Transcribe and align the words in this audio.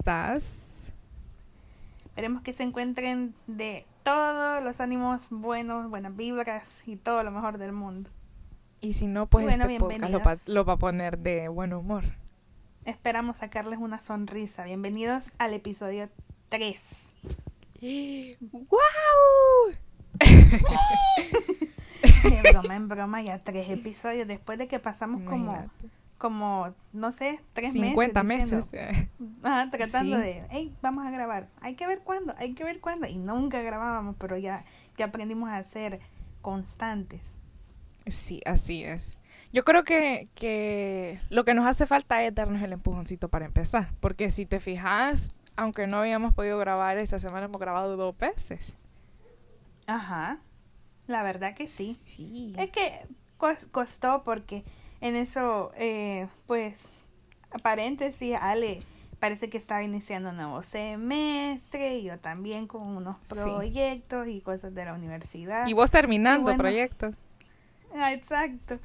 nuevamente. 0.00 0.02
¿Cómo 0.04 0.08
estás? 0.34 0.92
Esperemos 2.06 2.42
que 2.42 2.52
se 2.52 2.62
encuentren 2.62 3.34
de 3.46 3.86
todos 4.02 4.62
los 4.62 4.80
ánimos 4.80 5.28
buenos, 5.30 5.88
buenas 5.90 6.16
vibras 6.16 6.82
y 6.86 6.96
todo 6.96 7.22
lo 7.22 7.30
mejor 7.30 7.58
del 7.58 7.72
mundo. 7.72 8.10
Y 8.80 8.94
si 8.94 9.06
no, 9.06 9.26
pues 9.26 9.44
Bueno, 9.44 9.64
este 9.64 9.78
podcast 9.78 10.00
lo 10.00 10.06
va, 10.18 10.24
bienvenidos. 10.24 10.48
lo 10.48 10.64
va 10.64 10.72
a 10.74 10.78
poner 10.78 11.18
de 11.18 11.48
buen 11.48 11.72
humor. 11.72 12.04
Esperamos 12.84 13.38
sacarles 13.38 13.78
una 13.78 14.00
sonrisa. 14.00 14.64
Bienvenidos 14.64 15.30
al 15.38 15.54
episodio 15.54 16.08
3. 16.48 17.14
¡Wow! 18.40 18.78
Broma 22.52 22.76
en 22.76 22.88
broma, 22.88 23.22
ya 23.22 23.38
tres 23.38 23.70
episodios 23.70 24.26
después 24.26 24.58
de 24.58 24.66
que 24.68 24.78
pasamos 24.78 25.22
Imagínate. 25.22 25.68
como, 25.78 25.90
no 26.28 27.12
sé, 27.12 27.40
tres 27.54 27.72
50 27.72 28.22
meses. 28.22 28.50
meses. 28.50 28.70
diciendo- 28.70 29.38
Ajá, 29.48 29.70
tratando 29.70 30.16
Sí. 30.16 30.22
de, 30.22 30.44
hey, 30.50 30.74
vamos 30.82 31.06
a 31.06 31.10
grabar. 31.10 31.48
Hay 31.62 31.74
que 31.76 31.86
ver 31.86 32.00
cuándo, 32.00 32.34
hay 32.36 32.52
que 32.54 32.64
ver 32.64 32.80
cuándo. 32.80 33.06
Y 33.06 33.16
nunca 33.16 33.62
grabábamos, 33.62 34.16
pero 34.18 34.36
ya, 34.36 34.64
ya 34.98 35.06
aprendimos 35.06 35.48
a 35.50 35.62
ser 35.62 36.00
constantes. 36.42 37.40
Sí, 38.06 38.42
así 38.44 38.84
es. 38.84 39.16
Yo 39.52 39.64
creo 39.64 39.82
que, 39.84 40.28
que 40.34 41.20
lo 41.30 41.44
que 41.44 41.54
nos 41.54 41.66
hace 41.66 41.86
falta 41.86 42.22
es 42.22 42.34
darnos 42.34 42.60
el 42.62 42.72
empujoncito 42.72 43.28
para 43.28 43.46
empezar. 43.46 43.92
Porque 44.00 44.30
si 44.30 44.44
te 44.46 44.60
fijas, 44.60 45.28
aunque 45.56 45.86
no 45.86 45.98
habíamos 45.98 46.34
podido 46.34 46.58
grabar 46.58 46.98
esta 46.98 47.18
semana, 47.18 47.46
hemos 47.46 47.60
grabado 47.60 47.96
dos 47.96 48.16
veces. 48.16 48.74
Ajá, 49.86 50.38
la 51.06 51.22
verdad 51.22 51.54
que 51.54 51.66
sí. 51.66 51.94
Sí. 52.04 52.52
Es 52.58 52.70
que 52.70 52.92
cos- 53.38 53.66
costó 53.70 54.22
porque 54.22 54.64
en 55.00 55.16
eso, 55.16 55.72
eh, 55.76 56.28
pues, 56.46 56.86
paréntesis, 57.62 58.36
Ale 58.40 58.80
parece 59.18 59.50
que 59.50 59.58
estaba 59.58 59.82
iniciando 59.82 60.30
un 60.30 60.36
nuevo 60.36 60.62
semestre 60.62 61.98
y 61.98 62.04
yo 62.04 62.18
también 62.18 62.66
con 62.66 62.82
unos 62.82 63.16
Sí. 63.18 63.24
proyectos 63.28 64.28
y 64.28 64.40
cosas 64.40 64.74
de 64.74 64.84
la 64.84 64.94
universidad. 64.94 65.66
Y 65.66 65.72
vos 65.74 65.90
terminando 65.90 66.44
bueno. 66.44 66.58
proyectos. 66.58 67.14
Ah, 67.94 68.12
exacto. 68.12 68.78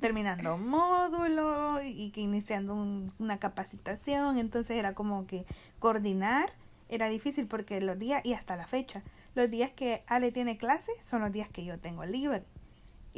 Terminando 0.00 0.58
módulo 0.58 1.80
y 1.82 2.10
que 2.10 2.20
iniciando 2.20 2.74
un- 2.74 3.12
una 3.18 3.38
capacitación, 3.38 4.38
entonces 4.38 4.76
era 4.76 4.94
como 4.94 5.26
que 5.26 5.44
coordinar 5.78 6.52
era 6.88 7.08
difícil 7.08 7.46
porque 7.48 7.80
los 7.80 7.98
días, 7.98 8.24
y 8.24 8.32
hasta 8.34 8.54
la 8.56 8.66
fecha, 8.66 9.02
los 9.34 9.50
días 9.50 9.70
que 9.74 10.04
Ale 10.06 10.30
tiene 10.30 10.56
clase 10.56 10.92
son 11.02 11.20
los 11.20 11.32
días 11.32 11.48
que 11.48 11.64
yo 11.64 11.78
tengo 11.80 12.04
libre. 12.04 12.44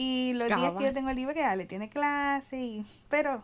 Y 0.00 0.32
los 0.34 0.46
días 0.46 0.74
que 0.78 0.84
yo 0.84 0.92
tengo 0.92 1.12
libre, 1.12 1.44
Ale 1.44 1.66
tiene 1.66 1.88
clase, 1.88 2.56
y, 2.56 2.86
pero 3.08 3.42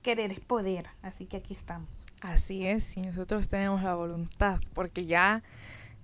querer 0.00 0.30
es 0.30 0.38
poder, 0.38 0.86
así 1.02 1.26
que 1.26 1.38
aquí 1.38 1.54
estamos. 1.54 1.88
Así 2.20 2.64
es, 2.68 2.96
y 2.96 3.00
nosotros 3.02 3.48
tenemos 3.48 3.82
la 3.82 3.96
voluntad, 3.96 4.60
porque 4.74 5.06
ya, 5.06 5.42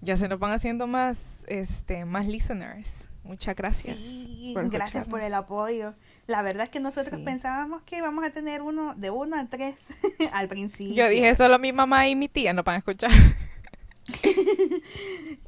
ya 0.00 0.16
se 0.16 0.28
nos 0.28 0.40
van 0.40 0.50
haciendo 0.50 0.88
más, 0.88 1.44
este, 1.46 2.04
más 2.04 2.26
listeners. 2.26 2.90
Muchas 3.22 3.54
gracias. 3.54 3.96
Sí, 3.96 4.50
por 4.52 4.68
gracias 4.68 5.06
por 5.06 5.22
el 5.22 5.32
apoyo. 5.32 5.94
La 6.26 6.42
verdad 6.42 6.64
es 6.64 6.70
que 6.70 6.80
nosotros 6.80 7.20
Sí. 7.20 7.24
pensábamos 7.24 7.82
que 7.82 7.98
íbamos 7.98 8.24
a 8.24 8.30
tener 8.30 8.62
uno 8.62 8.94
de 8.96 9.10
uno 9.10 9.38
a 9.38 9.46
tres 9.46 9.76
al 10.32 10.48
principio. 10.48 10.92
Yo 10.96 11.08
dije, 11.08 11.36
solo 11.36 11.60
mi 11.60 11.72
mamá 11.72 12.08
y 12.08 12.16
mi 12.16 12.28
tía 12.28 12.52
no 12.52 12.64
van 12.64 12.74
a 12.74 12.78
escuchar. 12.78 13.12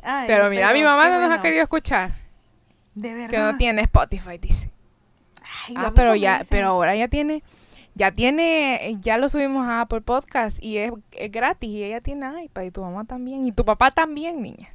Ay, 0.02 0.26
Pero 0.26 0.48
mira, 0.50 0.72
mi 0.72 0.82
mamá 0.82 1.08
no 1.10 1.20
nos 1.20 1.30
ha 1.30 1.40
querido 1.40 1.62
escuchar. 1.64 2.14
De 2.96 3.14
verdad. 3.14 3.30
Que 3.30 3.38
no 3.38 3.56
tiene 3.56 3.82
Spotify, 3.82 4.38
dice. 4.38 4.70
Ay, 5.68 5.74
Ah, 5.78 5.92
pero 5.94 6.16
ya, 6.16 6.44
pero 6.50 6.68
ahora 6.68 6.96
ya 6.96 7.06
tiene, 7.06 7.44
ya 7.94 8.10
tiene, 8.10 8.96
ya 9.00 9.16
lo 9.18 9.28
subimos 9.28 9.64
a 9.68 9.82
Apple 9.82 10.00
Podcast 10.00 10.60
y 10.60 10.78
es, 10.78 10.90
es 11.12 11.30
gratis 11.30 11.70
y 11.70 11.84
ella 11.84 12.00
tiene 12.00 12.44
iPad 12.44 12.62
y 12.62 12.70
tu 12.72 12.82
mamá 12.82 13.04
también 13.04 13.46
y 13.46 13.52
tu 13.52 13.64
papá 13.64 13.92
también, 13.92 14.42
niña. 14.42 14.70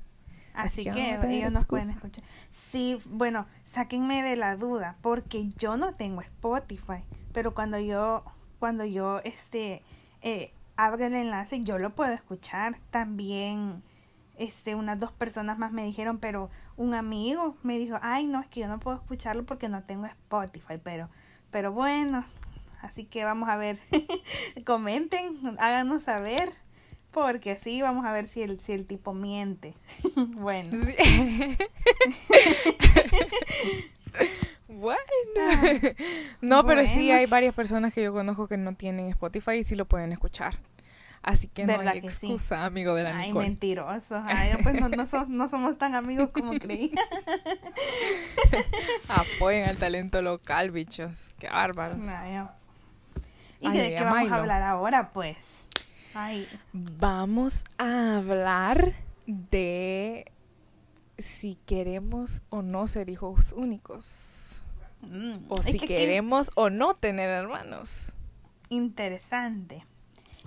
Así 0.54 0.82
así 0.82 0.92
que 0.92 1.18
no 1.18 1.24
ellos 1.24 1.52
nos 1.52 1.66
pueden 1.66 1.90
escuchar. 1.90 2.24
Sí, 2.50 3.00
bueno, 3.06 3.48
sáquenme 3.64 4.22
de 4.24 4.36
la 4.36 4.56
duda, 4.56 4.96
porque 5.02 5.50
yo 5.58 5.76
no 5.76 5.94
tengo 5.96 6.22
Spotify, 6.22 7.04
pero 7.34 7.54
cuando 7.54 7.80
yo, 7.80 8.24
cuando 8.60 8.86
yo, 8.86 9.20
este, 9.24 9.82
eh, 10.22 10.54
abro 10.76 11.06
el 11.06 11.16
enlace, 11.16 11.64
yo 11.64 11.78
lo 11.80 11.92
puedo 11.92 12.14
escuchar. 12.14 12.78
También, 12.92 13.82
este, 14.38 14.76
unas 14.76 15.00
dos 15.00 15.12
personas 15.12 15.58
más 15.58 15.72
me 15.72 15.84
dijeron, 15.84 16.18
pero 16.18 16.50
un 16.78 16.94
amigo 16.94 17.56
me 17.64 17.78
dijo, 17.78 17.98
ay, 18.02 18.26
no, 18.26 18.42
es 18.42 18.48
que 18.48 18.62
yo 18.62 18.68
no 18.68 18.80
puedo 18.80 18.98
escucharlo 18.98 19.46
porque 19.46 19.70
no 19.70 19.84
tengo 19.84 20.06
Spotify, 20.06 20.80
pero, 20.84 21.10
pero 21.52 21.72
bueno, 21.72 22.26
así 22.82 23.06
que 23.06 23.24
vamos 23.24 23.50
a 23.50 23.58
ver, 23.58 23.80
comenten, 24.66 25.38
háganos 25.60 26.04
saber. 26.04 26.52
Porque 27.12 27.58
sí, 27.58 27.82
vamos 27.82 28.06
a 28.06 28.14
ver 28.14 28.28
si 28.30 28.42
el, 28.42 28.62
si 28.62 28.72
el 28.72 28.86
tipo 28.86 29.14
miente. 29.14 29.74
bueno. 30.16 30.70
bueno. 34.70 35.02
Ah, 35.38 35.74
no, 36.40 36.66
pero 36.66 36.88
sí 36.88 37.12
hay 37.12 37.26
varias 37.26 37.54
personas 37.54 37.94
que 37.94 38.02
yo 38.04 38.14
conozco 38.14 38.48
que 38.48 38.56
no 38.56 38.76
tienen 38.76 39.08
Spotify 39.08 39.56
y 39.56 39.66
sí 39.66 39.76
lo 39.76 39.84
pueden 39.84 40.14
escuchar. 40.14 40.58
Así 41.24 41.48
que 41.48 41.68
no 41.68 41.78
¿Verdad 41.78 41.94
hay 41.94 42.02
sí? 42.02 42.08
excusa, 42.08 42.66
amigo 42.66 42.96
de 42.96 43.04
la 43.04 43.16
Ay, 43.16 43.28
Nicole. 43.28 43.46
mentirosos. 43.48 44.24
Ay, 44.26 44.54
pues 44.64 44.82
no, 44.82 44.90
no, 44.90 45.06
so- 45.06 45.28
no 45.28 45.48
somos 45.50 45.78
tan 45.78 45.94
amigos 45.94 46.30
como 46.34 46.58
creía. 46.58 46.96
Apoyen 49.08 49.70
al 49.70 49.78
talento 49.78 50.22
local, 50.22 50.72
bichos. 50.72 51.12
Qué 51.40 51.50
bárbaros. 51.50 51.98
Ay, 52.08 52.42
¿Y 53.60 53.68
Ay, 53.68 53.78
de 53.78 53.96
qué 53.96 54.04
vamos 54.04 54.22
Milo. 54.24 54.36
a 54.36 54.40
hablar 54.40 54.62
ahora, 54.64 55.12
pues? 55.14 55.68
Ay, 56.14 56.48
Vamos 56.74 57.64
a 57.78 58.18
hablar 58.18 58.94
de 59.28 60.32
si 61.20 61.56
queremos 61.68 62.42
o 62.50 62.62
no 62.64 62.88
ser 62.88 63.10
hijos 63.10 63.54
únicos. 63.54 64.64
mm, 65.02 65.46
O 65.50 65.58
si 65.58 65.74
que- 65.74 65.80
que 65.80 65.88
queremos 65.88 66.50
o 66.56 66.70
no 66.72 66.96
tener 66.96 67.30
hermanos. 67.30 68.12
interesante. 68.70 69.86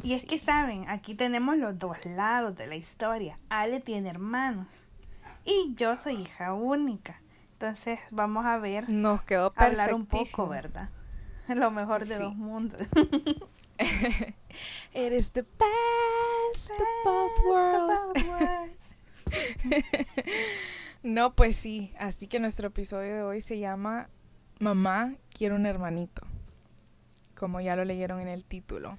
Y 0.02 0.14
es 0.14 0.24
que 0.24 0.38
saben, 0.38 0.88
aquí 0.88 1.14
tenemos 1.14 1.56
los 1.56 1.78
dos 1.78 2.04
lados 2.04 2.56
de 2.56 2.66
la 2.66 2.76
historia. 2.76 3.38
Ale 3.48 3.80
tiene 3.80 4.10
hermanos 4.10 4.66
y 5.44 5.74
yo 5.76 5.96
soy 5.96 6.22
hija 6.22 6.52
única. 6.52 7.20
Entonces 7.52 8.00
vamos 8.10 8.44
a 8.44 8.58
ver, 8.58 8.92
Nos 8.92 9.22
quedó 9.22 9.52
hablar 9.56 9.94
un 9.94 10.06
poco, 10.06 10.48
¿verdad? 10.48 10.88
Lo 11.48 11.70
mejor 11.70 12.06
de 12.06 12.16
Sí. 12.16 12.22
dos 12.22 12.34
mundos. 12.36 12.86
Eres 14.94 15.30
the 15.32 15.42
best 15.42 16.70
of 16.70 16.88
both 17.04 17.44
worlds. 17.46 18.94
No, 21.02 21.34
pues 21.34 21.56
sí. 21.56 21.92
Así 21.98 22.26
que 22.28 22.38
nuestro 22.40 22.68
episodio 22.68 23.14
de 23.14 23.22
hoy 23.22 23.40
se 23.42 23.58
llama 23.58 24.08
Mamá, 24.58 25.12
quiero 25.36 25.56
un 25.56 25.66
hermanito. 25.66 26.22
Como 27.36 27.60
ya 27.60 27.76
lo 27.76 27.84
leyeron 27.84 28.20
en 28.22 28.28
el 28.28 28.42
título. 28.44 28.96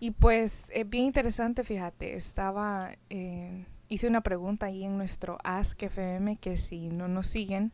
Y 0.00 0.12
pues 0.12 0.70
es 0.74 0.88
bien 0.88 1.04
interesante, 1.04 1.62
fíjate. 1.62 2.16
Estaba. 2.16 2.92
eh, 3.10 3.66
hice 3.88 4.06
una 4.06 4.22
pregunta 4.22 4.66
ahí 4.66 4.84
en 4.84 4.96
nuestro 4.96 5.38
Ask 5.44 5.82
FM 5.82 6.36
que 6.38 6.56
si 6.56 6.88
no 6.88 7.06
nos 7.08 7.26
siguen 7.26 7.72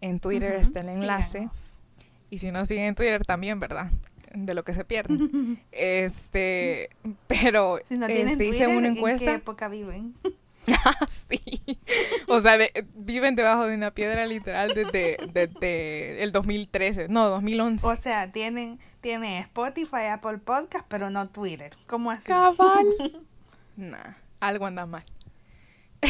en 0.00 0.20
Twitter 0.20 0.56
está 0.56 0.80
el 0.80 0.90
enlace. 0.90 1.32
síganos. 1.38 1.82
Y 2.28 2.38
si 2.38 2.52
no 2.52 2.66
siguen 2.66 2.84
en 2.84 2.94
Twitter 2.94 3.24
también, 3.24 3.58
¿verdad? 3.58 3.90
De 4.34 4.52
lo 4.52 4.62
que 4.62 4.74
se 4.74 4.84
pierden. 4.84 5.58
Este, 5.72 6.90
pero 7.26 7.78
Si 7.88 7.94
no 7.94 8.06
una 8.06 8.88
¿en 8.88 8.94
qué 9.18 9.34
época 9.34 9.68
viven? 9.68 10.14
Ah, 10.84 11.06
sí. 11.28 11.78
O 12.26 12.40
sea, 12.40 12.58
de- 12.58 12.86
viven 12.94 13.34
debajo 13.34 13.66
de 13.66 13.74
una 13.74 13.92
piedra 13.92 14.26
literal 14.26 14.74
desde, 14.74 15.16
desde 15.32 16.22
el 16.22 16.32
2013. 16.32 17.08
No, 17.08 17.28
2011. 17.28 17.86
O 17.86 17.96
sea, 17.96 18.30
tienen, 18.32 18.78
tienen 19.00 19.42
Spotify, 19.44 20.06
Apple 20.12 20.38
Podcast, 20.38 20.84
pero 20.88 21.10
no 21.10 21.28
Twitter. 21.28 21.72
¿Cómo 21.86 22.10
así? 22.10 22.24
Cabal. 22.26 22.86
Nah, 23.76 24.14
algo 24.40 24.66
anda 24.66 24.86
mal. 24.86 25.04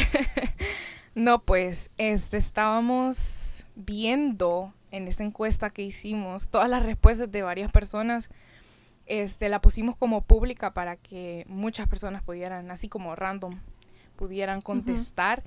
no, 1.15 1.39
pues, 1.43 1.91
este, 1.97 2.37
estábamos 2.37 3.65
viendo 3.75 4.73
en 4.91 5.07
esta 5.07 5.23
encuesta 5.23 5.69
que 5.69 5.83
hicimos 5.83 6.49
todas 6.49 6.67
las 6.67 6.83
respuestas 6.83 7.31
de 7.31 7.43
varias 7.43 7.71
personas. 7.71 8.29
Este, 9.05 9.49
la 9.49 9.61
pusimos 9.61 9.95
como 9.97 10.21
pública 10.21 10.73
para 10.73 10.95
que 10.95 11.45
muchas 11.47 11.87
personas 11.87 12.23
pudieran, 12.23 12.69
así 12.71 12.89
como 12.89 13.15
random, 13.15 13.59
pudieran 14.19 14.61
contestar. 14.61 15.43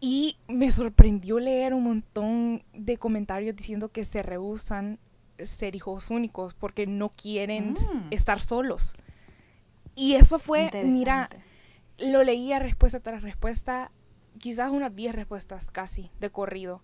Y 0.00 0.36
me 0.48 0.70
sorprendió 0.70 1.38
leer 1.38 1.72
un 1.74 1.84
montón 1.84 2.62
de 2.74 2.98
comentarios 2.98 3.56
diciendo 3.56 3.88
que 3.90 4.04
se 4.04 4.22
rehusan 4.22 4.98
ser 5.42 5.74
hijos 5.76 6.10
únicos 6.10 6.54
porque 6.54 6.86
no 6.86 7.08
quieren 7.10 7.70
Mm. 7.72 8.08
estar 8.10 8.40
solos. 8.42 8.94
Y 9.94 10.14
eso 10.14 10.38
fue, 10.38 10.70
mira, 10.84 11.28
lo 11.98 12.22
leía 12.24 12.58
respuesta 12.58 13.00
tras 13.00 13.22
respuesta, 13.22 13.90
quizás 14.38 14.70
unas 14.70 14.94
10 14.94 15.14
respuestas 15.14 15.70
casi 15.70 16.10
de 16.20 16.30
corrido, 16.30 16.82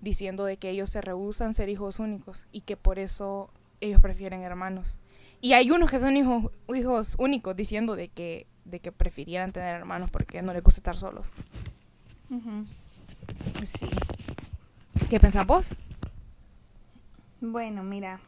diciendo 0.00 0.44
de 0.44 0.56
que 0.56 0.70
ellos 0.70 0.88
se 0.90 1.00
rehusan 1.00 1.54
ser 1.54 1.68
hijos 1.68 1.98
únicos 1.98 2.46
y 2.52 2.60
que 2.62 2.76
por 2.76 2.98
eso 2.98 3.50
ellos 3.80 4.00
prefieren 4.00 4.42
hermanos. 4.42 4.98
y 5.40 5.54
hay 5.54 5.72
unos 5.72 5.90
que 5.90 5.98
son 5.98 6.16
hijos, 6.16 6.52
hijos 6.72 7.16
únicos 7.18 7.56
diciendo 7.56 7.96
de 7.96 8.06
que, 8.08 8.46
de 8.64 8.80
que 8.80 8.92
prefirieran 8.92 9.52
tener 9.52 9.76
hermanos 9.76 10.10
porque 10.10 10.42
no 10.42 10.52
les 10.52 10.62
gusta 10.62 10.80
estar 10.80 10.96
solos. 10.96 11.30
Sí. 13.64 13.88
¿Qué 15.10 15.20
pensás 15.20 15.46
vos? 15.46 15.76
Bueno, 17.40 17.82
mira, 17.82 18.20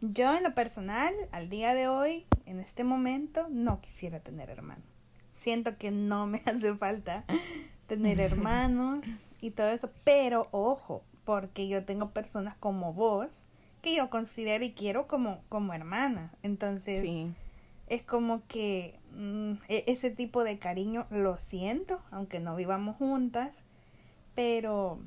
yo 0.00 0.34
en 0.34 0.44
lo 0.44 0.54
personal, 0.54 1.12
al 1.32 1.48
día 1.48 1.74
de 1.74 1.88
hoy, 1.88 2.24
en 2.46 2.60
este 2.60 2.84
momento, 2.84 3.48
no 3.50 3.80
quisiera 3.80 4.20
tener 4.20 4.48
hermanos. 4.48 4.84
Siento 5.32 5.76
que 5.76 5.90
no 5.90 6.26
me 6.28 6.42
hace 6.46 6.74
falta 6.76 7.24
tener 7.86 8.20
hermanos 8.22 9.00
y 9.40 9.50
todo 9.50 9.68
eso, 9.70 9.90
pero 10.04 10.48
ojo, 10.52 11.02
porque 11.24 11.68
yo 11.68 11.84
tengo 11.84 12.10
personas 12.10 12.56
como 12.58 12.92
vos 12.92 13.28
que 13.82 13.94
yo 13.96 14.08
considero 14.10 14.64
y 14.64 14.72
quiero 14.72 15.06
como, 15.06 15.42
como 15.48 15.74
hermana. 15.74 16.32
Entonces, 16.42 17.04
es 17.88 18.02
como 18.02 18.46
que 18.46 18.97
mm, 19.16 19.52
e, 19.68 19.84
ese 19.86 20.10
tipo 20.10 20.44
de 20.44 20.58
cariño 20.58 21.06
lo 21.10 21.38
siento, 21.38 22.00
aunque 22.10 22.40
no 22.40 22.56
vivamos 22.56 22.96
juntas, 22.96 23.64
pero 24.34 24.98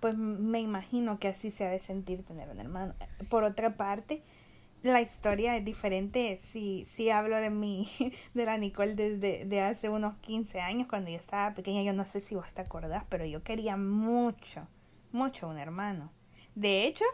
pues 0.00 0.16
me 0.16 0.60
imagino 0.60 1.18
que 1.18 1.28
así 1.28 1.50
se 1.50 1.64
ha 1.66 1.70
de 1.70 1.78
sentir 1.78 2.24
tener 2.24 2.48
un 2.48 2.60
hermano. 2.60 2.94
Por 3.28 3.44
otra 3.44 3.76
parte, 3.76 4.22
la 4.82 5.00
historia 5.00 5.56
es 5.56 5.64
diferente 5.64 6.38
si, 6.42 6.84
si 6.84 7.10
hablo 7.10 7.36
de 7.36 7.50
mi, 7.50 7.88
de 8.34 8.44
la 8.44 8.58
Nicole 8.58 8.94
desde 8.94 9.44
de 9.44 9.60
hace 9.60 9.88
unos 9.88 10.16
15 10.18 10.60
años, 10.60 10.86
cuando 10.88 11.10
yo 11.10 11.16
estaba 11.16 11.54
pequeña, 11.54 11.82
yo 11.82 11.92
no 11.92 12.04
sé 12.04 12.20
si 12.20 12.34
vos 12.34 12.52
te 12.52 12.60
acordás, 12.60 13.04
pero 13.08 13.24
yo 13.24 13.42
quería 13.42 13.76
mucho, 13.76 14.66
mucho 15.12 15.48
un 15.48 15.58
hermano. 15.58 16.12
De 16.54 16.86
hecho, 16.86 17.04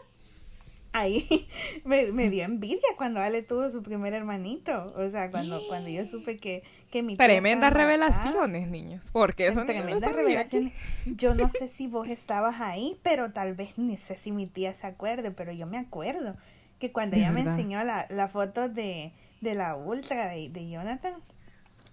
ahí 0.93 1.47
me, 1.83 2.11
me, 2.11 2.29
dio 2.29 2.45
envidia 2.45 2.89
cuando 2.95 3.19
Ale 3.19 3.41
tuvo 3.41 3.69
su 3.69 3.83
primer 3.83 4.13
hermanito. 4.13 4.93
O 4.95 5.09
sea, 5.09 5.29
cuando, 5.29 5.59
cuando 5.67 5.89
yo 5.89 6.05
supe 6.05 6.37
que, 6.37 6.63
que 6.89 7.03
mi 7.03 7.17
Tremendas 7.17 7.73
revelaciones, 7.73 8.69
niños. 8.69 9.09
Porque 9.11 9.51
son 9.51 9.67
tremendas 9.67 10.13
revelaciones. 10.13 10.73
Yo 11.05 11.35
no 11.35 11.49
sé 11.49 11.67
si 11.67 11.87
vos 11.87 12.07
estabas 12.07 12.61
ahí, 12.61 12.97
pero 13.03 13.31
tal 13.31 13.53
vez 13.55 13.77
ni 13.77 13.97
sé 13.97 14.15
si 14.15 14.31
mi 14.31 14.47
tía 14.47 14.73
se 14.73 14.87
acuerde, 14.87 15.31
pero 15.31 15.51
yo 15.51 15.65
me 15.67 15.77
acuerdo 15.77 16.35
que 16.79 16.91
cuando 16.91 17.17
ella 17.17 17.31
me 17.31 17.41
enseñó 17.41 17.83
la, 17.83 18.07
la 18.09 18.27
foto 18.27 18.69
de, 18.69 19.11
de 19.41 19.55
la 19.55 19.75
ultra 19.75 20.29
de, 20.29 20.49
de 20.49 20.69
Jonathan, 20.69 21.15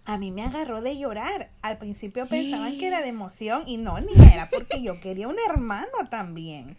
a 0.05 0.19
mí 0.19 0.31
me 0.33 0.43
agarró 0.43 0.81
de 0.81 0.99
llorar. 0.99 1.51
Al 1.63 1.79
principio 1.79 2.27
pensaban 2.27 2.77
que 2.79 2.87
era 2.87 3.01
de 3.01 3.09
emoción 3.09 3.63
y 3.67 3.77
no, 3.77 4.01
ni 4.01 4.13
era 4.33 4.49
porque 4.51 4.83
yo 4.83 4.95
quería 5.01 5.29
un 5.29 5.37
hermano 5.49 6.09
también. 6.11 6.77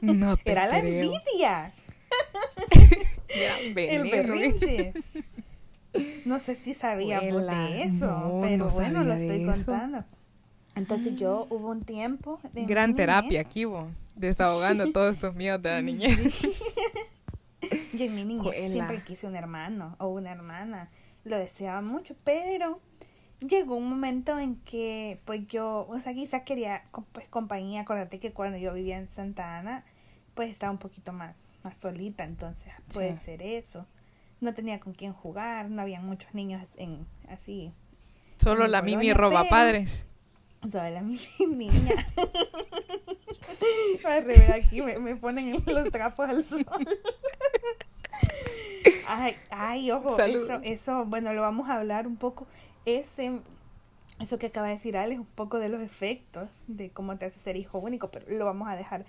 No 0.00 0.36
Era 0.44 0.66
la 0.66 0.78
envidia. 0.78 1.72
el 3.74 3.74
berrinche. 3.74 4.92
No 6.24 6.38
sé 6.40 6.54
si 6.54 6.74
sabía 6.74 7.20
de 7.20 7.82
eso, 7.82 8.40
pero 8.42 8.68
bueno, 8.68 9.04
lo 9.04 9.14
estoy 9.14 9.44
contando. 9.44 10.04
Entonces 10.76 11.16
yo 11.16 11.46
hubo 11.50 11.68
un 11.68 11.82
tiempo 11.82 12.40
de 12.52 12.64
Gran 12.64 12.94
terapia 12.94 13.40
aquí, 13.40 13.66
desahogando 14.14 14.92
todos 14.92 15.16
estos 15.16 15.34
miedos 15.34 15.60
de 15.62 15.70
la 15.70 15.82
niñez. 15.82 16.42
yo 17.92 18.04
en 18.04 18.14
mi 18.14 18.24
niñez 18.24 18.72
siempre 18.72 19.02
quise 19.02 19.26
un 19.26 19.36
hermano 19.36 19.96
o 19.98 20.08
una 20.08 20.30
hermana. 20.30 20.90
Lo 21.24 21.36
deseaba 21.36 21.82
mucho, 21.82 22.14
pero 22.24 22.80
llegó 23.40 23.76
un 23.76 23.88
momento 23.88 24.38
en 24.38 24.56
que 24.56 25.20
pues 25.24 25.46
yo, 25.48 25.86
o 25.88 25.98
sea, 26.00 26.14
quizás 26.14 26.42
quería 26.42 26.84
pues 27.12 27.28
compañía, 27.28 27.82
acuérdate 27.82 28.20
que 28.20 28.32
cuando 28.32 28.58
yo 28.58 28.72
vivía 28.72 28.98
en 28.98 29.08
Santa 29.08 29.58
Ana, 29.58 29.84
pues 30.34 30.50
estaba 30.50 30.72
un 30.72 30.78
poquito 30.78 31.12
más, 31.12 31.56
más 31.62 31.76
solita, 31.76 32.24
entonces 32.24 32.72
puede 32.92 33.14
ser 33.16 33.42
eso. 33.42 33.86
No 34.40 34.54
tenía 34.54 34.80
con 34.80 34.94
quién 34.94 35.12
jugar, 35.12 35.68
no 35.68 35.82
había 35.82 36.00
muchos 36.00 36.32
niños 36.34 36.66
en 36.76 37.06
así. 37.28 37.72
Solo 38.38 38.66
la 38.66 38.80
Mimi 38.80 39.12
roba 39.12 39.48
padres. 39.48 40.06
Solo 40.62 40.88
la 40.88 41.02
Mimi 41.02 41.20
niña. 41.48 42.06
aquí 44.54 44.82
me, 44.82 44.98
me 44.98 45.16
ponen 45.16 45.62
los 45.66 45.90
trapos 45.90 46.28
al 46.28 46.44
sol. 46.44 46.64
ay, 49.06 49.36
ay, 49.50 49.90
ojo, 49.90 50.18
eso, 50.18 50.60
eso, 50.62 51.04
bueno, 51.04 51.32
lo 51.32 51.42
vamos 51.42 51.68
a 51.68 51.76
hablar 51.76 52.06
un 52.06 52.16
poco 52.16 52.46
ese, 52.84 53.40
eso 54.20 54.38
que 54.38 54.46
acaba 54.46 54.68
de 54.68 54.74
decir 54.74 54.96
Alex, 54.96 55.20
un 55.20 55.26
poco 55.26 55.58
de 55.58 55.68
los 55.68 55.82
efectos 55.82 56.64
de 56.68 56.90
cómo 56.90 57.16
te 57.18 57.26
hace 57.26 57.38
ser 57.38 57.56
hijo 57.56 57.78
único, 57.78 58.10
pero 58.10 58.26
lo 58.28 58.44
vamos 58.44 58.68
a 58.68 58.76
dejar 58.76 59.04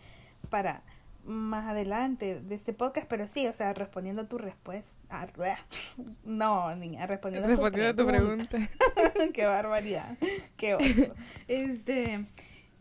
para 0.49 0.81
más 1.23 1.67
adelante 1.67 2.41
de 2.41 2.55
este 2.55 2.73
podcast, 2.73 3.07
pero 3.07 3.27
sí, 3.27 3.47
o 3.47 3.53
sea, 3.53 3.73
respondiendo 3.73 4.23
a 4.23 4.27
tu 4.27 4.37
respuesta. 4.37 4.97
Ah, 5.09 5.27
no, 6.23 6.75
niña, 6.75 7.05
respondiendo, 7.05 7.51
a 7.53 7.95
tu 7.95 8.07
pregunta. 8.07 8.57
Qué 9.33 9.45
barbaridad. 9.45 10.17
Qué 10.57 10.75
oso. 10.75 11.13
Este, 11.47 12.25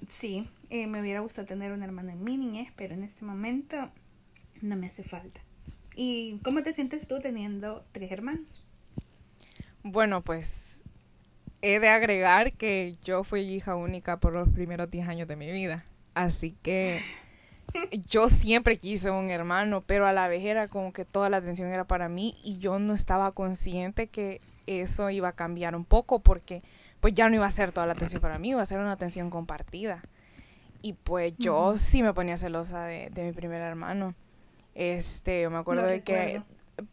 sí, 0.08 0.48
eh, 0.70 0.86
me 0.86 1.00
hubiera 1.00 1.20
gustado 1.20 1.46
tener 1.46 1.72
un 1.72 1.82
hermano 1.82 2.10
en 2.10 2.24
mi 2.24 2.38
niñez, 2.38 2.72
pero 2.76 2.94
en 2.94 3.02
este 3.02 3.24
momento 3.24 3.90
no 4.62 4.76
me 4.76 4.86
hace 4.86 5.02
falta. 5.02 5.40
¿Y 5.96 6.38
cómo 6.44 6.62
te 6.62 6.72
sientes 6.72 7.06
tú 7.06 7.20
teniendo 7.20 7.84
tres 7.92 8.10
hermanos? 8.12 8.64
Bueno, 9.82 10.22
pues 10.22 10.82
he 11.62 11.80
de 11.80 11.88
agregar 11.88 12.52
que 12.52 12.92
yo 13.02 13.24
fui 13.24 13.40
hija 13.40 13.74
única 13.76 14.18
por 14.18 14.32
los 14.32 14.48
primeros 14.48 14.90
10 14.90 15.08
años 15.08 15.28
de 15.28 15.36
mi 15.36 15.50
vida. 15.50 15.84
Así 16.14 16.56
que 16.62 17.02
yo 18.08 18.28
siempre 18.28 18.78
quise 18.78 19.10
un 19.10 19.30
hermano, 19.30 19.82
pero 19.86 20.06
a 20.06 20.12
la 20.12 20.28
vez 20.28 20.44
era 20.44 20.68
como 20.68 20.92
que 20.92 21.04
toda 21.04 21.28
la 21.28 21.38
atención 21.38 21.68
era 21.68 21.84
para 21.84 22.08
mí 22.08 22.36
y 22.44 22.58
yo 22.58 22.78
no 22.78 22.94
estaba 22.94 23.32
consciente 23.32 24.06
que 24.06 24.40
eso 24.66 25.10
iba 25.10 25.28
a 25.28 25.32
cambiar 25.32 25.74
un 25.74 25.84
poco 25.84 26.20
porque 26.20 26.62
pues 27.00 27.14
ya 27.14 27.28
no 27.28 27.34
iba 27.34 27.46
a 27.46 27.50
ser 27.50 27.72
toda 27.72 27.86
la 27.86 27.94
atención 27.94 28.20
para 28.20 28.38
mí, 28.38 28.50
iba 28.50 28.62
a 28.62 28.66
ser 28.66 28.78
una 28.78 28.92
atención 28.92 29.30
compartida. 29.30 30.02
Y 30.82 30.94
pues 30.94 31.34
yo 31.38 31.76
sí 31.76 32.02
me 32.02 32.14
ponía 32.14 32.36
celosa 32.36 32.84
de, 32.84 33.10
mi 33.16 33.32
primer 33.32 33.60
hermano. 33.60 34.14
Este, 34.74 35.42
yo 35.42 35.50
me 35.50 35.58
acuerdo 35.58 35.86
de 35.86 36.02
que 36.02 36.42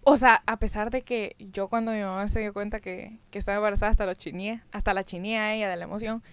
o 0.04 0.18
sea, 0.18 0.44
a 0.46 0.58
pesar 0.60 0.90
de 0.90 1.02
que 1.02 1.36
yo 1.40 1.68
cuando 1.68 1.92
mi 1.92 2.02
mamá 2.02 2.28
se 2.28 2.40
dio 2.40 2.54
cuenta 2.54 2.80
que, 2.80 3.18
que 3.32 3.40
estaba 3.40 3.58
embarazada, 3.58 3.92
hasta 3.92 4.06
lo 4.06 4.14
chiné, 4.14 4.62
hasta 4.72 4.94
la 4.94 5.04
chiné 5.04 5.40
a 5.40 5.56
ella 5.56 5.70
de 5.70 5.76
la 5.76 5.86
emoción. 5.86 6.24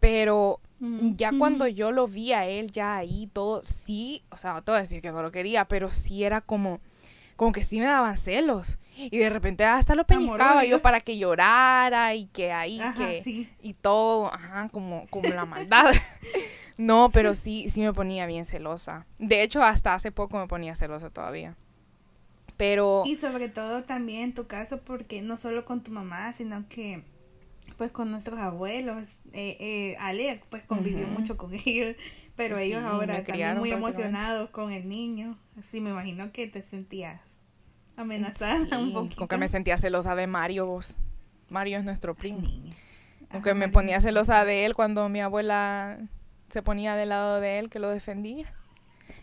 Pero 0.00 0.60
ya 1.14 1.30
cuando 1.38 1.66
yo 1.66 1.92
lo 1.92 2.08
vi 2.08 2.32
a 2.32 2.46
él 2.46 2.72
ya 2.72 2.96
ahí, 2.96 3.28
todo, 3.32 3.62
sí, 3.62 4.22
o 4.30 4.38
sea, 4.38 4.54
no 4.54 4.62
te 4.62 4.72
voy 4.72 4.78
a 4.78 4.82
decir 4.82 5.02
que 5.02 5.12
no 5.12 5.22
lo 5.22 5.30
quería, 5.30 5.66
pero 5.66 5.90
sí 5.90 6.24
era 6.24 6.40
como, 6.40 6.80
como 7.36 7.52
que 7.52 7.64
sí 7.64 7.78
me 7.78 7.84
daban 7.84 8.16
celos. 8.16 8.78
Y 8.96 9.18
de 9.18 9.28
repente 9.28 9.64
hasta 9.64 9.94
lo 9.94 10.06
pellizcaba 10.06 10.64
yo 10.64 10.80
para 10.80 11.00
que 11.00 11.18
llorara 11.18 12.14
y 12.14 12.26
que 12.26 12.52
ahí, 12.52 12.80
que, 12.96 13.48
y 13.62 13.74
todo, 13.74 14.32
ajá, 14.32 14.68
como, 14.70 15.06
como 15.10 15.28
la 15.28 15.44
maldad. 15.44 15.92
no, 16.80 17.10
pero 17.10 17.34
sí, 17.34 17.68
sí 17.68 17.82
me 17.82 17.92
ponía 17.92 18.24
bien 18.24 18.46
celosa. 18.46 19.06
De 19.18 19.42
hecho, 19.42 19.62
hasta 19.62 19.94
hace 19.94 20.10
poco 20.10 20.38
me 20.38 20.46
ponía 20.46 20.74
celosa 20.74 21.10
todavía. 21.10 21.54
Pero... 22.56 23.02
Y 23.04 23.16
sobre 23.16 23.50
todo 23.50 23.84
también 23.84 24.22
en 24.22 24.34
tu 24.34 24.46
caso, 24.46 24.80
porque 24.80 25.20
no 25.20 25.36
solo 25.36 25.66
con 25.66 25.82
tu 25.82 25.90
mamá, 25.90 26.32
sino 26.32 26.66
que 26.68 27.04
pues 27.76 27.90
con 27.90 28.10
nuestros 28.10 28.38
abuelos, 28.38 29.20
eh, 29.32 29.56
eh, 29.60 29.96
Ale 30.00 30.42
pues 30.48 30.62
convivió 30.64 31.06
mucho 31.06 31.36
con 31.36 31.52
ellos, 31.66 31.96
pero 32.34 32.56
ellos 32.56 32.82
ahora 32.82 33.18
están 33.18 33.58
muy 33.58 33.70
emocionados 33.70 34.48
con 34.50 34.72
el 34.72 34.88
niño, 34.88 35.38
así 35.58 35.80
me 35.80 35.90
imagino 35.90 36.32
que 36.32 36.46
te 36.46 36.62
sentías 36.62 37.20
amenazada 37.96 38.78
un 38.78 38.92
poquito. 38.94 39.16
Con 39.16 39.28
que 39.28 39.36
me 39.36 39.48
sentía 39.48 39.76
celosa 39.76 40.14
de 40.14 40.26
Mario 40.26 40.66
vos. 40.66 40.96
Mario 41.50 41.78
es 41.78 41.84
nuestro 41.84 42.14
primo. 42.14 42.42
Aunque 43.30 43.52
me 43.54 43.68
ponía 43.68 44.00
celosa 44.00 44.44
de 44.44 44.64
él 44.64 44.74
cuando 44.74 45.08
mi 45.08 45.20
abuela 45.20 45.98
se 46.50 46.62
ponía 46.62 46.94
del 46.94 47.10
lado 47.10 47.40
de 47.40 47.58
él 47.58 47.70
que 47.70 47.78
lo 47.78 47.88
defendía. 47.90 48.52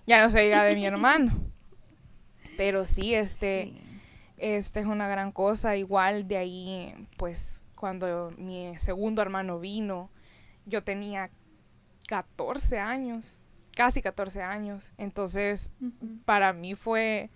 Ya 0.05 0.21
no 0.21 0.29
se 0.29 0.41
diga 0.41 0.63
de 0.63 0.75
mi 0.75 0.85
hermano. 0.87 1.33
Pero 2.57 2.85
sí, 2.85 3.13
este, 3.13 3.73
este 4.37 4.79
es 4.79 4.85
una 4.85 5.07
gran 5.07 5.31
cosa. 5.31 5.75
Igual 5.75 6.27
de 6.27 6.37
ahí, 6.37 7.07
pues, 7.17 7.63
cuando 7.75 8.33
mi 8.37 8.75
segundo 8.77 9.21
hermano 9.21 9.59
vino, 9.59 10.09
yo 10.65 10.83
tenía 10.83 11.29
14 12.07 12.79
años, 12.79 13.47
casi 13.75 14.01
14 14.01 14.41
años. 14.41 14.91
Entonces, 14.97 15.71
para 16.25 16.53
mí 16.53 16.75
fue 16.75 17.29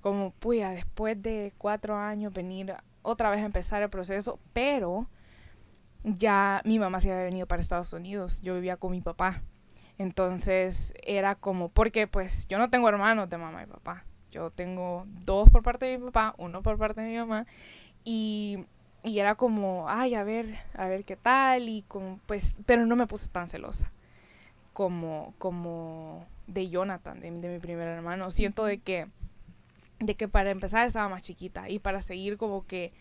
como, 0.00 0.32
puya, 0.32 0.70
después 0.70 1.20
de 1.22 1.52
cuatro 1.58 1.96
años 1.96 2.32
venir 2.32 2.74
otra 3.02 3.30
vez 3.30 3.40
a 3.40 3.46
empezar 3.46 3.82
el 3.82 3.90
proceso, 3.90 4.38
pero 4.52 5.08
ya 6.06 6.62
mi 6.64 6.78
mamá 6.78 7.00
se 7.00 7.10
había 7.10 7.24
venido 7.24 7.46
para 7.46 7.60
Estados 7.60 7.92
Unidos, 7.92 8.40
yo 8.40 8.54
vivía 8.54 8.76
con 8.76 8.92
mi 8.92 9.00
papá. 9.00 9.42
Entonces 9.98 10.94
era 11.02 11.34
como, 11.34 11.68
porque 11.68 12.06
pues 12.06 12.46
yo 12.46 12.58
no 12.58 12.70
tengo 12.70 12.88
hermanos 12.88 13.28
de 13.28 13.38
mamá 13.38 13.62
y 13.64 13.66
papá. 13.66 14.04
Yo 14.30 14.50
tengo 14.50 15.04
dos 15.24 15.50
por 15.50 15.62
parte 15.62 15.86
de 15.86 15.98
mi 15.98 16.04
papá, 16.06 16.34
uno 16.38 16.62
por 16.62 16.78
parte 16.78 17.00
de 17.00 17.08
mi 17.08 17.16
mamá. 17.16 17.46
Y, 18.04 18.64
y 19.02 19.18
era 19.18 19.34
como, 19.34 19.86
ay, 19.88 20.14
a 20.14 20.22
ver, 20.22 20.58
a 20.74 20.86
ver 20.86 21.04
qué 21.04 21.16
tal. 21.16 21.68
Y 21.68 21.82
como, 21.88 22.20
pues, 22.26 22.54
pero 22.66 22.86
no 22.86 22.94
me 22.96 23.06
puse 23.06 23.28
tan 23.28 23.48
celosa 23.48 23.90
como, 24.72 25.34
como 25.38 26.26
de 26.46 26.68
Jonathan, 26.68 27.20
de, 27.20 27.30
mi 27.30 27.58
primer 27.58 27.88
hermano. 27.88 28.30
Siento 28.30 28.64
de 28.64 28.78
que 28.78 29.08
de 29.98 30.14
que 30.14 30.28
para 30.28 30.50
empezar 30.50 30.86
estaba 30.86 31.08
más 31.08 31.22
chiquita 31.22 31.70
y 31.70 31.78
para 31.78 32.02
seguir 32.02 32.36
como 32.36 32.66
que, 32.66 32.92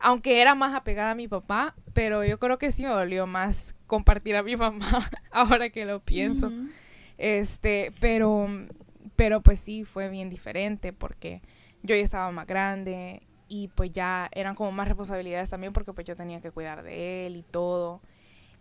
aunque 0.00 0.40
era 0.40 0.54
más 0.54 0.74
apegada 0.74 1.12
a 1.12 1.14
mi 1.14 1.28
papá, 1.28 1.74
pero 1.92 2.24
yo 2.24 2.38
creo 2.38 2.58
que 2.58 2.72
sí 2.72 2.82
me 2.82 2.88
dolió 2.88 3.26
más 3.26 3.74
compartir 3.86 4.36
a 4.36 4.42
mi 4.42 4.56
mamá 4.56 5.10
ahora 5.30 5.70
que 5.70 5.84
lo 5.84 6.00
pienso. 6.00 6.50
Este, 7.16 7.92
pero, 8.00 8.46
pero 9.16 9.40
pues 9.40 9.60
sí, 9.60 9.84
fue 9.84 10.08
bien 10.08 10.30
diferente 10.30 10.92
porque 10.92 11.42
yo 11.82 11.96
ya 11.96 12.02
estaba 12.02 12.30
más 12.30 12.46
grande 12.46 13.22
y 13.48 13.68
pues 13.68 13.90
ya 13.92 14.28
eran 14.32 14.54
como 14.54 14.72
más 14.72 14.88
responsabilidades 14.88 15.50
también 15.50 15.72
porque 15.72 15.92
pues 15.92 16.06
yo 16.06 16.16
tenía 16.16 16.40
que 16.40 16.50
cuidar 16.50 16.82
de 16.82 17.26
él 17.26 17.36
y 17.36 17.42
todo. 17.42 18.00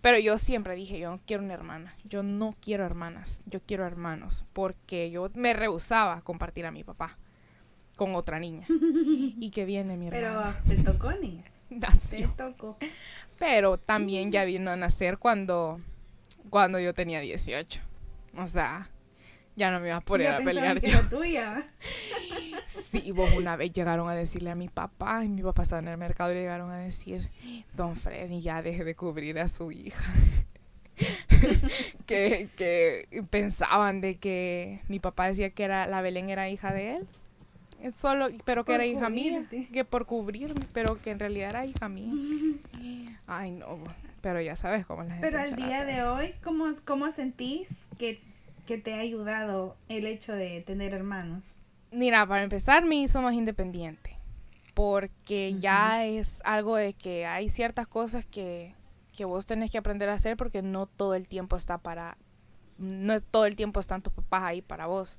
Pero 0.02 0.20
yo 0.20 0.38
siempre 0.38 0.76
dije, 0.76 1.00
yo 1.00 1.10
no 1.10 1.20
quiero 1.26 1.44
una 1.44 1.56
hermana, 1.56 1.96
yo 2.04 2.22
no 2.22 2.56
quiero 2.62 2.86
hermanas, 2.86 3.42
yo 3.46 3.60
quiero 3.62 3.86
hermanos, 3.86 4.46
porque 4.54 5.10
yo 5.10 5.30
me 5.34 5.54
rehusaba 5.54 6.18
a 6.18 6.22
compartir 6.22 6.66
a 6.68 6.72
mi 6.72 6.84
papá 6.84 7.18
con 7.98 8.16
otra 8.16 8.40
niña. 8.40 8.66
y 8.70 9.52
que 9.52 9.66
viene 9.66 9.98
mi 9.98 10.08
hermana. 10.08 10.62
Pero 10.66 10.78
te 10.78 10.84
tocó, 10.84 11.12
niña. 11.12 11.44
Nació. 11.70 12.30
Te 12.38 12.44
tocó. 12.44 12.78
Pero 13.38 13.78
también 13.78 14.32
ya 14.32 14.46
vino 14.46 14.72
a 14.72 14.78
nacer 14.78 15.18
cuando, 15.18 15.82
cuando 16.50 16.80
yo 16.80 16.94
tenía 16.94 17.20
18. 17.20 17.82
O 18.38 18.48
sea, 18.48 18.90
ya 19.58 19.72
no 19.72 19.80
me 19.80 19.88
iba 19.88 19.98
a 19.98 20.02
poner 20.02 20.34
a 20.34 20.38
pelear 20.40 20.80
yo. 20.80 21.02
tuya. 21.10 21.68
Sí, 22.64 23.12
vos 23.12 23.34
una 23.34 23.56
vez 23.56 23.74
llegaron 23.74 24.08
a 24.08 24.16
decirle 24.16 24.52
a 24.52 24.56
mi 24.56 24.70
papá, 24.70 25.26
y 25.26 25.30
mi 25.30 25.42
papá 25.42 25.64
estaba 25.64 25.80
en 25.80 25.88
el 25.88 25.98
mercado 25.98 26.32
y 26.32 26.36
le 26.36 26.42
llegaron 26.42 26.72
a 26.72 26.78
decir, 26.78 27.30
don 27.76 27.96
Freddy, 27.96 28.42
ya 28.42 28.62
deje 28.62 28.84
de 28.84 28.96
cubrir 28.96 29.40
a 29.40 29.48
su 29.48 29.72
hija. 29.72 30.14
que, 32.06 32.50
que 32.56 33.24
pensaban 33.30 34.02
de 34.02 34.18
que 34.18 34.82
mi 34.88 35.00
papá 35.00 35.28
decía 35.28 35.52
que 35.52 35.64
era 35.64 35.86
la 35.88 36.02
Belén 36.02 36.30
era 36.30 36.50
hija 36.50 36.74
de 36.74 36.98
él. 36.98 37.08
Solo, 37.92 38.30
pero 38.44 38.66
que 38.66 38.74
era 38.74 38.86
hija 38.86 39.10
mía, 39.10 39.44
que 39.72 39.86
por 39.86 40.06
cubrirme, 40.06 40.66
pero 40.74 41.00
que 41.02 41.12
en 41.12 41.20
realidad 41.20 41.50
era 41.52 41.66
hija 41.66 41.88
mía. 41.88 42.12
Ay, 43.28 43.52
no, 43.52 43.80
pero 44.22 44.42
ya 44.42 44.56
sabes 44.56 44.86
cómo 44.86 45.04
la 45.04 45.14
gente. 45.14 45.28
Pero 45.28 45.40
al 45.42 45.56
día 45.56 45.86
de 45.86 46.04
hoy, 46.04 46.34
¿cómo, 46.44 46.66
cómo 46.86 47.12
sentís 47.12 47.88
que 47.98 48.20
que 48.68 48.78
te 48.78 48.94
ha 48.94 49.00
ayudado 49.00 49.78
el 49.90 50.06
hecho 50.06 50.34
de 50.34 50.62
tener 50.62 50.94
hermanos? 50.94 51.56
Mira, 51.90 52.28
para 52.28 52.44
empezar 52.44 52.86
me 52.86 52.98
hizo 52.98 53.22
más 53.22 53.34
independiente, 53.34 54.18
porque 54.76 55.56
ya 55.58 56.06
es 56.06 56.42
algo 56.44 56.76
de 56.76 56.94
que 56.94 57.26
hay 57.26 57.50
ciertas 57.50 57.88
cosas 57.88 58.26
que, 58.26 58.76
que 59.16 59.26
vos 59.26 59.46
tenés 59.48 59.72
que 59.72 59.80
aprender 59.80 60.10
a 60.10 60.14
hacer 60.14 60.38
porque 60.38 60.62
no 60.62 60.86
todo 60.86 61.16
el 61.16 61.28
tiempo 61.28 61.56
está 61.56 61.78
para, 61.80 62.18
no 62.78 63.20
todo 63.22 63.46
el 63.46 63.56
tiempo 63.56 63.80
están 63.80 64.04
tus 64.04 64.14
papás 64.14 64.44
ahí 64.44 64.62
para 64.62 64.86
vos. 64.86 65.18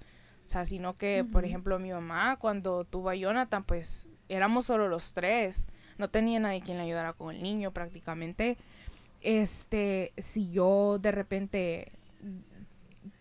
O 0.48 0.50
sea, 0.50 0.64
sino 0.64 0.94
que, 0.96 1.24
por 1.30 1.44
ejemplo, 1.44 1.78
mi 1.78 1.92
mamá 1.92 2.36
cuando 2.36 2.84
tuvo 2.84 3.10
a 3.10 3.14
Jonathan, 3.14 3.64
pues 3.64 4.08
éramos 4.30 4.64
solo 4.64 4.88
los 4.88 5.12
tres. 5.12 5.66
No 5.98 6.08
tenía 6.08 6.40
nadie 6.40 6.62
quien 6.62 6.78
le 6.78 6.84
ayudara 6.84 7.12
con 7.12 7.34
el 7.34 7.42
niño 7.42 7.70
prácticamente. 7.72 8.56
Este, 9.20 10.12
si 10.16 10.48
yo 10.48 10.98
de 10.98 11.12
repente 11.12 11.92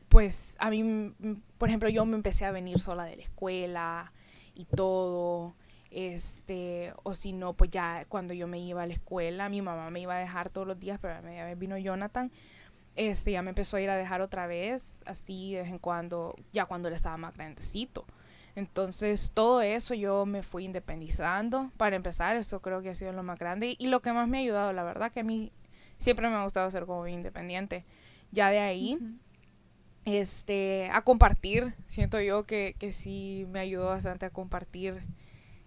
pues 0.10 0.56
a 0.60 0.70
mí, 0.70 1.14
por 1.58 1.70
ejemplo, 1.70 1.90
yo 1.90 2.06
me 2.06 2.16
empecé 2.16 2.46
a 2.46 2.52
venir 2.52 2.80
sola 2.80 3.04
de 3.06 3.18
la 3.18 3.24
escuela 3.24 4.14
y 4.56 4.66
todo, 4.66 5.54
este, 5.92 6.94
o 7.04 7.14
si 7.14 7.34
no, 7.34 7.54
pues 7.54 7.72
ya 7.72 8.06
cuando 8.08 8.34
yo 8.34 8.48
me 8.48 8.60
iba 8.60 8.84
a 8.84 8.88
la 8.88 8.94
escuela, 8.94 9.50
mi 9.50 9.62
mamá 9.62 9.90
me 9.90 10.00
iba 10.00 10.16
a 10.16 10.20
dejar 10.20 10.50
todos 10.50 10.66
los 10.66 10.80
días, 10.80 10.98
pero 11.02 11.16
a 11.16 11.22
media 11.22 11.46
vez 11.46 11.60
vino 11.60 11.78
Jonathan, 11.78 12.32
este, 12.98 13.32
ya 13.32 13.42
me 13.42 13.50
empezó 13.50 13.78
a 13.78 13.82
ir 13.82 13.90
a 13.90 13.96
dejar 13.96 14.22
otra 14.22 14.48
vez, 14.48 15.02
así 15.06 15.54
de 15.54 15.62
vez 15.62 15.70
en 15.70 15.80
cuando, 15.80 16.36
ya 16.52 16.66
cuando 16.66 16.90
él 16.90 16.94
estaba 16.94 17.16
más 17.16 17.36
grandecito. 17.36 18.06
Entonces, 18.56 19.32
todo 19.34 19.62
eso 19.62 19.94
yo 19.94 20.26
me 20.26 20.42
fui 20.42 20.66
independizando. 20.66 21.72
Para 21.78 21.96
empezar, 21.96 22.36
eso 22.36 22.60
creo 22.60 22.82
que 22.82 22.90
ha 22.90 22.96
sido 22.96 23.14
lo 23.14 23.22
más 23.24 23.38
grande 23.38 23.76
y, 23.78 23.88
lo 23.88 24.02
que 24.02 24.12
más 24.12 24.28
me 24.28 24.40
ha 24.40 24.42
ayudado, 24.42 24.74
la 24.74 24.84
verdad 24.84 25.12
que 25.12 25.20
a 25.20 25.24
mí 25.24 25.52
siempre 26.00 26.28
me 26.28 26.36
ha 26.36 26.44
gustado 26.44 26.70
ser 26.72 26.86
como 26.86 27.08
independiente. 27.08 27.86
Ya 28.32 28.50
de 28.50 28.60
ahí, 28.60 28.98
este, 30.06 30.90
a 30.92 31.04
compartir. 31.04 31.76
Siento 31.86 32.20
yo 32.20 32.46
que, 32.46 32.76
que 32.80 32.92
sí 32.92 33.46
me 33.52 33.60
ayudó 33.60 33.88
bastante 33.90 34.26
a 34.26 34.32
compartir 34.32 35.04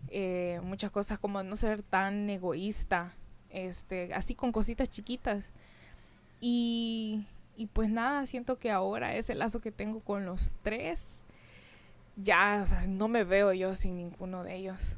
eh, 0.08 0.60
muchas 0.64 0.90
cosas 0.90 1.20
como 1.20 1.42
no 1.44 1.54
ser 1.54 1.84
tan 1.84 2.28
egoísta, 2.28 3.14
este, 3.50 4.12
así 4.14 4.34
con 4.34 4.50
cositas 4.50 4.90
chiquitas. 4.90 5.52
Y, 6.40 7.26
y 7.56 7.66
pues 7.66 7.90
nada, 7.90 8.24
siento 8.26 8.58
que 8.58 8.70
ahora 8.70 9.14
ese 9.14 9.34
lazo 9.34 9.60
que 9.60 9.70
tengo 9.70 10.00
con 10.00 10.24
los 10.24 10.56
tres, 10.62 11.22
ya, 12.16 12.60
o 12.62 12.66
sea, 12.66 12.86
no 12.86 13.08
me 13.08 13.24
veo 13.24 13.52
yo 13.52 13.74
sin 13.74 13.96
ninguno 13.96 14.42
de 14.44 14.56
ellos. 14.56 14.96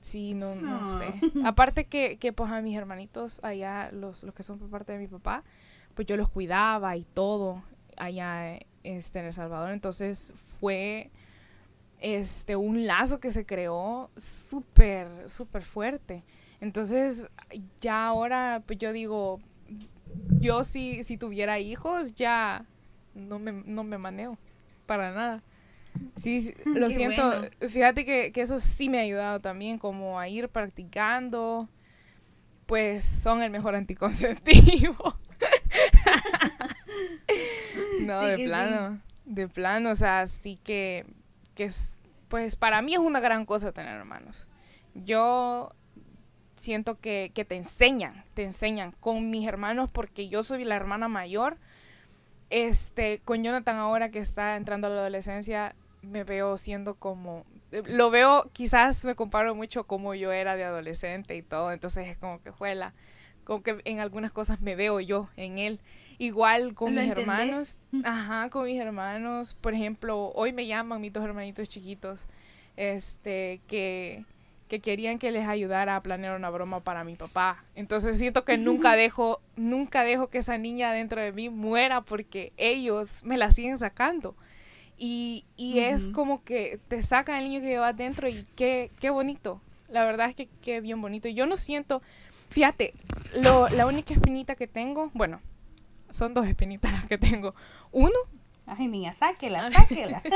Sí, 0.00 0.34
no, 0.34 0.54
no 0.54 0.98
sé. 0.98 1.12
Aparte 1.44 1.84
que, 1.84 2.16
que 2.18 2.32
pues 2.32 2.50
a 2.50 2.62
mis 2.62 2.76
hermanitos 2.76 3.40
allá, 3.42 3.90
los, 3.92 4.22
los 4.22 4.34
que 4.34 4.42
son 4.42 4.58
por 4.58 4.70
parte 4.70 4.92
de 4.92 4.98
mi 4.98 5.08
papá, 5.08 5.44
pues 5.94 6.06
yo 6.06 6.16
los 6.16 6.28
cuidaba 6.28 6.96
y 6.96 7.04
todo 7.04 7.62
allá 7.96 8.58
este, 8.84 9.18
en 9.18 9.26
El 9.26 9.32
Salvador. 9.32 9.72
Entonces 9.72 10.32
fue 10.36 11.10
este, 12.00 12.56
un 12.56 12.86
lazo 12.86 13.20
que 13.20 13.32
se 13.32 13.44
creó 13.44 14.10
súper, 14.16 15.28
súper 15.28 15.64
fuerte. 15.64 16.24
Entonces 16.60 17.28
ya 17.80 18.06
ahora, 18.06 18.62
pues 18.66 18.78
yo 18.78 18.92
digo, 18.92 19.40
yo 20.40 20.64
si, 20.64 21.04
si 21.04 21.16
tuviera 21.16 21.58
hijos 21.58 22.14
ya 22.14 22.64
no 23.14 23.38
me, 23.38 23.52
no 23.52 23.84
me 23.84 23.98
maneo 23.98 24.38
para 24.86 25.12
nada. 25.12 25.42
Sí, 26.16 26.54
lo 26.64 26.90
siento. 26.90 27.48
Fíjate 27.68 28.04
que, 28.04 28.32
que, 28.32 28.40
eso 28.40 28.58
sí 28.58 28.88
me 28.88 28.98
ha 28.98 29.02
ayudado 29.02 29.40
también, 29.40 29.78
como 29.78 30.18
a 30.18 30.28
ir 30.28 30.48
practicando. 30.48 31.68
Pues 32.66 33.04
son 33.04 33.42
el 33.42 33.50
mejor 33.50 33.74
anticonceptivo. 33.74 35.18
no, 38.00 38.22
de 38.22 38.38
plano. 38.38 39.00
De 39.24 39.48
plano, 39.48 39.90
o 39.90 39.94
sea, 39.94 40.26
sí 40.26 40.58
que, 40.62 41.06
que 41.54 41.64
es, 41.64 42.00
pues 42.28 42.56
para 42.56 42.82
mí 42.82 42.94
es 42.94 43.00
una 43.00 43.20
gran 43.20 43.46
cosa 43.46 43.72
tener 43.72 43.96
hermanos. 43.96 44.48
Yo 44.94 45.72
siento 46.58 46.98
que, 46.98 47.32
que 47.34 47.44
te 47.44 47.56
enseñan, 47.56 48.24
te 48.34 48.44
enseñan 48.44 48.92
con 49.00 49.30
mis 49.30 49.46
hermanos 49.46 49.88
porque 49.90 50.28
yo 50.28 50.42
soy 50.42 50.64
la 50.64 50.76
hermana 50.76 51.08
mayor. 51.08 51.56
Este, 52.50 53.20
con 53.24 53.42
Jonathan 53.42 53.76
ahora 53.76 54.10
que 54.10 54.20
está 54.20 54.56
entrando 54.56 54.86
a 54.86 54.90
la 54.90 55.00
adolescencia, 55.00 55.74
me 56.02 56.24
veo 56.24 56.56
siendo 56.56 56.94
como, 56.94 57.44
lo 57.86 58.10
veo, 58.10 58.50
quizás 58.52 59.04
me 59.04 59.14
comparo 59.14 59.54
mucho 59.54 59.84
como 59.84 60.14
yo 60.14 60.32
era 60.32 60.56
de 60.56 60.64
adolescente 60.64 61.36
y 61.36 61.42
todo, 61.42 61.72
entonces 61.72 62.08
es 62.08 62.16
como 62.16 62.40
que 62.40 62.50
juela, 62.50 62.94
como 63.44 63.62
que 63.62 63.80
en 63.84 64.00
algunas 64.00 64.32
cosas 64.32 64.62
me 64.62 64.76
veo 64.76 65.00
yo 65.00 65.28
en 65.36 65.58
él. 65.58 65.80
Igual 66.20 66.74
con 66.74 66.94
mis 66.94 67.08
hermanos. 67.08 67.76
Ajá, 68.04 68.50
con 68.50 68.64
mis 68.64 68.80
hermanos. 68.80 69.54
Por 69.54 69.72
ejemplo, 69.72 70.32
hoy 70.34 70.52
me 70.52 70.66
llaman 70.66 71.00
mis 71.00 71.12
dos 71.12 71.24
hermanitos 71.24 71.68
chiquitos, 71.68 72.26
este, 72.76 73.60
que, 73.68 74.24
que 74.68 74.80
querían 74.80 75.18
que 75.18 75.32
les 75.32 75.46
ayudara 75.46 75.96
a 75.96 76.02
planear 76.02 76.36
una 76.36 76.50
broma 76.50 76.80
para 76.80 77.04
mi 77.04 77.16
papá. 77.16 77.64
Entonces 77.74 78.18
siento 78.18 78.44
que 78.44 78.56
nunca 78.58 78.94
dejo, 78.94 79.40
nunca 79.56 80.04
dejo 80.04 80.28
que 80.28 80.38
esa 80.38 80.58
niña 80.58 80.92
dentro 80.92 81.20
de 81.20 81.32
mí 81.32 81.48
muera 81.48 82.02
porque 82.02 82.52
ellos 82.56 83.22
me 83.24 83.36
la 83.36 83.50
siguen 83.50 83.78
sacando. 83.78 84.36
Y, 84.96 85.44
y 85.56 85.78
es 85.78 86.08
como 86.08 86.42
que 86.42 86.80
te 86.88 87.02
sacan 87.02 87.36
el 87.36 87.44
niño 87.44 87.60
que 87.60 87.68
llevas 87.68 87.96
dentro 87.96 88.28
y 88.28 88.44
qué, 88.56 88.90
qué 89.00 89.10
bonito. 89.10 89.60
La 89.88 90.04
verdad 90.04 90.28
es 90.28 90.34
que 90.34 90.48
qué 90.60 90.80
bien 90.80 91.00
bonito. 91.00 91.28
Yo 91.28 91.46
no 91.46 91.56
siento, 91.56 92.02
fíjate, 92.50 92.94
lo, 93.42 93.68
la 93.68 93.86
única 93.86 94.12
espinita 94.12 94.56
que 94.56 94.66
tengo, 94.66 95.10
bueno, 95.14 95.40
son 96.10 96.34
dos 96.34 96.46
espinitas 96.46 96.92
las 96.92 97.06
que 97.06 97.18
tengo. 97.18 97.54
Uno. 97.92 98.18
Ay, 98.68 98.88
niña, 98.88 99.14
sáquela, 99.14 99.70
sáquela. 99.72 100.22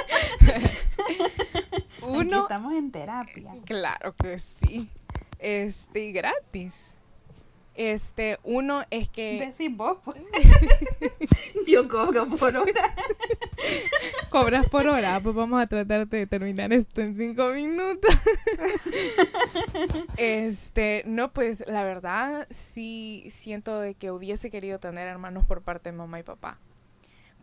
Uno. 2.02 2.42
estamos 2.42 2.74
en 2.74 2.90
terapia. 2.90 3.54
Claro 3.64 4.14
que 4.16 4.38
sí. 4.38 4.88
Este, 5.38 6.12
gratis. 6.12 6.92
Este, 7.74 8.38
uno 8.42 8.82
es 8.90 9.08
que. 9.08 9.46
Decís 9.46 9.74
vos, 9.74 9.98
pues. 10.04 10.18
Yo 11.66 11.88
cobro 11.88 12.26
por 12.26 12.56
hora. 12.56 12.94
Cobras 14.28 14.68
por 14.68 14.88
hora, 14.88 15.20
pues 15.20 15.34
vamos 15.34 15.62
a 15.62 15.66
tratar 15.66 16.06
de 16.06 16.26
terminar 16.26 16.72
esto 16.72 17.00
en 17.00 17.16
cinco 17.16 17.50
minutos. 17.50 18.14
este, 20.16 21.02
no, 21.06 21.32
pues 21.32 21.64
la 21.66 21.84
verdad, 21.84 22.46
sí 22.50 23.28
siento 23.30 23.80
de 23.80 23.94
que 23.94 24.10
hubiese 24.10 24.50
querido 24.50 24.78
tener 24.78 25.06
hermanos 25.06 25.46
por 25.46 25.62
parte 25.62 25.90
de 25.90 25.96
mamá 25.96 26.18
y 26.18 26.22
papá. 26.22 26.58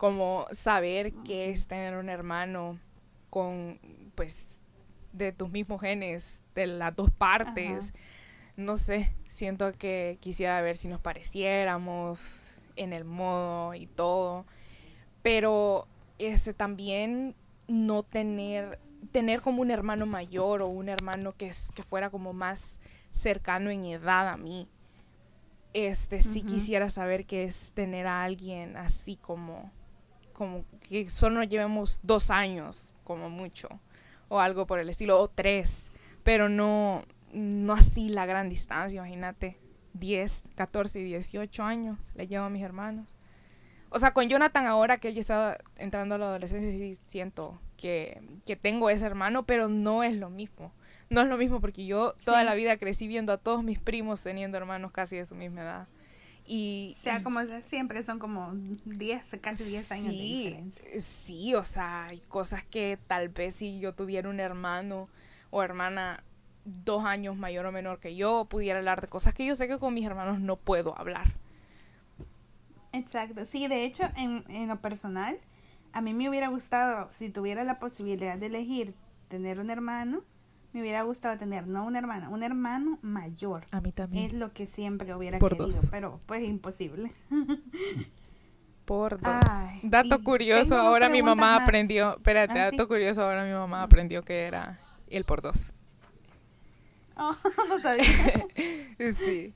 Como 0.00 0.46
saber 0.52 1.12
que 1.12 1.50
es 1.50 1.66
tener 1.66 1.94
un 1.96 2.08
hermano 2.08 2.78
con, 3.28 3.78
pues, 4.14 4.62
de 5.12 5.32
tus 5.32 5.50
mismos 5.50 5.82
genes, 5.82 6.42
de 6.54 6.66
las 6.66 6.96
dos 6.96 7.10
partes. 7.10 7.92
No 8.56 8.78
sé, 8.78 9.14
siento 9.28 9.72
que 9.74 10.16
quisiera 10.20 10.62
ver 10.62 10.76
si 10.76 10.88
nos 10.88 11.02
pareciéramos 11.02 12.62
en 12.76 12.94
el 12.94 13.04
modo 13.04 13.74
y 13.74 13.86
todo, 13.88 14.46
pero 15.20 15.86
ese 16.18 16.54
también 16.54 17.34
no 17.68 18.02
tener 18.02 18.78
tener 19.12 19.40
como 19.40 19.62
un 19.62 19.70
hermano 19.70 20.06
mayor 20.06 20.62
o 20.62 20.68
un 20.68 20.88
hermano 20.88 21.32
que, 21.32 21.52
que 21.74 21.82
fuera 21.82 22.10
como 22.10 22.32
más 22.32 22.78
cercano 23.12 23.70
en 23.70 23.84
edad 23.84 24.28
a 24.28 24.36
mí. 24.36 24.68
Este, 25.72 26.20
sí 26.20 26.42
quisiera 26.42 26.88
saber 26.88 27.26
qué 27.26 27.44
es 27.44 27.72
tener 27.74 28.06
a 28.06 28.24
alguien 28.24 28.76
así 28.76 29.16
como, 29.16 29.70
como 30.40 30.64
que 30.88 31.10
solo 31.10 31.40
nos 31.40 31.50
llevemos 31.50 32.00
dos 32.02 32.30
años, 32.30 32.94
como 33.04 33.28
mucho, 33.28 33.68
o 34.30 34.40
algo 34.40 34.66
por 34.66 34.78
el 34.78 34.88
estilo, 34.88 35.20
o 35.20 35.28
tres, 35.28 35.84
pero 36.22 36.48
no, 36.48 37.04
no 37.34 37.74
así 37.74 38.08
la 38.08 38.24
gran 38.24 38.48
distancia, 38.48 38.96
imagínate, 38.96 39.58
10, 39.92 40.44
14 40.54 40.98
y 41.00 41.04
18 41.04 41.62
años 41.62 42.10
le 42.14 42.26
llevo 42.26 42.46
a 42.46 42.48
mis 42.48 42.62
hermanos. 42.62 43.06
O 43.90 43.98
sea, 43.98 44.14
con 44.14 44.30
Jonathan 44.30 44.64
ahora 44.64 44.96
que 44.96 45.08
él 45.08 45.14
ya 45.14 45.20
está 45.20 45.58
entrando 45.76 46.14
a 46.14 46.18
la 46.18 46.26
adolescencia, 46.28 46.70
sí 46.70 46.94
siento 46.94 47.60
que, 47.76 48.22
que 48.46 48.56
tengo 48.56 48.88
ese 48.88 49.04
hermano, 49.04 49.42
pero 49.42 49.68
no 49.68 50.02
es 50.02 50.16
lo 50.16 50.30
mismo 50.30 50.72
no 51.10 51.22
es 51.22 51.26
lo 51.26 51.36
mismo 51.36 51.60
porque 51.60 51.84
yo 51.84 52.14
toda 52.24 52.44
la 52.44 52.54
vida 52.54 52.76
crecí 52.76 53.08
viendo 53.08 53.32
a 53.32 53.36
todos 53.36 53.64
mis 53.64 53.80
primos 53.80 54.22
teniendo 54.22 54.56
hermanos 54.56 54.92
casi 54.92 55.16
de 55.16 55.26
su 55.26 55.34
misma 55.34 55.62
edad. 55.62 55.88
Y, 56.52 56.96
sea, 57.00 57.22
como 57.22 57.38
siempre 57.62 58.02
son 58.02 58.18
como 58.18 58.50
10, 58.84 59.24
casi 59.40 59.62
10 59.62 59.92
años 59.92 60.08
de 60.08 60.12
diferencia. 60.14 60.84
Eh, 60.88 61.00
sí, 61.00 61.54
o 61.54 61.62
sea, 61.62 62.06
hay 62.06 62.18
cosas 62.18 62.64
que 62.64 62.98
tal 63.06 63.28
vez 63.28 63.54
si 63.54 63.78
yo 63.78 63.94
tuviera 63.94 64.28
un 64.28 64.40
hermano 64.40 65.08
o 65.50 65.62
hermana 65.62 66.24
dos 66.64 67.04
años 67.04 67.36
mayor 67.36 67.66
o 67.66 67.70
menor 67.70 68.00
que 68.00 68.16
yo, 68.16 68.46
pudiera 68.46 68.80
hablar 68.80 69.00
de 69.00 69.06
cosas 69.06 69.32
que 69.32 69.46
yo 69.46 69.54
sé 69.54 69.68
que 69.68 69.78
con 69.78 69.94
mis 69.94 70.04
hermanos 70.04 70.40
no 70.40 70.56
puedo 70.56 70.98
hablar. 70.98 71.34
Exacto, 72.92 73.44
sí, 73.44 73.68
de 73.68 73.84
hecho, 73.84 74.10
en, 74.16 74.42
en 74.48 74.66
lo 74.66 74.80
personal, 74.80 75.38
a 75.92 76.00
mí 76.00 76.14
me 76.14 76.28
hubiera 76.28 76.48
gustado, 76.48 77.12
si 77.12 77.30
tuviera 77.30 77.62
la 77.62 77.78
posibilidad 77.78 78.36
de 78.36 78.46
elegir 78.46 78.96
tener 79.28 79.60
un 79.60 79.70
hermano, 79.70 80.24
me 80.72 80.80
hubiera 80.80 81.02
gustado 81.02 81.36
tener, 81.38 81.66
no 81.66 81.84
una 81.84 81.98
hermana, 81.98 82.28
un 82.28 82.42
hermano 82.42 82.98
mayor. 83.02 83.64
A 83.70 83.80
mí 83.80 83.92
también. 83.92 84.26
Es 84.26 84.32
lo 84.32 84.52
que 84.52 84.66
siempre 84.66 85.14
hubiera 85.14 85.38
querido, 85.38 85.68
pero 85.90 86.20
pues 86.26 86.44
imposible. 86.44 87.12
Por 88.84 89.20
dos. 89.20 89.44
dato 89.84 90.24
curioso, 90.24 90.76
ahora 90.76 91.08
mi 91.08 91.22
mamá 91.22 91.54
aprendió, 91.54 92.16
espérate, 92.16 92.58
ah, 92.58 92.70
dato 92.72 92.88
curioso, 92.88 93.22
ahora 93.22 93.44
mi 93.44 93.52
mamá 93.52 93.84
aprendió 93.84 94.22
que 94.22 94.42
era 94.46 94.80
el 95.08 95.24
por 95.24 95.42
dos. 95.42 95.72
Oh, 97.22 97.36
no 97.68 97.78
sabía. 97.80 98.06
sí. 99.14 99.52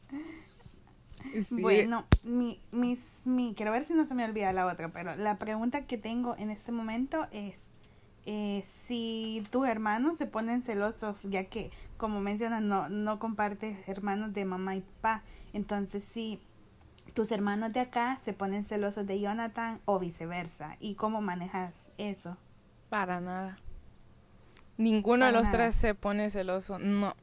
Bueno, 1.51 2.05
mi, 2.23 2.61
mis, 2.73 3.01
mi, 3.25 3.55
quiero 3.55 3.73
ver 3.73 3.85
si 3.85 3.95
no 3.95 4.05
se 4.05 4.15
me 4.15 4.23
olvida 4.23 4.53
la 4.53 4.67
otra, 4.67 4.91
pero 4.91 5.17
la 5.17 5.39
pregunta 5.39 5.87
que 5.87 5.97
tengo 5.97 6.37
en 6.37 6.51
este 6.51 6.73
momento 6.73 7.27
es, 7.33 7.71
eh, 8.27 8.65
si 8.87 9.43
tus 9.51 9.67
hermanos 9.67 10.17
se 10.17 10.27
ponen 10.27 10.63
celosos, 10.63 11.17
ya 11.23 11.45
que, 11.45 11.71
como 11.99 12.21
mencionas, 12.21 12.63
no, 12.63 12.89
no 12.89 13.19
compartes 13.19 13.77
hermanos 13.87 14.33
de 14.33 14.45
mamá 14.47 14.77
y 14.77 14.81
papá, 14.81 15.23
entonces 15.53 16.05
si 16.05 16.41
tus 17.13 17.31
hermanos 17.33 17.73
de 17.75 17.81
acá 17.81 18.19
se 18.21 18.33
ponen 18.33 18.65
celosos 18.65 19.07
de 19.07 19.21
Jonathan 19.21 19.81
o 19.85 19.99
viceversa, 19.99 20.77
¿y 20.81 20.95
cómo 20.95 21.21
manejas 21.21 21.91
eso? 21.99 22.39
Para 22.89 23.21
nada. 23.21 23.59
Ninguno 24.79 25.27
de 25.27 25.33
los 25.33 25.51
tres 25.51 25.75
se 25.75 25.95
pone 25.95 26.31
celoso, 26.31 26.79
no. 26.79 27.15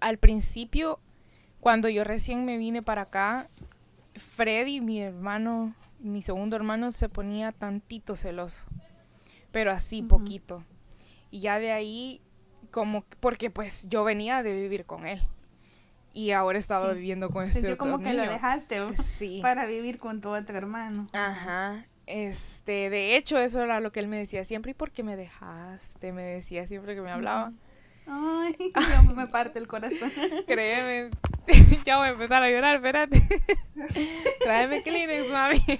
Al 0.00 0.18
principio, 0.18 1.00
cuando 1.60 1.88
yo 1.88 2.04
recién 2.04 2.44
me 2.44 2.58
vine 2.58 2.82
para 2.82 3.02
acá, 3.02 3.48
Freddy, 4.14 4.80
mi 4.80 5.00
hermano, 5.00 5.74
mi 5.98 6.22
segundo 6.22 6.54
hermano, 6.54 6.90
se 6.90 7.08
ponía 7.08 7.50
tantito 7.50 8.14
celoso 8.14 8.68
pero 9.52 9.70
así 9.70 10.02
poquito. 10.02 10.64
Y 11.30 11.40
ya 11.40 11.58
de 11.58 11.72
ahí, 11.72 12.20
como, 12.70 13.04
porque 13.20 13.50
pues 13.50 13.88
yo 13.88 14.04
venía 14.04 14.42
de 14.42 14.54
vivir 14.54 14.84
con 14.84 15.06
él. 15.06 15.20
Y 16.12 16.32
ahora 16.32 16.58
estaba 16.58 16.92
viviendo 16.92 17.30
con 17.30 17.44
este 17.44 17.60
otro 17.60 17.76
como 17.76 17.98
que 18.00 18.12
lo 18.12 18.22
dejaste 18.22 18.80
sí. 19.18 19.38
para 19.42 19.66
vivir 19.66 19.98
con 19.98 20.20
tu 20.20 20.30
otro 20.30 20.56
hermano. 20.56 21.08
Ajá. 21.12 21.86
Este, 22.06 22.88
de 22.88 23.16
hecho, 23.16 23.38
eso 23.38 23.62
era 23.62 23.80
lo 23.80 23.92
que 23.92 24.00
él 24.00 24.08
me 24.08 24.16
decía 24.16 24.44
siempre. 24.44 24.70
¿Y 24.70 24.74
por 24.74 24.90
qué 24.90 25.02
me 25.02 25.16
dejaste? 25.16 26.12
Me 26.12 26.22
decía 26.22 26.66
siempre 26.66 26.94
que 26.94 27.02
me 27.02 27.10
hablaba. 27.10 27.52
Ay, 28.06 28.56
me 29.14 29.26
parte 29.26 29.58
el 29.58 29.68
corazón. 29.68 30.10
Créeme, 30.46 31.10
ya 31.84 31.98
voy 31.98 32.08
a 32.08 32.10
empezar 32.10 32.42
a 32.42 32.50
llorar, 32.50 32.76
espérate. 32.76 33.22
Tráeme 34.40 34.82
Kleenex, 34.82 35.30
mami. 35.30 35.62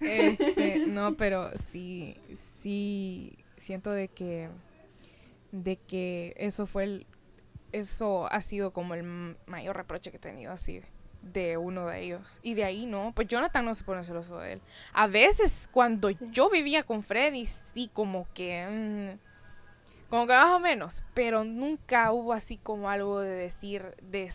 Este, 0.00 0.86
no, 0.88 1.14
pero 1.14 1.56
sí, 1.56 2.16
sí 2.34 3.38
siento 3.56 3.92
de 3.92 4.08
que 4.08 4.48
de 5.52 5.76
que 5.76 6.34
eso 6.38 6.66
fue 6.66 6.82
el 6.82 7.06
eso 7.70 8.26
ha 8.32 8.40
sido 8.40 8.72
como 8.72 8.94
el 8.94 9.36
mayor 9.46 9.76
reproche 9.76 10.10
que 10.10 10.16
he 10.16 10.20
tenido 10.20 10.50
así 10.50 10.82
de 11.22 11.56
uno 11.56 11.86
de 11.86 12.02
ellos. 12.02 12.40
Y 12.42 12.54
de 12.54 12.64
ahí 12.64 12.84
no, 12.84 13.12
pues 13.14 13.28
Jonathan 13.28 13.64
no 13.64 13.74
se 13.74 13.84
pone 13.84 14.02
celoso 14.02 14.38
de 14.38 14.54
él. 14.54 14.60
A 14.92 15.06
veces 15.06 15.68
cuando 15.70 16.10
yo 16.10 16.50
vivía 16.50 16.82
con 16.82 17.02
Freddy, 17.02 17.46
sí 17.46 17.88
como 17.92 18.26
que... 18.34 18.66
Mm, 19.18 19.31
como 20.12 20.26
que 20.26 20.34
más 20.34 20.50
o 20.50 20.60
menos, 20.60 21.02
pero 21.14 21.42
nunca 21.42 22.12
hubo 22.12 22.34
así 22.34 22.58
como 22.58 22.90
algo 22.90 23.20
de 23.20 23.30
decir, 23.30 23.94
de, 24.02 24.30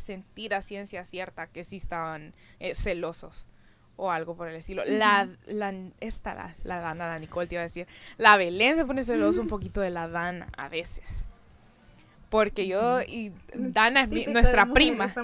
sentir 0.00 0.54
a 0.54 0.60
ciencia 0.60 1.04
cierta 1.04 1.46
que 1.46 1.62
sí 1.62 1.76
estaban 1.76 2.34
eh, 2.58 2.74
celosos 2.74 3.46
o 3.94 4.10
algo 4.10 4.34
por 4.34 4.48
el 4.48 4.56
estilo. 4.56 4.82
La, 4.84 5.28
la, 5.46 5.72
esta, 6.00 6.34
la, 6.34 6.56
la 6.64 6.80
Dana, 6.80 7.06
la 7.06 7.20
Nicole 7.20 7.46
te 7.46 7.54
iba 7.54 7.60
a 7.60 7.68
decir. 7.68 7.86
La 8.18 8.36
Belén 8.36 8.74
se 8.74 8.84
pone 8.84 9.04
celoso 9.04 9.40
un 9.40 9.46
poquito 9.46 9.80
de 9.80 9.90
la 9.90 10.08
Dana 10.08 10.48
a 10.56 10.68
veces. 10.68 11.08
Porque 12.28 12.66
yo 12.66 13.00
y 13.00 13.30
Dana 13.54 14.02
es 14.02 14.10
nuestra 14.26 14.66
prima. 14.66 15.14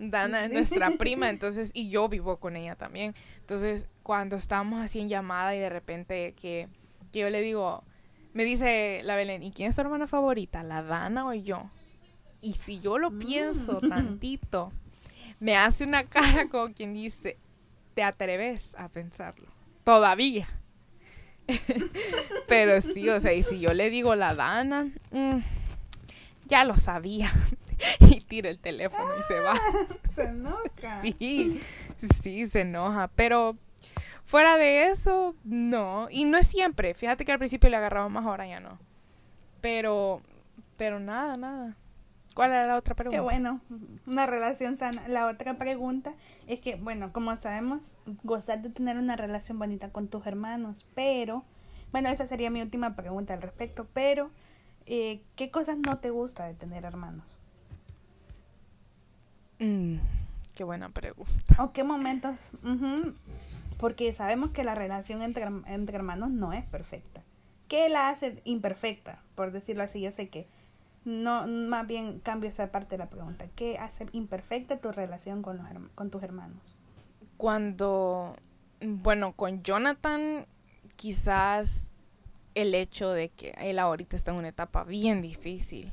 Dana 0.00 0.46
es 0.46 0.50
nuestra 0.50 0.90
prima, 0.98 1.30
entonces, 1.30 1.70
y 1.72 1.88
yo 1.88 2.08
vivo 2.08 2.38
con 2.38 2.56
ella 2.56 2.74
también. 2.74 3.14
Entonces, 3.38 3.86
cuando 4.02 4.34
estamos 4.34 4.82
así 4.82 4.98
en 4.98 5.08
llamada 5.08 5.54
y 5.54 5.60
de 5.60 5.68
repente 5.68 6.34
que, 6.34 6.66
que 7.12 7.20
yo 7.20 7.30
le 7.30 7.42
digo, 7.42 7.84
me 8.32 8.44
dice 8.44 9.00
la 9.04 9.16
Belén, 9.16 9.42
¿y 9.42 9.52
quién 9.52 9.70
es 9.70 9.76
tu 9.76 9.82
hermana 9.82 10.06
favorita? 10.06 10.62
¿La 10.62 10.82
Dana 10.82 11.26
o 11.26 11.34
yo? 11.34 11.70
Y 12.40 12.54
si 12.54 12.80
yo 12.80 12.98
lo 12.98 13.10
pienso 13.10 13.80
mm. 13.82 13.88
tantito, 13.88 14.72
me 15.40 15.56
hace 15.56 15.84
una 15.84 16.04
cara 16.04 16.46
como 16.48 16.72
quien 16.72 16.94
dice, 16.94 17.36
¿te 17.94 18.02
atreves 18.02 18.74
a 18.76 18.88
pensarlo? 18.88 19.48
Todavía. 19.84 20.48
Pero 22.48 22.80
sí, 22.80 23.08
o 23.08 23.20
sea, 23.20 23.32
y 23.32 23.42
si 23.42 23.60
yo 23.60 23.72
le 23.74 23.90
digo 23.90 24.14
la 24.14 24.34
Dana, 24.34 24.88
mm, 25.10 25.38
ya 26.46 26.64
lo 26.64 26.76
sabía. 26.76 27.30
y 28.00 28.20
tira 28.20 28.48
el 28.48 28.58
teléfono 28.58 29.10
y 29.18 29.22
se 29.24 29.40
va. 29.40 29.54
se 30.14 30.22
enoja. 30.22 31.02
Sí, 31.02 31.60
sí, 32.22 32.46
se 32.46 32.60
enoja. 32.60 33.08
Pero 33.14 33.56
Fuera 34.24 34.56
de 34.56 34.88
eso, 34.88 35.34
no. 35.44 36.08
Y 36.10 36.24
no 36.24 36.38
es 36.38 36.46
siempre. 36.46 36.94
Fíjate 36.94 37.24
que 37.24 37.32
al 37.32 37.38
principio 37.38 37.68
le 37.70 37.76
agarraba 37.76 38.08
más, 38.08 38.24
ahora 38.24 38.46
ya 38.46 38.60
no. 38.60 38.78
Pero, 39.60 40.22
pero 40.76 41.00
nada, 41.00 41.36
nada. 41.36 41.76
¿Cuál 42.34 42.50
era 42.50 42.66
la 42.66 42.76
otra 42.76 42.94
pregunta? 42.94 43.16
Qué 43.16 43.20
bueno, 43.20 43.60
una 44.06 44.26
relación 44.26 44.76
sana. 44.76 45.06
La 45.08 45.26
otra 45.26 45.58
pregunta 45.58 46.14
es 46.46 46.60
que, 46.60 46.76
bueno, 46.76 47.12
como 47.12 47.36
sabemos, 47.36 47.94
gozar 48.22 48.62
de 48.62 48.70
tener 48.70 48.96
una 48.96 49.16
relación 49.16 49.58
bonita 49.58 49.90
con 49.90 50.08
tus 50.08 50.26
hermanos, 50.26 50.86
pero, 50.94 51.44
bueno, 51.90 52.08
esa 52.08 52.26
sería 52.26 52.50
mi 52.50 52.62
última 52.62 52.94
pregunta 52.94 53.34
al 53.34 53.42
respecto, 53.42 53.86
pero, 53.92 54.30
eh, 54.86 55.22
¿qué 55.36 55.50
cosas 55.50 55.76
no 55.76 55.98
te 55.98 56.10
gusta 56.10 56.46
de 56.46 56.54
tener 56.54 56.86
hermanos? 56.86 57.38
Mm, 59.58 59.96
qué 60.54 60.64
buena 60.64 60.88
pregunta. 60.88 61.62
¿O 61.62 61.72
qué 61.72 61.84
momentos? 61.84 62.52
Porque 63.82 64.12
sabemos 64.12 64.52
que 64.52 64.62
la 64.62 64.76
relación 64.76 65.22
entre, 65.22 65.42
entre 65.66 65.96
hermanos 65.96 66.30
no 66.30 66.52
es 66.52 66.64
perfecta. 66.64 67.24
¿Qué 67.66 67.88
la 67.88 68.10
hace 68.10 68.40
imperfecta? 68.44 69.20
Por 69.34 69.50
decirlo 69.50 69.82
así, 69.82 70.00
yo 70.00 70.12
sé 70.12 70.28
que 70.28 70.46
no, 71.04 71.48
más 71.48 71.84
bien 71.88 72.20
cambio 72.20 72.48
esa 72.48 72.70
parte 72.70 72.90
de 72.90 72.98
la 72.98 73.10
pregunta. 73.10 73.48
¿Qué 73.56 73.78
hace 73.78 74.06
imperfecta 74.12 74.76
tu 74.76 74.92
relación 74.92 75.42
con, 75.42 75.56
los, 75.56 75.66
con 75.96 76.10
tus 76.10 76.22
hermanos? 76.22 76.76
Cuando, 77.36 78.36
bueno, 78.80 79.32
con 79.32 79.64
Jonathan, 79.64 80.46
quizás 80.94 81.96
el 82.54 82.76
hecho 82.76 83.10
de 83.10 83.30
que 83.30 83.52
él 83.58 83.80
ahorita 83.80 84.14
está 84.14 84.30
en 84.30 84.36
una 84.36 84.50
etapa 84.50 84.84
bien 84.84 85.22
difícil 85.22 85.92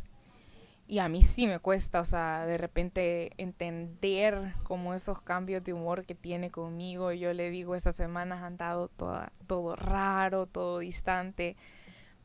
y 0.89 0.97
a 0.97 1.07
mí 1.07 1.21
sí 1.21 1.45
me 1.45 1.59
cuesta, 1.59 1.99
o 1.99 2.03
sea, 2.03 2.47
de 2.47 2.57
repente 2.57 3.31
entender 3.37 4.55
como 4.63 4.95
esos 4.95 5.21
cambios 5.21 5.63
de 5.63 5.71
humor 5.71 6.03
que 6.03 6.15
tiene 6.15 6.49
conmigo. 6.49 7.11
Yo 7.11 7.31
le 7.31 7.51
digo, 7.51 7.75
estas 7.75 7.95
semanas 7.95 8.41
han 8.41 8.57
dado 8.57 8.87
toda, 8.87 9.31
todo 9.45 9.75
raro, 9.75 10.47
todo 10.47 10.79
distante, 10.79 11.55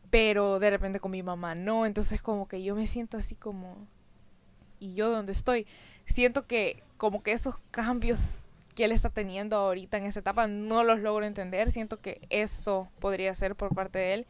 pero 0.08 0.60
de 0.60 0.70
repente 0.70 0.98
con 0.98 1.10
mi 1.10 1.22
mamá 1.22 1.54
no. 1.54 1.84
Entonces 1.84 2.22
como 2.22 2.48
que 2.48 2.62
yo 2.62 2.74
me 2.74 2.86
siento 2.86 3.18
así 3.18 3.34
como... 3.34 3.86
¿Y 4.80 4.94
yo 4.94 5.10
dónde 5.10 5.32
estoy? 5.32 5.66
Siento 6.06 6.46
que 6.46 6.82
como 6.96 7.22
que 7.22 7.32
esos 7.32 7.56
cambios 7.70 8.46
que 8.74 8.86
él 8.86 8.92
está 8.92 9.10
teniendo 9.10 9.56
ahorita 9.56 9.98
en 9.98 10.04
esa 10.04 10.20
etapa 10.20 10.46
no 10.46 10.84
los 10.84 11.00
logro 11.00 11.26
entender. 11.26 11.70
Siento 11.70 12.00
que 12.00 12.22
eso 12.30 12.88
podría 12.98 13.34
ser 13.34 13.56
por 13.56 13.74
parte 13.74 13.98
de 13.98 14.14
él. 14.14 14.26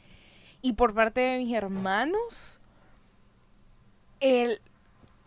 Y 0.61 0.73
por 0.73 0.92
parte 0.92 1.20
de 1.20 1.38
mis 1.38 1.55
hermanos, 1.55 2.61
el, 4.20 4.61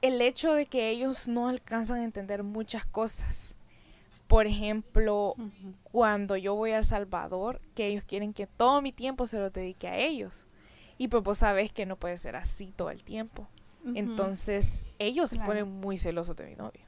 el 0.02 0.22
hecho 0.22 0.54
de 0.54 0.66
que 0.66 0.90
ellos 0.90 1.28
no 1.28 1.48
alcanzan 1.48 2.00
a 2.00 2.04
entender 2.04 2.44
muchas 2.44 2.86
cosas. 2.86 3.56
Por 4.28 4.46
ejemplo, 4.46 5.36
cuando 5.84 6.36
yo 6.36 6.54
voy 6.56 6.72
a 6.72 6.80
El 6.80 6.84
Salvador, 6.84 7.62
que 7.76 7.88
ellos 7.88 8.04
quieren 8.04 8.34
que 8.34 8.46
todo 8.46 8.82
mi 8.82 8.92
tiempo 8.92 9.26
se 9.26 9.40
lo 9.40 9.50
dedique 9.50 9.88
a 9.88 9.98
ellos. 9.98 10.48
Y 10.98 11.08
pues 11.08 11.24
vos 11.24 11.38
sabes 11.38 11.72
que 11.72 11.86
no 11.86 11.96
puede 11.96 12.18
ser 12.18 12.36
así 12.36 12.74
todo 12.76 12.90
el 12.90 13.04
tiempo. 13.04 13.48
Entonces, 13.96 14.88
ellos 15.00 15.30
se 15.30 15.40
ponen 15.40 15.70
muy 15.80 15.98
celosos 15.98 16.36
de 16.36 16.46
mi 16.46 16.56
novio. 16.56 16.82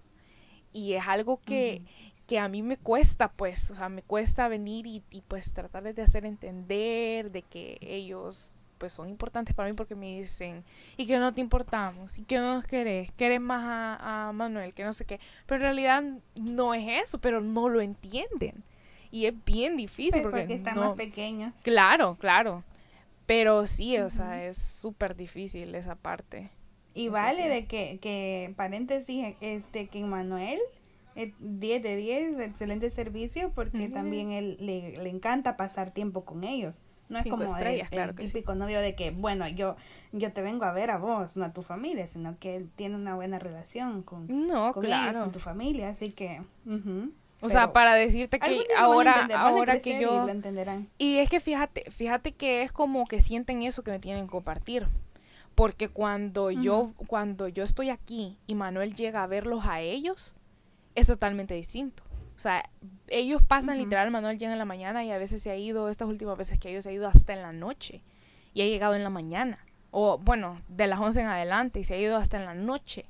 Y 0.73 0.93
es 0.93 1.07
algo 1.07 1.39
que, 1.39 1.83
que, 2.27 2.39
a 2.39 2.49
mí 2.49 2.61
me 2.61 2.75
cuesta, 2.75 3.31
pues, 3.31 3.71
o 3.71 3.75
sea, 3.75 3.87
me 3.87 4.03
cuesta 4.03 4.49
venir 4.49 4.85
y, 4.85 5.01
y 5.09 5.21
pues 5.21 5.53
tratarles 5.53 5.95
de 5.95 6.01
hacer 6.01 6.25
entender 6.25 7.31
de 7.31 7.41
que 7.41 7.77
ellos 7.81 8.55
pues 8.79 8.93
son 8.93 9.09
importantes 9.09 9.53
para 9.53 9.69
mí 9.69 9.75
porque 9.75 9.93
me 9.93 10.19
dicen, 10.19 10.63
y 10.97 11.05
que 11.05 11.19
no 11.19 11.33
te 11.33 11.41
importamos, 11.41 12.17
y 12.17 12.23
que 12.23 12.37
no 12.37 12.55
nos 12.55 12.65
querés, 12.65 13.11
querés 13.11 13.41
más 13.41 13.97
a, 14.01 14.31
Manuel, 14.33 14.73
que 14.73 14.83
no 14.83 14.93
sé 14.93 15.05
qué. 15.05 15.19
Pero 15.45 15.57
en 15.57 15.61
realidad 15.61 16.03
no 16.35 16.73
es 16.73 17.03
eso, 17.03 17.19
pero 17.19 17.41
no 17.41 17.69
lo 17.69 17.81
entienden. 17.81 18.63
Y 19.11 19.25
es 19.25 19.33
bien 19.45 19.77
difícil 19.77 20.21
pues 20.21 20.33
porque, 20.33 20.53
están 20.53 20.79
más 20.79 20.95
pequeños. 20.95 21.53
Claro, 21.61 22.15
claro. 22.19 22.63
Pero 23.25 23.67
sí, 23.67 23.97
o 23.99 24.09
sea, 24.09 24.43
es 24.45 24.57
súper 24.57 25.15
difícil 25.15 25.75
esa 25.75 25.95
parte. 25.95 26.49
Y 26.95 27.09
vale 27.09 27.47
de 27.47 27.65
que, 27.65 27.99
que, 28.01 28.53
paréntesis, 28.55 29.35
este, 29.41 29.87
que 29.87 30.03
Manuel 30.03 30.59
10 31.15 31.83
de 31.83 31.95
10, 31.95 32.39
excelente 32.39 32.89
servicio 32.89 33.51
porque 33.53 33.89
también 33.89 34.31
él 34.31 34.57
le, 34.59 34.93
le, 34.93 35.09
encanta 35.09 35.57
pasar 35.57 35.91
tiempo 35.91 36.23
con 36.23 36.43
ellos. 36.43 36.81
No 37.09 37.19
es 37.19 37.25
como 37.25 37.43
estrellas, 37.43 37.89
el, 37.91 38.15
típico 38.15 38.55
novio 38.55 38.79
de 38.79 38.95
que, 38.95 39.11
bueno, 39.11 39.47
yo 39.47 39.75
yo 40.11 40.31
te 40.31 40.41
vengo 40.41 40.65
a 40.65 40.71
ver 40.71 40.91
a 40.91 40.97
vos, 40.97 41.37
no 41.37 41.45
a 41.45 41.53
tu 41.53 41.63
familia, 41.63 42.07
sino 42.07 42.37
que 42.39 42.55
él 42.55 42.69
tiene 42.75 42.95
una 42.95 43.15
buena 43.15 43.39
relación 43.39 44.03
con, 44.03 44.27
no, 44.47 44.73
claro. 44.73 45.21
con 45.21 45.31
tu 45.31 45.39
familia, 45.39 45.89
así 45.89 46.11
que... 46.11 46.41
O 47.41 47.49
sea, 47.49 47.71
para 47.71 47.95
decirte 47.95 48.39
que 48.39 48.63
ahora, 48.77 49.27
ahora 49.35 49.79
que 49.79 49.99
yo... 49.99 50.27
Y, 50.97 51.05
y 51.05 51.17
es 51.19 51.29
que 51.29 51.39
fíjate, 51.39 51.89
fíjate 51.89 52.33
que 52.33 52.63
es 52.63 52.71
como 52.71 53.05
que 53.05 53.21
sienten 53.21 53.63
eso 53.63 53.83
que 53.83 53.91
me 53.91 53.99
tienen 53.99 54.25
que 54.25 54.31
compartir. 54.31 54.87
Porque 55.55 55.89
cuando 55.89 56.51
yo, 56.51 56.93
cuando 57.07 57.47
yo 57.47 57.63
estoy 57.63 57.89
aquí 57.89 58.37
y 58.47 58.55
Manuel 58.55 58.95
llega 58.95 59.23
a 59.23 59.27
verlos 59.27 59.65
a 59.65 59.81
ellos, 59.81 60.33
es 60.95 61.07
totalmente 61.07 61.53
distinto. 61.53 62.03
O 62.39 62.41
sea, 62.41 62.69
ellos 63.09 63.43
pasan 63.43 63.79
literal, 63.79 64.11
Manuel 64.11 64.39
llega 64.39 64.53
en 64.53 64.59
la 64.59 64.63
mañana 64.63 65.03
y 65.03 65.11
a 65.11 65.17
veces 65.17 65.43
se 65.43 65.51
ha 65.51 65.57
ido, 65.57 65.89
estas 65.89 66.07
últimas 66.07 66.37
veces 66.37 66.57
que 66.57 66.69
ha 66.69 66.71
ido, 66.71 66.81
se 66.81 66.87
ha 66.87 66.93
ido 66.93 67.05
hasta 67.05 67.33
en 67.33 67.41
la 67.41 67.51
noche 67.51 68.01
y 68.53 68.61
ha 68.61 68.65
llegado 68.65 68.95
en 68.95 69.03
la 69.03 69.09
mañana. 69.09 69.59
O 69.91 70.19
bueno, 70.19 70.61
de 70.69 70.87
las 70.87 71.01
11 71.01 71.19
en 71.19 71.27
adelante 71.27 71.81
y 71.81 71.83
se 71.83 71.95
ha 71.95 71.97
ido 71.97 72.15
hasta 72.15 72.37
en 72.37 72.45
la 72.45 72.53
noche. 72.53 73.03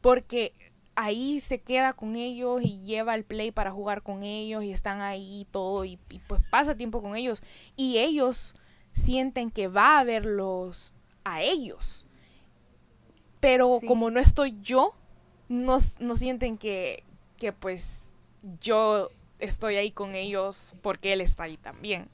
Porque 0.00 0.54
ahí 0.94 1.40
se 1.40 1.60
queda 1.60 1.92
con 1.92 2.16
ellos 2.16 2.62
y 2.62 2.78
lleva 2.78 3.14
el 3.14 3.24
play 3.24 3.50
para 3.50 3.70
jugar 3.70 4.00
con 4.00 4.22
ellos 4.22 4.64
y 4.64 4.72
están 4.72 5.02
ahí 5.02 5.40
y 5.40 5.44
todo 5.44 5.84
y, 5.84 5.98
pues 6.26 6.40
pasa 6.48 6.74
tiempo 6.74 7.02
con 7.02 7.16
ellos. 7.16 7.42
Y 7.76 7.98
ellos 7.98 8.54
sienten 8.94 9.50
que 9.50 9.68
va 9.68 9.98
a 9.98 10.04
verlos 10.04 10.94
a 11.22 11.42
ellos. 11.42 12.06
Pero 13.40 13.78
como 13.86 14.10
no 14.10 14.20
estoy 14.20 14.56
yo, 14.62 14.94
no, 15.50 15.76
no 16.00 16.14
sienten 16.14 16.56
que, 16.56 17.04
que 17.36 17.52
pues 17.52 18.03
yo 18.60 19.10
estoy 19.38 19.76
ahí 19.76 19.90
con 19.90 20.14
ellos 20.14 20.74
porque 20.82 21.12
él 21.12 21.20
está 21.20 21.44
ahí 21.44 21.56
también. 21.56 22.08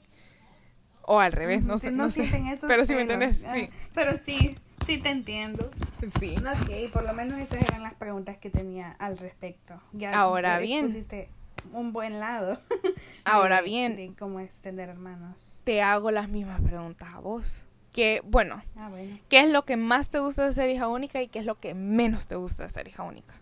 O 1.03 1.19
al 1.19 1.31
revés, 1.31 1.65
no 1.65 1.77
sé. 1.77 1.91
No, 1.91 2.11
sé. 2.11 2.29
pero 2.67 2.85
sí 2.85 2.95
me 2.95 3.01
entendés, 3.01 3.43
sí. 3.53 3.69
Pero 3.93 4.19
sí, 4.23 4.55
sí 4.85 4.97
te 4.97 5.09
entiendo. 5.09 5.71
Sí. 6.19 6.35
Ok, 6.37 6.91
por 6.91 7.03
lo 7.03 7.13
menos 7.13 7.39
esas 7.39 7.61
eran 7.61 7.83
las 7.83 7.93
preguntas 7.95 8.37
que 8.37 8.49
tenía 8.49 8.95
al 8.99 9.17
respecto. 9.17 9.81
Ya 9.93 10.11
Ahora 10.11 10.59
bien. 10.59 10.85
Pusiste 10.85 11.29
un 11.73 11.93
buen 11.93 12.19
lado. 12.19 12.59
Ahora 13.25 13.61
bien. 13.61 13.95
De 13.95 14.13
cómo 14.17 14.39
es 14.39 14.55
tener 14.55 14.89
hermanos. 14.89 15.59
Te 15.63 15.81
hago 15.81 16.11
las 16.11 16.29
mismas 16.29 16.61
preguntas 16.61 17.09
a 17.13 17.19
vos. 17.19 17.65
Que, 17.91 18.21
bueno, 18.23 18.63
ah, 18.77 18.87
bueno, 18.87 19.19
¿qué 19.27 19.41
es 19.41 19.49
lo 19.49 19.65
que 19.65 19.75
más 19.75 20.07
te 20.07 20.19
gusta 20.19 20.45
de 20.45 20.53
ser 20.53 20.69
hija 20.69 20.87
única 20.87 21.21
y 21.21 21.27
qué 21.27 21.39
es 21.39 21.45
lo 21.45 21.59
que 21.59 21.73
menos 21.73 22.25
te 22.27 22.35
gusta 22.35 22.63
de 22.63 22.69
ser 22.69 22.87
hija 22.87 23.03
única? 23.03 23.40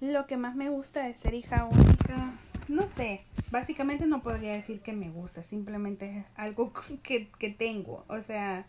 Lo 0.00 0.26
que 0.26 0.36
más 0.36 0.54
me 0.54 0.68
gusta 0.68 1.06
de 1.06 1.14
ser 1.14 1.32
hija 1.32 1.64
única, 1.64 2.34
no 2.68 2.86
sé, 2.86 3.22
básicamente 3.50 4.06
no 4.06 4.22
podría 4.22 4.52
decir 4.52 4.80
que 4.80 4.92
me 4.92 5.08
gusta, 5.08 5.42
simplemente 5.42 6.18
es 6.18 6.24
algo 6.34 6.72
que, 7.02 7.28
que 7.38 7.50
tengo, 7.50 8.04
o 8.08 8.20
sea, 8.20 8.66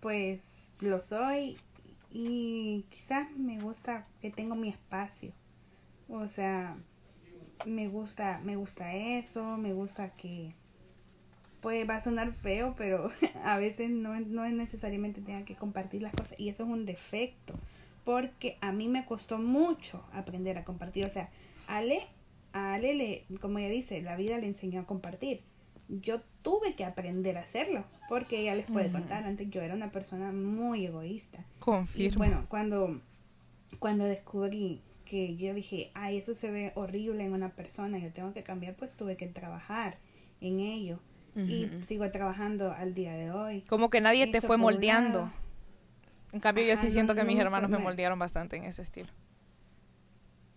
pues 0.00 0.72
lo 0.80 1.02
soy 1.02 1.58
y 2.10 2.86
quizás 2.90 3.30
me 3.36 3.60
gusta 3.60 4.06
que 4.22 4.30
tengo 4.30 4.54
mi 4.54 4.70
espacio, 4.70 5.32
o 6.08 6.28
sea, 6.28 6.76
me 7.66 7.88
gusta, 7.88 8.40
me 8.42 8.56
gusta 8.56 8.94
eso, 8.94 9.58
me 9.58 9.74
gusta 9.74 10.10
que, 10.16 10.54
pues 11.60 11.86
va 11.88 11.96
a 11.96 12.00
sonar 12.00 12.32
feo, 12.32 12.74
pero 12.78 13.10
a 13.44 13.58
veces 13.58 13.90
no, 13.90 14.18
no 14.18 14.46
es 14.46 14.54
necesariamente 14.54 15.20
tenga 15.20 15.44
que 15.44 15.56
compartir 15.56 16.00
las 16.00 16.14
cosas 16.14 16.40
y 16.40 16.48
eso 16.48 16.62
es 16.62 16.70
un 16.70 16.86
defecto 16.86 17.54
porque 18.04 18.58
a 18.60 18.72
mí 18.72 18.88
me 18.88 19.06
costó 19.06 19.38
mucho 19.38 20.04
aprender 20.12 20.58
a 20.58 20.64
compartir. 20.64 21.06
O 21.06 21.10
sea, 21.10 21.30
Ale, 21.66 22.06
a 22.52 22.74
Ale, 22.74 22.94
le, 22.94 23.24
como 23.40 23.58
ella 23.58 23.70
dice, 23.70 24.02
la 24.02 24.16
vida 24.16 24.38
le 24.38 24.46
enseñó 24.46 24.82
a 24.82 24.86
compartir. 24.86 25.40
Yo 25.88 26.20
tuve 26.42 26.74
que 26.74 26.84
aprender 26.84 27.36
a 27.36 27.42
hacerlo, 27.42 27.84
porque 28.08 28.40
ella 28.40 28.54
les 28.54 28.66
puede 28.66 28.90
contar, 28.90 29.24
antes 29.24 29.50
yo 29.50 29.60
era 29.60 29.74
una 29.74 29.90
persona 29.90 30.32
muy 30.32 30.86
egoísta. 30.86 31.44
Confirmo. 31.58 32.18
bueno, 32.18 32.46
cuando, 32.48 33.00
cuando 33.78 34.04
descubrí 34.04 34.80
que 35.04 35.36
yo 35.36 35.52
dije, 35.52 35.90
ay, 35.94 36.18
eso 36.18 36.32
se 36.32 36.50
ve 36.50 36.72
horrible 36.74 37.24
en 37.24 37.34
una 37.34 37.50
persona, 37.50 37.98
yo 37.98 38.10
tengo 38.12 38.32
que 38.32 38.42
cambiar, 38.42 38.74
pues 38.76 38.96
tuve 38.96 39.16
que 39.16 39.26
trabajar 39.26 39.98
en 40.40 40.60
ello. 40.60 41.00
Y 41.36 41.68
sigo 41.82 42.08
trabajando 42.12 42.70
al 42.70 42.94
día 42.94 43.12
de 43.14 43.32
hoy. 43.32 43.64
Como 43.68 43.90
que 43.90 44.00
nadie 44.00 44.28
te 44.28 44.40
fue 44.40 44.56
moldeando. 44.56 45.32
En 46.34 46.40
cambio, 46.40 46.64
yo 46.64 46.76
sí 46.76 46.90
siento 46.90 47.14
que 47.14 47.22
mis 47.22 47.38
hermanos 47.38 47.70
me 47.70 47.78
moldearon 47.78 48.18
bastante 48.18 48.56
en 48.56 48.64
ese 48.64 48.82
estilo. 48.82 49.08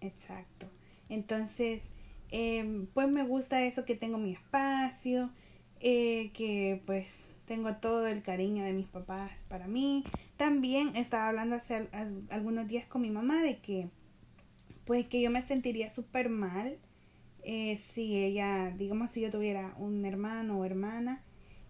Exacto. 0.01 0.65
Entonces, 1.07 1.91
em, 2.31 2.87
pues 2.87 3.07
me 3.07 3.23
gusta 3.23 3.61
eso 3.61 3.85
que 3.85 3.95
tengo 3.95 4.17
mi 4.17 4.33
espacio, 4.33 5.29
eh, 5.79 6.31
que 6.33 6.81
pues 6.87 7.29
tengo 7.45 7.75
todo 7.75 8.07
el 8.07 8.23
cariño 8.23 8.63
de 8.63 8.73
mis 8.73 8.87
papás 8.87 9.45
para 9.47 9.67
mí. 9.67 10.03
También 10.35 10.95
estaba 10.95 11.27
hablando 11.27 11.57
hace 11.57 11.87
algunos 12.31 12.67
días 12.67 12.87
con 12.87 13.03
mi 13.03 13.11
mamá 13.11 13.43
de 13.43 13.59
que 13.59 13.87
pues 14.83 15.05
que 15.05 15.21
yo 15.21 15.29
me 15.29 15.43
sentiría 15.43 15.91
súper 15.91 16.29
mal 16.29 16.79
eh, 17.43 17.77
si 17.77 18.17
ella, 18.17 18.73
digamos, 18.75 19.13
si 19.13 19.21
yo 19.21 19.29
tuviera 19.29 19.75
un 19.77 20.03
hermano 20.05 20.57
o 20.57 20.65
hermana 20.65 21.21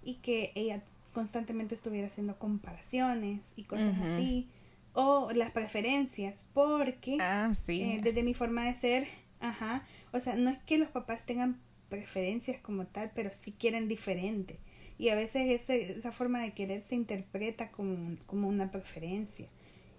y 0.02 0.16
que 0.16 0.54
ella 0.56 0.82
constantemente 1.18 1.74
estuviera 1.74 2.06
haciendo 2.06 2.38
comparaciones 2.38 3.52
y 3.56 3.64
cosas 3.64 3.96
así, 4.04 4.52
o 4.94 5.32
las 5.32 5.50
preferencias, 5.50 6.48
porque 6.54 7.18
ah, 7.20 7.52
eh, 7.70 8.00
desde 8.04 8.22
mi 8.22 8.36
forma 8.36 8.66
de 8.66 8.76
ser, 8.76 9.08
ajá, 9.40 9.84
o 10.14 10.20
sea, 10.20 10.36
no 10.36 10.52
es 10.52 10.60
que 10.60 10.78
los 10.78 10.90
papás 10.90 11.26
tengan 11.26 11.60
preferencias 11.90 12.62
como 12.62 12.86
tal, 12.86 13.10
pero 13.16 13.32
sí 13.34 13.52
quieren 13.52 13.88
diferente. 13.88 14.60
Y 15.00 15.10
a 15.10 15.16
veces 15.16 15.50
ese, 15.50 15.94
esa 15.98 16.12
forma 16.12 16.40
de 16.44 16.52
querer 16.52 16.84
se 16.84 16.94
interpreta 16.94 17.72
como, 17.72 18.16
como 18.28 18.48
una 18.48 18.70
preferencia. 18.70 19.48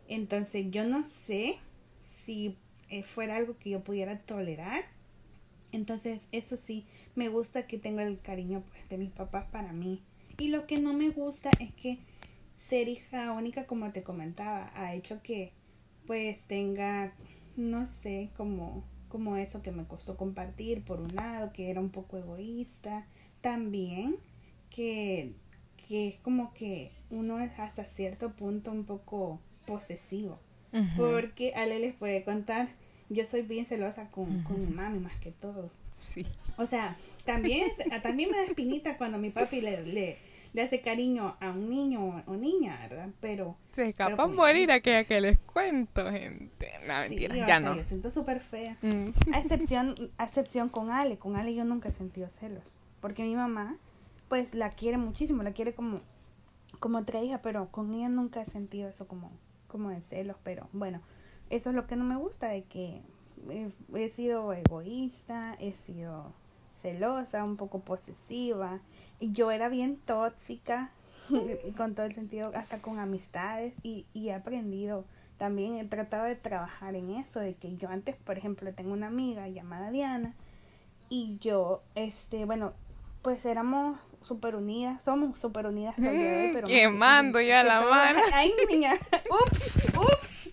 Entonces 0.07 0.67
yo 0.71 0.85
no 0.85 1.03
sé 1.03 1.57
si 2.13 2.57
eh, 2.91 3.03
fuera 3.03 3.35
algo 3.35 3.59
que 3.59 3.71
yo 3.71 3.81
pudiera 3.81 4.21
tolerar. 4.21 4.85
Entonces 5.73 6.29
eso 6.31 6.57
sí, 6.57 6.87
me 7.17 7.29
gusta 7.29 7.67
que 7.67 7.77
tenga 7.77 8.05
el 8.05 8.21
cariño 8.21 8.63
pues, 8.69 8.89
de 8.89 8.99
mis 8.99 9.11
papás 9.11 9.47
para 9.51 9.73
mí. 9.73 10.01
Y 10.39 10.49
lo 10.49 10.67
que 10.67 10.79
no 10.79 10.93
me 10.93 11.11
gusta 11.11 11.51
es 11.59 11.73
que 11.75 11.99
ser 12.55 12.89
hija 12.89 13.33
única, 13.33 13.67
como 13.67 13.91
te 13.91 14.03
comentaba, 14.03 14.71
ha 14.75 14.95
hecho 14.95 15.21
que 15.23 15.53
pues 16.07 16.45
tenga, 16.45 17.13
no 17.57 17.87
sé, 17.87 18.31
como, 18.37 18.85
como 19.09 19.37
eso 19.37 19.63
que 19.63 19.73
me 19.73 19.85
costó 19.85 20.17
compartir 20.17 20.85
por 20.85 21.01
un 21.01 21.15
lado, 21.15 21.53
que 21.53 21.71
era 21.71 21.81
un 21.81 21.91
poco 21.91 22.17
egoísta. 22.17 23.07
También 23.41 24.17
que, 24.71 25.33
que 25.89 26.09
es 26.09 26.15
como 26.21 26.55
que 26.55 26.93
uno 27.11 27.41
es 27.41 27.59
hasta 27.59 27.85
cierto 27.85 28.31
punto 28.31 28.71
un 28.71 28.85
poco 28.85 29.41
posesivo. 29.67 30.39
Porque 30.97 31.55
Ale 31.55 31.79
les 31.79 31.95
puede 31.95 32.23
contar, 32.25 32.69
yo 33.09 33.25
soy 33.25 33.43
bien 33.43 33.65
celosa 33.65 34.11
con, 34.11 34.43
con 34.43 34.61
mi 34.61 34.73
mami 34.73 34.99
más 34.99 35.17
que 35.17 35.33
todo. 35.33 35.71
Sí. 35.91 36.27
O 36.59 36.67
sea, 36.67 36.97
también, 37.25 37.71
también 38.03 38.31
me 38.31 38.37
da 38.37 38.45
espinita 38.45 38.97
cuando 38.99 39.19
mi 39.19 39.31
papi 39.31 39.61
le, 39.61 39.85
le, 39.87 40.19
le 40.53 40.63
hace 40.63 40.81
cariño 40.81 41.37
a 41.41 41.51
un 41.51 41.69
niño 41.69 42.23
o 42.27 42.37
niña, 42.37 42.79
¿verdad? 42.89 43.11
Pero... 43.21 43.57
Se 43.73 43.89
escapa 43.89 44.25
a 44.25 44.27
morir 44.27 44.71
aquella 44.73 45.05
que 45.05 45.21
les 45.21 45.39
cuento, 45.39 46.11
gente. 46.11 46.71
No, 46.87 47.01
mentira, 47.01 47.47
ya 47.47 47.61
no. 47.61 47.77
Yo 47.77 47.83
siento 47.83 48.11
súper 48.11 48.41
fea. 48.41 48.77
Mm. 48.83 49.11
A, 49.33 49.39
excepción, 49.41 49.95
a 50.19 50.25
excepción 50.25 50.69
con 50.69 50.91
Ale. 50.91 51.19
Con 51.19 51.37
Ale 51.37 51.55
yo 51.55 51.65
nunca 51.65 51.89
he 51.89 51.93
sentido 51.93 52.29
celos. 52.29 52.75
Porque 53.01 53.23
mi 53.23 53.35
mamá, 53.35 53.77
pues 54.29 54.55
la 54.55 54.71
quiere 54.71 54.99
muchísimo, 54.99 55.43
la 55.43 55.53
quiere 55.53 55.75
como, 55.75 56.01
como 56.81 56.99
otra 56.99 57.23
hija, 57.23 57.41
pero 57.43 57.69
con 57.71 57.95
ella 57.95 58.09
nunca 58.09 58.43
he 58.43 58.47
sentido 58.47 58.89
eso 58.89 59.07
como, 59.07 59.31
como 59.69 59.91
de 59.91 60.01
celos, 60.01 60.37
pero 60.43 60.69
bueno, 60.73 61.01
eso 61.51 61.71
es 61.71 61.77
lo 61.77 61.87
que 61.87 61.97
no 61.97 62.05
me 62.05 62.17
gusta, 62.17 62.49
de 62.49 62.65
que 62.65 63.01
he 63.95 64.09
sido 64.09 64.53
egoísta, 64.53 65.57
he 65.61 65.75
sido 65.75 66.33
celosa, 66.81 67.45
un 67.45 67.57
poco 67.57 67.81
posesiva, 67.81 68.81
y 69.21 69.33
yo 69.33 69.51
era 69.51 69.69
bien 69.69 69.97
tóxica, 69.97 70.91
con 71.77 71.95
todo 71.95 72.07
el 72.07 72.13
sentido, 72.13 72.51
hasta 72.55 72.81
con 72.81 72.99
amistades, 72.99 73.75
y, 73.83 74.07
y 74.15 74.29
he 74.29 74.35
aprendido 74.35 75.05
también 75.39 75.77
he 75.77 75.85
tratado 75.85 76.25
de 76.25 76.35
trabajar 76.35 76.97
en 76.97 77.11
eso, 77.11 77.41
de 77.41 77.55
que 77.55 77.77
yo 77.77 77.89
antes, 77.89 78.17
por 78.17 78.37
ejemplo, 78.37 78.75
tengo 78.75 78.93
una 78.93 79.07
amiga 79.07 79.49
llamada 79.49 79.91
Diana 79.91 80.35
y 81.09 81.39
yo, 81.39 81.83
este, 81.95 82.45
bueno, 82.45 82.75
pues 83.23 83.47
éramos 83.47 83.99
súper 84.21 84.57
unidas, 84.57 85.03
somos 85.03 85.39
súper 85.39 85.67
unidas 85.67 85.95
todavía 85.95 86.51
pero... 86.53 86.67
Quemando 86.67 87.41
ya 87.41 87.63
la 87.63 87.83
mano. 87.83 88.21
Ay, 88.35 88.53
niña, 88.69 88.95
ups, 89.31 89.87
ups. 89.97 90.51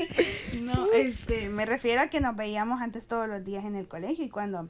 No, 0.62 0.92
este, 0.94 1.50
me 1.50 1.66
refiero 1.66 2.02
a 2.02 2.08
que 2.08 2.22
nos 2.22 2.36
veíamos 2.36 2.80
antes 2.80 3.08
todos 3.08 3.28
los 3.28 3.44
días 3.44 3.66
en 3.66 3.76
el 3.76 3.88
colegio 3.88 4.24
y 4.24 4.30
cuando, 4.30 4.70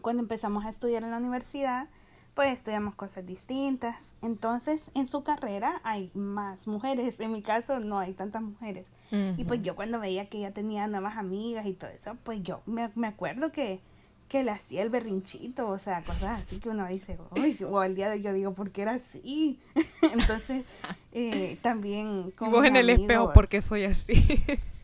cuando 0.00 0.22
empezamos 0.22 0.64
a 0.64 0.68
estudiar 0.68 1.02
en 1.02 1.10
la 1.10 1.18
universidad, 1.18 1.88
pues 2.34 2.52
estudiamos 2.52 2.94
cosas 2.94 3.26
distintas. 3.26 4.14
Entonces, 4.22 4.90
en 4.94 5.08
su 5.08 5.24
carrera 5.24 5.80
hay 5.82 6.10
más 6.14 6.68
mujeres. 6.68 7.18
En 7.18 7.32
mi 7.32 7.42
caso, 7.42 7.80
no 7.80 7.98
hay 7.98 8.12
tantas 8.12 8.42
mujeres. 8.42 8.86
Y 9.10 9.44
pues 9.44 9.62
yo 9.62 9.74
cuando 9.74 9.98
veía 9.98 10.28
que 10.28 10.38
ella 10.38 10.52
tenía 10.52 10.86
nuevas 10.86 11.16
amigas 11.16 11.66
y 11.66 11.72
todo 11.72 11.90
eso, 11.90 12.16
pues 12.24 12.42
yo 12.42 12.60
me, 12.66 12.90
me 12.94 13.06
acuerdo 13.06 13.50
que, 13.50 13.80
que 14.28 14.44
le 14.44 14.50
hacía 14.50 14.82
el 14.82 14.90
berrinchito, 14.90 15.66
o 15.66 15.78
sea, 15.78 16.02
cosas 16.02 16.42
así 16.42 16.60
que 16.60 16.68
uno 16.68 16.86
dice, 16.86 17.18
uy, 17.34 17.58
o 17.64 17.80
al 17.80 17.94
día 17.94 18.10
de 18.10 18.16
hoy 18.16 18.22
yo 18.22 18.32
digo, 18.34 18.52
¿por 18.52 18.70
qué 18.70 18.82
era 18.82 18.92
así? 18.92 19.58
Entonces, 20.12 20.64
eh, 21.12 21.58
también... 21.62 22.32
Con 22.32 22.48
y 22.48 22.50
vos 22.52 22.64
en 22.66 22.76
el 22.76 22.90
espejo, 22.90 23.32
¿por 23.32 23.48
qué 23.48 23.62
soy 23.62 23.84
así? 23.84 24.12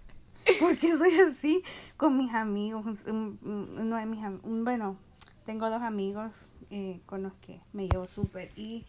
¿Por 0.60 0.76
qué 0.76 0.96
soy 0.96 1.18
así? 1.20 1.62
Con 1.96 2.16
mis 2.16 2.32
amigos, 2.32 2.84
uno 3.06 3.96
de 3.96 4.06
mis, 4.06 4.20
bueno, 4.42 4.98
tengo 5.46 5.70
dos 5.70 5.82
amigos 5.82 6.32
eh, 6.70 7.00
con 7.06 7.22
los 7.22 7.32
que 7.34 7.60
me 7.72 7.88
llevo 7.88 8.06
súper 8.08 8.50
y 8.56 8.84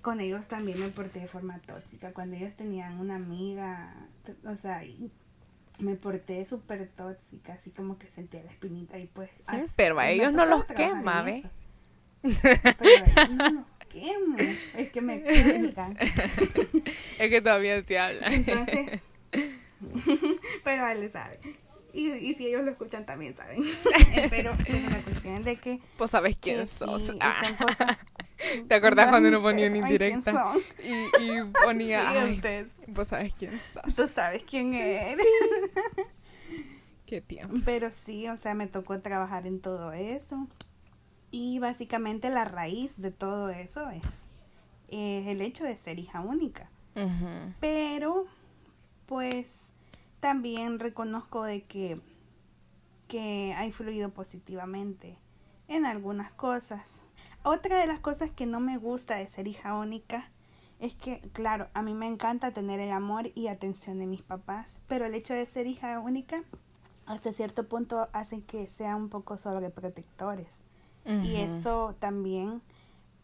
con 0.00 0.20
ellos 0.20 0.48
también 0.48 0.80
me 0.80 0.88
porté 0.88 1.20
de 1.20 1.28
forma 1.28 1.60
tóxica. 1.60 2.12
Cuando 2.12 2.36
ellos 2.36 2.54
tenían 2.54 2.98
una 2.98 3.16
amiga, 3.16 3.94
o 4.44 4.56
sea, 4.56 4.82
me 5.78 5.94
porté 5.96 6.44
súper 6.44 6.88
tóxica, 6.88 7.54
así 7.54 7.70
como 7.70 7.98
que 7.98 8.06
sentía 8.06 8.42
la 8.42 8.50
espinita 8.50 8.98
y 8.98 9.06
pues... 9.06 9.30
Pero 9.76 9.98
a 9.98 10.10
ellos 10.10 10.32
no 10.32 10.44
los 10.44 10.64
quema, 10.64 11.22
¿ve? 11.22 11.44
Pero 12.42 12.60
a 12.64 12.84
ellos 12.84 13.30
no 13.30 13.50
los 13.50 13.66
quema, 13.88 14.36
es 14.76 14.90
que 14.90 15.00
me 15.00 15.22
cuelgan. 15.22 15.96
es 15.98 17.30
que 17.30 17.40
todavía 17.40 17.82
te 17.84 17.98
hablan. 17.98 18.32
Entonces, 18.32 19.00
pero 20.64 20.86
él 20.88 21.10
sabe. 21.10 21.38
Y, 21.94 22.10
y 22.10 22.34
si 22.34 22.46
ellos 22.46 22.64
lo 22.64 22.70
escuchan 22.70 23.04
también 23.04 23.36
saben. 23.36 23.62
pero, 24.30 24.52
la 24.52 25.02
cuestión 25.02 25.44
de 25.44 25.56
que... 25.56 25.80
Pues 25.98 26.10
sabes 26.10 26.36
quién 26.40 26.66
sos. 26.66 27.12
Ah. 27.20 27.98
¿Te 28.66 28.74
acordás 28.74 29.10
cuando 29.10 29.28
uno 29.28 29.42
ponía 29.42 29.68
una 29.68 29.78
indirecta? 29.78 30.52
Y, 30.82 31.22
y 31.22 31.42
ponía... 31.64 32.08
ay, 32.08 32.40
pues 32.94 33.08
sabes 33.08 33.34
quién 33.34 33.52
sos. 33.52 33.94
Tú 33.94 34.08
sabes 34.08 34.42
quién 34.44 34.74
eres. 34.74 35.26
Qué 37.06 37.20
tiempo. 37.20 37.56
Pero 37.64 37.92
sí, 37.92 38.26
o 38.28 38.36
sea, 38.36 38.54
me 38.54 38.66
tocó 38.66 39.00
trabajar 39.00 39.46
en 39.46 39.60
todo 39.60 39.92
eso. 39.92 40.48
Y 41.30 41.58
básicamente 41.58 42.30
la 42.30 42.44
raíz 42.44 43.00
de 43.00 43.10
todo 43.10 43.50
eso 43.50 43.88
es, 43.90 44.30
el 44.88 45.40
hecho 45.40 45.64
de 45.64 45.76
ser 45.76 45.98
hija 45.98 46.20
única. 46.20 46.70
Pero, 47.60 48.26
pues 49.06 49.71
también 50.22 50.78
reconozco 50.78 51.42
de 51.42 51.64
que, 51.64 52.00
que 53.08 53.52
ha 53.58 53.66
influido 53.66 54.10
positivamente 54.10 55.18
en 55.66 55.84
algunas 55.84 56.30
cosas. 56.30 57.02
Otra 57.42 57.80
de 57.80 57.88
las 57.88 57.98
cosas 57.98 58.30
que 58.30 58.46
no 58.46 58.60
me 58.60 58.78
gusta 58.78 59.16
de 59.16 59.26
ser 59.26 59.48
hija 59.48 59.74
única 59.74 60.30
es 60.78 60.94
que, 60.94 61.20
claro, 61.32 61.66
a 61.74 61.82
mí 61.82 61.92
me 61.92 62.06
encanta 62.06 62.52
tener 62.52 62.78
el 62.78 62.92
amor 62.92 63.32
y 63.34 63.48
atención 63.48 63.98
de 63.98 64.06
mis 64.06 64.22
papás, 64.22 64.80
pero 64.86 65.06
el 65.06 65.16
hecho 65.16 65.34
de 65.34 65.44
ser 65.44 65.66
hija 65.66 65.98
única 65.98 66.44
hasta 67.04 67.32
cierto 67.32 67.66
punto 67.66 68.08
hace 68.12 68.44
que 68.44 68.68
sean 68.68 68.94
un 68.94 69.08
poco 69.08 69.36
sobreprotectores. 69.36 70.62
Y 71.04 71.34
eso 71.34 71.96
también 71.98 72.62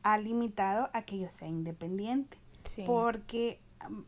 ha 0.03 0.19
limitado 0.19 0.91
a 0.93 1.03
que 1.03 1.21
yo 1.21 1.31
sea 1.31 1.47
independiente. 1.47 2.39
Porque 2.87 3.61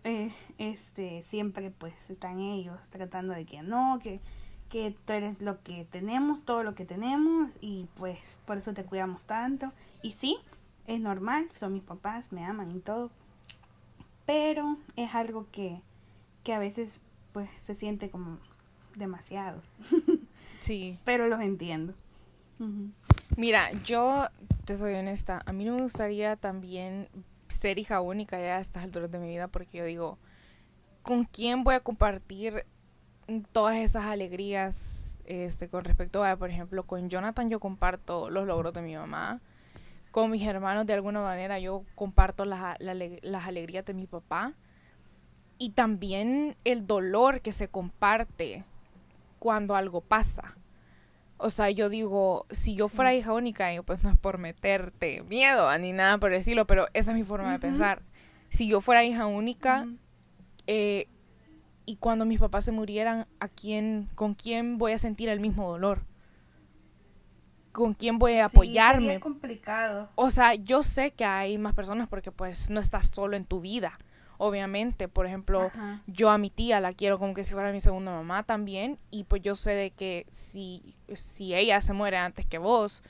eh, 0.04 0.32
este, 0.58 1.22
siempre 1.22 1.70
pues 1.70 2.10
están 2.10 2.40
ellos 2.40 2.78
tratando 2.90 3.34
de 3.34 3.44
que 3.44 3.62
no, 3.62 3.98
que, 4.02 4.20
que 4.68 4.96
tú 5.06 5.12
eres 5.12 5.40
lo 5.40 5.62
que 5.62 5.84
tenemos, 5.84 6.44
todo 6.44 6.62
lo 6.62 6.74
que 6.74 6.84
tenemos 6.84 7.52
y 7.60 7.86
pues 7.96 8.38
por 8.46 8.58
eso 8.58 8.72
te 8.74 8.84
cuidamos 8.84 9.26
tanto. 9.26 9.72
Y 10.02 10.12
sí, 10.12 10.38
es 10.86 11.00
normal, 11.00 11.48
son 11.54 11.72
mis 11.72 11.82
papás, 11.82 12.32
me 12.32 12.44
aman 12.44 12.70
y 12.70 12.80
todo. 12.80 13.10
Pero 14.26 14.76
es 14.96 15.14
algo 15.14 15.46
que, 15.50 15.80
que 16.44 16.52
a 16.52 16.58
veces 16.58 17.00
pues 17.32 17.48
se 17.58 17.74
siente 17.74 18.10
como 18.10 18.38
demasiado. 18.96 19.62
Sí. 20.60 20.98
Pero 21.04 21.26
los 21.26 21.40
entiendo. 21.40 21.94
Mira, 23.36 23.72
yo 23.84 24.26
te 24.66 24.76
soy 24.76 24.94
honesta, 24.94 25.42
a 25.46 25.52
mí 25.52 25.64
no 25.64 25.76
me 25.76 25.82
gustaría 25.82 26.36
también 26.36 27.08
ser 27.50 27.78
hija 27.78 28.00
única 28.00 28.38
ya 28.38 28.56
a 28.56 28.60
estas 28.60 28.84
alturas 28.84 29.10
de 29.10 29.18
mi 29.18 29.28
vida 29.28 29.48
porque 29.48 29.78
yo 29.78 29.84
digo, 29.84 30.18
¿con 31.02 31.24
quién 31.24 31.64
voy 31.64 31.74
a 31.74 31.80
compartir 31.80 32.64
todas 33.52 33.76
esas 33.76 34.04
alegrías 34.06 35.20
este, 35.24 35.68
con 35.68 35.84
respecto 35.84 36.24
a, 36.24 36.36
por 36.36 36.50
ejemplo, 36.50 36.84
con 36.84 37.08
Jonathan 37.08 37.48
yo 37.48 37.60
comparto 37.60 38.30
los 38.30 38.46
logros 38.46 38.72
de 38.72 38.82
mi 38.82 38.96
mamá, 38.96 39.40
con 40.10 40.30
mis 40.30 40.44
hermanos 40.44 40.86
de 40.86 40.94
alguna 40.94 41.20
manera 41.20 41.58
yo 41.58 41.84
comparto 41.94 42.44
las, 42.44 42.76
las 42.80 43.46
alegrías 43.46 43.84
de 43.84 43.94
mi 43.94 44.06
papá 44.06 44.54
y 45.56 45.70
también 45.70 46.56
el 46.64 46.86
dolor 46.86 47.42
que 47.42 47.52
se 47.52 47.68
comparte 47.68 48.64
cuando 49.38 49.76
algo 49.76 50.00
pasa. 50.00 50.54
O 51.42 51.48
sea, 51.50 51.70
yo 51.70 51.88
digo, 51.88 52.46
si 52.50 52.74
yo 52.74 52.88
fuera 52.88 53.14
hija 53.14 53.32
única, 53.32 53.70
pues 53.84 54.04
no 54.04 54.10
es 54.10 54.16
por 54.18 54.36
meterte 54.36 55.22
miedo 55.22 55.76
ni 55.78 55.92
nada 55.92 56.18
por 56.18 56.30
decirlo, 56.30 56.66
pero 56.66 56.86
esa 56.92 57.12
es 57.12 57.16
mi 57.16 57.24
forma 57.24 57.52
de 57.52 57.58
pensar. 57.58 58.02
Si 58.50 58.68
yo 58.68 58.80
fuera 58.80 59.04
hija 59.04 59.26
única 59.26 59.88
eh, 60.66 61.08
y 61.86 61.96
cuando 61.96 62.26
mis 62.26 62.38
papás 62.38 62.66
se 62.66 62.72
murieran, 62.72 63.26
¿a 63.38 63.48
quién, 63.48 64.08
¿con 64.14 64.34
quién 64.34 64.76
voy 64.76 64.92
a 64.92 64.98
sentir 64.98 65.30
el 65.30 65.40
mismo 65.40 65.70
dolor? 65.70 66.04
¿Con 67.72 67.94
quién 67.94 68.18
voy 68.18 68.34
a 68.34 68.46
apoyarme? 68.46 69.14
Sí, 69.14 69.20
complicado. 69.20 70.10
O 70.16 70.30
sea, 70.30 70.54
yo 70.54 70.82
sé 70.82 71.12
que 71.12 71.24
hay 71.24 71.56
más 71.56 71.74
personas 71.74 72.08
porque 72.08 72.32
pues 72.32 72.68
no 72.68 72.80
estás 72.80 73.10
solo 73.14 73.36
en 73.36 73.46
tu 73.46 73.60
vida 73.60 73.98
obviamente, 74.40 75.06
por 75.06 75.26
ejemplo, 75.26 75.70
yo 76.06 76.30
a 76.30 76.38
mi 76.38 76.48
tía 76.48 76.80
la 76.80 76.94
quiero 76.94 77.18
como 77.18 77.34
que 77.34 77.44
si 77.44 77.52
fuera 77.52 77.72
mi 77.72 77.80
segunda 77.80 78.10
mamá 78.10 78.42
también, 78.42 78.98
y 79.10 79.24
pues 79.24 79.42
yo 79.42 79.54
sé 79.54 79.72
de 79.72 79.90
que 79.90 80.26
si, 80.30 80.94
si 81.14 81.54
ella 81.54 81.82
se 81.82 81.92
muere 81.92 82.16
antes 82.16 82.46
que 82.46 82.56
vos, 82.56 83.02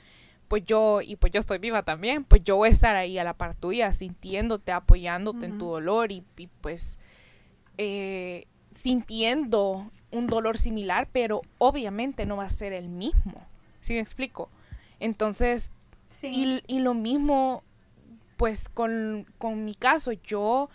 pues 0.49 0.65
yo, 0.65 0.99
y 0.99 1.15
pues 1.15 1.31
yo 1.31 1.39
estoy 1.39 1.57
viva 1.57 1.83
también, 1.83 2.25
pues 2.25 2.43
yo 2.43 2.57
voy 2.57 2.67
a 2.67 2.71
estar 2.73 2.97
ahí 2.97 3.17
a 3.17 3.23
la 3.23 3.33
par 3.33 3.55
tuya, 3.55 3.93
sintiéndote, 3.93 4.73
apoyándote 4.73 5.45
en 5.45 5.57
tu 5.57 5.67
dolor 5.67 6.11
y, 6.11 6.21
pues 6.59 6.99
eh, 7.77 8.45
sintiendo 8.75 9.89
un 10.11 10.27
dolor 10.27 10.57
similar, 10.57 11.07
pero 11.13 11.39
obviamente 11.59 12.25
no 12.25 12.35
va 12.35 12.43
a 12.43 12.49
ser 12.49 12.73
el 12.73 12.89
mismo, 12.89 13.47
¿sí 13.79 13.93
me 13.93 14.01
explico? 14.01 14.49
Entonces, 14.99 15.71
y, 16.23 16.61
y, 16.67 16.79
lo 16.79 16.93
mismo, 16.93 17.63
pues 18.35 18.67
con, 18.67 19.25
con 19.37 19.63
mi 19.63 19.75
caso, 19.75 20.11
yo 20.11 20.69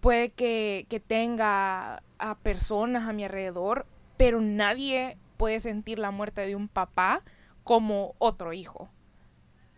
puede 0.00 0.30
que, 0.30 1.02
tenga 1.06 2.02
a 2.18 2.34
personas 2.36 3.08
a 3.08 3.12
mi 3.12 3.24
alrededor, 3.24 3.86
pero 4.16 4.40
nadie 4.40 5.16
puede 5.36 5.60
sentir 5.60 5.98
la 5.98 6.10
muerte 6.10 6.42
de 6.42 6.56
un 6.56 6.68
papá 6.68 7.22
como 7.64 8.14
otro 8.18 8.52
hijo. 8.52 8.88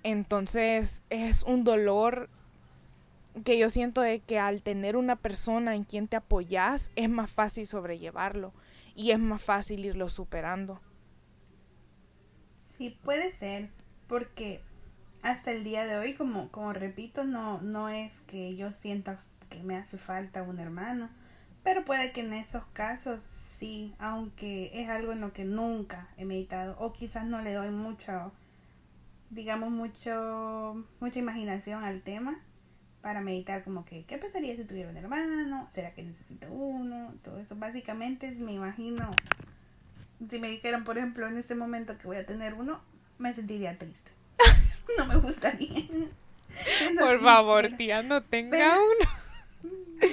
Entonces 0.03 1.03
es 1.11 1.43
un 1.43 1.65
dolor 1.65 2.31
que 3.45 3.59
yo 3.59 3.69
siento 3.71 4.01
de 4.01 4.21
que 4.21 4.39
al 4.39 4.63
tener 4.63 4.97
una 4.97 5.17
persona 5.17 5.75
en 5.75 5.85
quien 5.85 6.09
te 6.09 6.17
apoyas 6.17 6.91
es 6.97 7.09
más 7.09 7.31
fácil 7.31 7.67
sobrellevarlo 7.67 8.53
y 8.95 9.11
es 9.13 9.19
más 9.19 9.43
fácil 9.43 9.85
irlo 9.85 10.09
superando. 10.09 10.81
Sí, 12.63 12.99
puede 13.05 13.31
ser, 13.31 13.69
porque 14.07 14.63
hasta 15.23 15.53
el 15.53 15.65
día 15.65 15.85
de 15.85 15.97
hoy, 15.97 16.15
como, 16.15 16.51
como 16.51 16.73
repito, 16.73 17.25
no, 17.25 17.61
no 17.61 17.91
es 17.91 18.23
que 18.23 18.57
yo 18.57 18.73
sienta 18.73 19.23
que 19.51 19.63
me 19.63 19.77
hace 19.77 19.99
falta 19.99 20.43
un 20.43 20.59
hermano. 20.61 21.11
Pero 21.63 21.85
puede 21.85 22.13
que 22.13 22.21
en 22.23 22.33
esos 22.33 22.65
casos 22.73 23.23
sí, 23.23 23.95
aunque 23.99 24.71
es 24.73 24.89
algo 24.89 25.13
en 25.13 25.21
lo 25.21 25.35
que 25.35 25.45
nunca 25.45 26.09
he 26.17 26.25
meditado 26.25 26.75
o 26.79 26.95
quizás 26.95 27.27
no 27.27 27.43
le 27.43 27.53
doy 27.53 27.71
mucho, 27.71 28.33
digamos, 29.29 29.71
mucho, 29.71 30.83
mucha 31.01 31.19
imaginación 31.19 31.85
al 31.85 32.01
tema. 32.03 32.41
para 33.03 33.23
meditar 33.23 33.65
como 33.65 33.87
que, 33.87 34.05
¿qué 34.05 34.19
pasaría 34.19 34.55
si 34.57 34.65
tuviera 34.65 34.91
un 34.91 34.97
hermano? 34.99 35.69
¿Será 35.73 35.95
que 35.95 36.03
necesito 36.03 36.53
uno? 36.53 37.15
Todo 37.25 37.39
eso. 37.39 37.57
Básicamente 37.57 38.31
me 38.33 38.53
imagino, 38.53 39.11
si 40.29 40.39
me 40.39 40.51
dijeran, 40.51 40.85
por 40.85 40.99
ejemplo, 40.99 41.27
en 41.27 41.39
este 41.39 41.55
momento 41.55 41.97
que 41.97 42.07
voy 42.07 42.19
a 42.19 42.27
tener 42.27 42.55
uno, 42.55 42.81
me 43.19 43.33
sentiría 43.33 43.79
triste. 43.79 44.11
no 44.99 45.07
me 45.07 45.17
gustaría. 45.17 45.87
por 46.99 47.23
favor, 47.23 47.69
tía, 47.77 48.03
no 48.03 48.23
tenga 48.23 48.79
uno. 48.79 49.20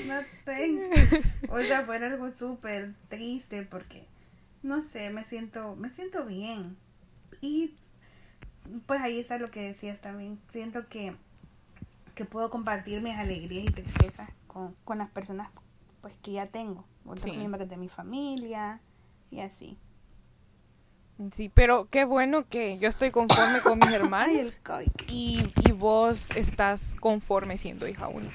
No 0.07 0.19
tengo. 0.45 0.89
O 1.49 1.61
sea, 1.61 1.83
fuera 1.83 2.07
algo 2.07 2.29
súper 2.31 2.93
triste 3.07 3.63
porque, 3.63 4.05
no 4.63 4.81
sé, 4.81 5.09
me 5.09 5.23
siento, 5.23 5.75
me 5.75 5.89
siento 5.89 6.25
bien. 6.25 6.77
Y 7.41 7.75
pues 8.85 8.99
ahí 9.01 9.19
está 9.19 9.37
lo 9.37 9.49
que 9.49 9.61
decías 9.61 10.01
también. 10.01 10.39
Siento 10.49 10.87
que 10.87 11.15
que 12.17 12.25
puedo 12.25 12.49
compartir 12.49 12.99
mis 12.99 13.15
alegrías 13.15 13.65
y 13.65 13.71
tristezas 13.71 14.27
con, 14.47 14.75
con 14.83 14.97
las 14.97 15.09
personas 15.11 15.49
pues 16.01 16.15
que 16.23 16.31
ya 16.31 16.47
tengo, 16.47 16.83
otros 17.05 17.27
miembros 17.27 17.69
de 17.69 17.77
mi 17.77 17.89
familia 17.89 18.81
y 19.29 19.39
así. 19.39 19.77
Sí, 21.31 21.49
pero 21.53 21.87
qué 21.89 22.05
bueno 22.05 22.47
que 22.47 22.79
yo 22.79 22.89
estoy 22.89 23.11
conforme 23.11 23.59
con 23.61 23.77
mis 23.77 23.91
hermanos 23.93 24.61
y, 25.07 25.43
y 25.63 25.71
vos 25.73 26.31
estás 26.31 26.95
conforme 26.99 27.57
siendo 27.57 27.87
hija 27.87 28.07
única. 28.07 28.33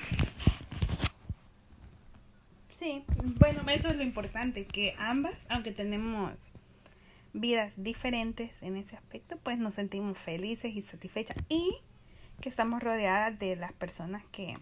Sí, 2.83 3.05
bueno, 3.39 3.63
eso 3.71 3.89
es 3.89 3.97
lo 3.97 4.03
importante, 4.03 4.65
que 4.65 4.97
ambas, 4.99 5.35
aunque 5.49 5.71
tenemos 5.71 6.53
vidas 7.33 7.73
diferentes 7.77 8.61
en 8.61 8.77
ese 8.77 8.97
aspecto, 8.97 9.37
pues 9.37 9.57
nos 9.57 9.75
sentimos 9.75 10.19
felices 10.19 10.75
y 10.75 10.83
satisfechas. 10.83 11.37
Y 11.49 11.77
que 12.41 12.49
estamos 12.49 12.83
rodeadas 12.83 13.39
de 13.39 13.55
las 13.55 13.73
personas 13.73 14.25
que, 14.33 14.59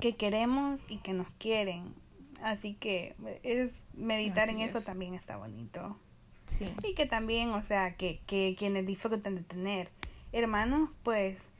que 0.00 0.16
queremos 0.16 0.80
y 0.90 0.98
que 0.98 1.12
nos 1.12 1.28
quieren. 1.38 1.94
Así 2.42 2.74
que 2.74 3.14
es 3.44 3.70
meditar 3.94 4.48
en 4.48 4.60
eso 4.60 4.80
también 4.80 5.14
está 5.14 5.36
bonito. 5.36 5.96
Sí. 6.46 6.66
Y 6.82 6.94
que 6.94 7.06
también, 7.06 7.50
o 7.50 7.62
sea, 7.62 7.94
que, 7.94 8.18
que 8.26 8.56
quienes 8.58 8.86
disfruten 8.86 9.36
de 9.36 9.42
tener 9.42 9.90
hermanos, 10.32 10.90
pues 11.04 11.50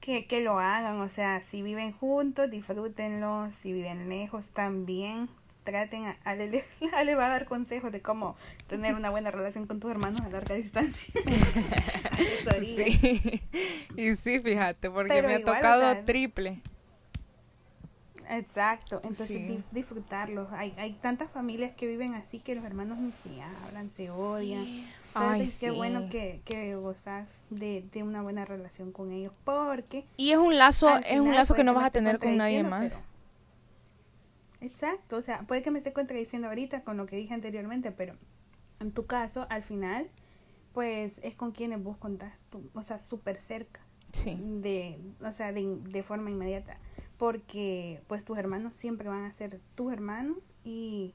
que, 0.00 0.26
que 0.26 0.40
lo 0.40 0.58
hagan. 0.58 1.00
O 1.00 1.08
sea, 1.08 1.40
si 1.40 1.62
viven 1.62 1.92
juntos, 1.92 2.50
disfrútenlo. 2.50 3.50
Si 3.50 3.72
viven 3.72 4.08
lejos, 4.08 4.50
también 4.50 5.28
traten 5.64 6.06
a, 6.06 6.16
Ale, 6.24 6.64
Ale 6.92 7.14
va 7.16 7.26
a 7.26 7.28
dar 7.30 7.46
consejos 7.46 7.92
de 7.92 8.00
cómo 8.00 8.36
tener 8.68 8.94
una 8.94 9.10
buena 9.10 9.30
relación 9.30 9.66
con 9.66 9.80
tus 9.80 9.90
hermanos 9.90 10.20
a 10.20 10.28
larga 10.28 10.54
distancia. 10.54 11.14
sí. 12.60 13.42
Y 13.96 14.16
sí, 14.16 14.40
fíjate, 14.40 14.90
porque 14.90 15.22
me 15.22 15.36
ha 15.36 15.44
tocado 15.44 16.04
triple. 16.04 16.60
Exacto, 18.28 19.00
entonces 19.02 19.60
disfrutarlos. 19.72 20.52
Hay, 20.52 20.72
hay 20.78 20.92
tantas 20.92 21.30
familias 21.32 21.72
que 21.76 21.88
viven 21.88 22.14
así 22.14 22.38
que 22.38 22.54
los 22.54 22.64
hermanos 22.64 22.98
ni 22.98 23.10
se 23.10 23.42
hablan, 23.42 23.90
se 23.90 24.10
odian. 24.10 24.64
Entonces, 25.14 25.58
qué 25.58 25.70
bueno 25.70 26.08
que, 26.08 26.40
que 26.44 26.74
gozas 26.76 27.42
de, 27.50 27.84
de, 27.92 28.02
una 28.02 28.22
buena 28.22 28.44
relación 28.44 28.92
con 28.92 29.10
ellos, 29.12 29.34
porque... 29.44 30.04
Y 30.16 30.30
es 30.30 30.38
un 30.38 30.56
lazo, 30.56 30.88
es 30.98 31.20
un 31.20 31.34
lazo 31.34 31.54
que 31.54 31.64
no 31.64 31.74
vas 31.74 31.84
a 31.84 31.90
tener 31.90 32.18
con 32.18 32.36
nadie 32.36 32.62
más. 32.62 33.02
Exacto, 34.60 35.16
o 35.16 35.22
sea, 35.22 35.42
puede 35.42 35.62
que 35.62 35.70
me 35.70 35.78
esté 35.78 35.92
contradiciendo 35.92 36.48
ahorita 36.48 36.82
con 36.82 36.96
lo 36.96 37.06
que 37.06 37.16
dije 37.16 37.34
anteriormente, 37.34 37.90
pero 37.90 38.14
en 38.78 38.92
tu 38.92 39.06
caso, 39.06 39.46
al 39.50 39.62
final, 39.62 40.08
pues 40.72 41.18
es 41.22 41.34
con 41.34 41.52
quienes 41.52 41.82
vos 41.82 41.96
contás, 41.96 42.32
o 42.74 42.82
sea, 42.82 43.00
súper 43.00 43.36
cerca. 43.36 43.80
Sí. 44.12 44.36
De, 44.40 44.98
o 45.24 45.32
sea, 45.32 45.52
de, 45.52 45.78
de, 45.88 46.02
forma 46.02 46.30
inmediata. 46.30 46.78
Porque, 47.16 48.02
pues, 48.08 48.24
tus 48.24 48.36
hermanos 48.38 48.74
siempre 48.74 49.08
van 49.08 49.24
a 49.24 49.32
ser 49.32 49.60
tus 49.76 49.92
hermanos 49.92 50.38
y 50.64 51.14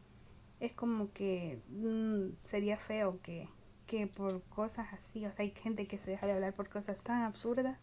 es 0.60 0.72
como 0.74 1.12
que 1.12 1.60
mm, 1.70 2.36
sería 2.44 2.78
feo 2.78 3.20
que, 3.22 3.50
que 3.86 4.08
por 4.08 4.41
cosas 4.43 4.88
así, 4.93 5.26
o 5.26 5.32
sea, 5.32 5.43
hay 5.43 5.52
gente 5.52 5.88
que 5.88 5.98
se 5.98 6.12
deja 6.12 6.26
de 6.26 6.34
hablar 6.34 6.54
por 6.54 6.69
cosas 6.69 7.02
tan 7.02 7.24
absurdas, 7.24 7.78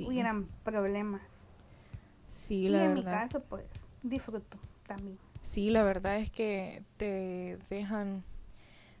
hubieran 0.00 0.46
problemas. 0.64 1.44
Sí, 2.30 2.68
la 2.68 2.78
y 2.78 2.82
en 2.82 2.94
mi 2.94 3.04
caso, 3.04 3.40
pues, 3.40 3.64
disfruto 4.02 4.58
también. 4.86 5.18
Sí, 5.42 5.70
la 5.70 5.82
verdad 5.82 6.16
es 6.16 6.30
que 6.30 6.82
te 6.96 7.58
dejan, 7.70 8.24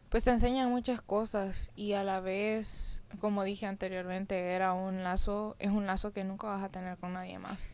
pues 0.08 0.24
te 0.24 0.30
enseñan 0.30 0.70
muchas 0.70 1.00
cosas 1.00 1.72
y 1.74 1.92
a 1.92 2.04
la 2.04 2.20
vez, 2.20 3.02
como 3.20 3.44
dije 3.44 3.66
anteriormente, 3.66 4.52
era 4.52 4.72
un 4.72 5.02
lazo, 5.02 5.56
es 5.58 5.70
un 5.70 5.86
lazo 5.86 6.12
que 6.12 6.24
nunca 6.24 6.46
vas 6.46 6.62
a 6.62 6.68
tener 6.68 6.96
con 6.98 7.14
nadie 7.14 7.38
más. 7.38 7.68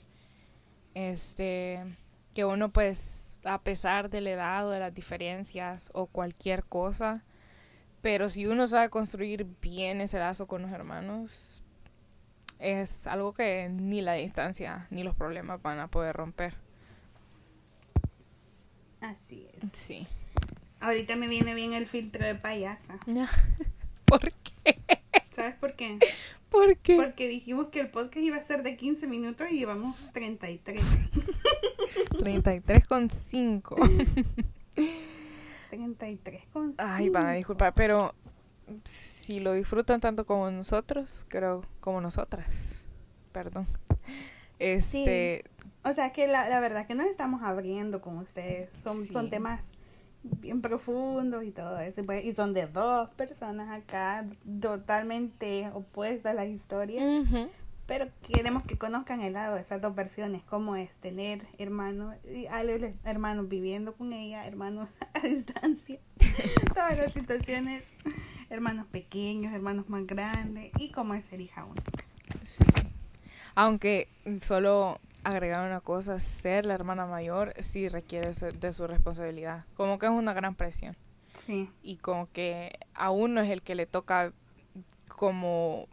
Este, 0.94 1.82
que 2.34 2.44
uno 2.44 2.70
pues, 2.70 3.36
a 3.44 3.60
pesar 3.62 4.10
de 4.10 4.20
la 4.20 4.30
edad 4.30 4.66
o 4.66 4.70
de 4.70 4.80
las 4.80 4.94
diferencias 4.94 5.90
o 5.94 6.06
cualquier 6.06 6.64
cosa, 6.64 7.24
pero 8.02 8.28
si 8.28 8.46
uno 8.46 8.66
sabe 8.66 8.90
construir 8.90 9.46
bien 9.62 10.00
ese 10.00 10.18
lazo 10.18 10.46
con 10.46 10.62
los 10.62 10.72
hermanos, 10.72 11.62
es 12.58 13.06
algo 13.06 13.32
que 13.32 13.68
ni 13.70 14.02
la 14.02 14.14
distancia 14.14 14.86
ni 14.90 15.02
los 15.02 15.14
problemas 15.16 15.62
van 15.62 15.78
a 15.78 15.88
poder 15.88 16.14
romper. 16.14 16.54
Así 19.00 19.46
es. 19.54 19.68
Sí. 19.72 20.06
Ahorita 20.80 21.16
me 21.16 21.28
viene 21.28 21.54
bien 21.54 21.72
el 21.72 21.86
filtro 21.86 22.26
de 22.26 22.34
payasa. 22.34 22.98
¿Por 24.04 24.32
qué? 24.32 24.80
¿Sabes 25.34 25.54
por 25.56 25.74
qué? 25.74 25.98
¿Por 26.50 26.76
qué? 26.76 26.96
Porque 26.96 27.28
dijimos 27.28 27.68
que 27.68 27.80
el 27.80 27.88
podcast 27.88 28.18
iba 28.18 28.36
a 28.36 28.44
ser 28.44 28.62
de 28.62 28.76
15 28.76 29.06
minutos 29.06 29.46
y 29.50 29.58
llevamos 29.58 30.12
33. 30.12 30.82
33 32.18 32.86
con 32.88 33.08
5. 33.08 33.76
33 35.72 36.44
con 36.52 36.68
5. 36.72 36.74
Ay, 36.86 37.08
va, 37.08 37.32
disculpa, 37.32 37.72
pero 37.72 38.14
si 38.84 39.40
lo 39.40 39.54
disfrutan 39.54 40.02
tanto 40.02 40.26
como 40.26 40.50
nosotros, 40.50 41.24
creo, 41.30 41.64
como 41.80 42.02
nosotras. 42.02 42.84
Perdón. 43.32 43.66
Este, 44.58 45.44
o 45.82 45.94
sea, 45.94 46.12
que 46.12 46.28
la, 46.28 46.46
la 46.50 46.60
verdad 46.60 46.86
que 46.86 46.94
nos 46.94 47.06
estamos 47.06 47.42
abriendo 47.42 48.02
con 48.02 48.18
ustedes. 48.18 48.68
Son, 48.82 49.06
son 49.06 49.30
temas 49.30 49.72
bien 50.22 50.60
profundos 50.60 51.42
y 51.42 51.50
todo 51.52 51.80
eso. 51.80 52.04
Pues, 52.04 52.22
y 52.26 52.34
son 52.34 52.52
de 52.52 52.66
dos 52.66 53.08
personas 53.14 53.70
acá, 53.70 54.26
totalmente 54.60 55.70
opuestas 55.72 56.32
a 56.32 56.34
la 56.34 56.44
historia. 56.44 57.02
Pero 57.92 58.08
queremos 58.26 58.62
que 58.62 58.78
conozcan 58.78 59.20
el 59.20 59.34
lado 59.34 59.56
de 59.56 59.60
esas 59.60 59.82
dos 59.82 59.94
versiones, 59.94 60.42
cómo 60.44 60.76
es 60.76 60.96
tener 60.96 61.46
hermanos, 61.58 62.14
hermanos 63.04 63.50
viviendo 63.50 63.92
con 63.92 64.14
ella, 64.14 64.46
hermanos 64.46 64.88
a 65.14 65.20
distancia, 65.20 65.98
todas 66.74 66.96
las 66.96 67.12
situaciones, 67.12 67.84
hermanos 68.48 68.86
pequeños, 68.86 69.52
hermanos 69.52 69.90
más 69.90 70.06
grandes, 70.06 70.72
y 70.78 70.90
cómo 70.90 71.12
es 71.12 71.26
ser 71.26 71.42
hija 71.42 71.66
única. 71.66 71.92
Aunque 73.54 74.08
solo 74.40 74.98
agregar 75.22 75.66
una 75.66 75.80
cosa, 75.80 76.18
ser 76.18 76.64
la 76.64 76.72
hermana 76.72 77.04
mayor 77.04 77.52
sí 77.60 77.90
requiere 77.90 78.32
de 78.32 78.72
su 78.72 78.86
responsabilidad. 78.86 79.66
Como 79.76 79.98
que 79.98 80.06
es 80.06 80.12
una 80.12 80.32
gran 80.32 80.54
presión. 80.54 80.96
Sí. 81.40 81.68
Y 81.82 81.98
como 81.98 82.32
que 82.32 82.72
a 82.94 83.10
uno 83.10 83.42
es 83.42 83.50
el 83.50 83.60
que 83.60 83.74
le 83.74 83.84
toca 83.84 84.32
como 85.08 85.88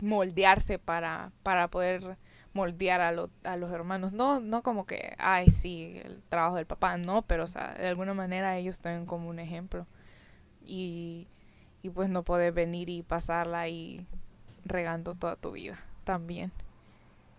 moldearse 0.00 0.78
para, 0.78 1.32
para 1.42 1.68
poder 1.68 2.16
moldear 2.52 3.00
a, 3.00 3.08
a 3.44 3.56
los 3.56 3.72
hermanos. 3.72 4.12
No, 4.12 4.40
no 4.40 4.62
como 4.62 4.86
que, 4.86 5.14
ay, 5.18 5.50
sí, 5.50 6.00
el 6.04 6.22
trabajo 6.28 6.56
del 6.56 6.66
papá, 6.66 6.96
no, 6.96 7.22
pero 7.22 7.44
o 7.44 7.46
sea, 7.46 7.74
de 7.74 7.88
alguna 7.88 8.14
manera 8.14 8.56
ellos 8.56 8.80
tienen 8.80 9.06
como 9.06 9.28
un 9.28 9.38
ejemplo. 9.38 9.86
Y, 10.64 11.28
y 11.82 11.90
pues 11.90 12.08
no 12.08 12.24
puedes 12.24 12.52
venir 12.52 12.88
y 12.88 13.02
pasarla 13.02 13.60
ahí 13.60 14.06
regando 14.64 15.14
toda 15.14 15.36
tu 15.36 15.52
vida 15.52 15.76
también. 16.04 16.50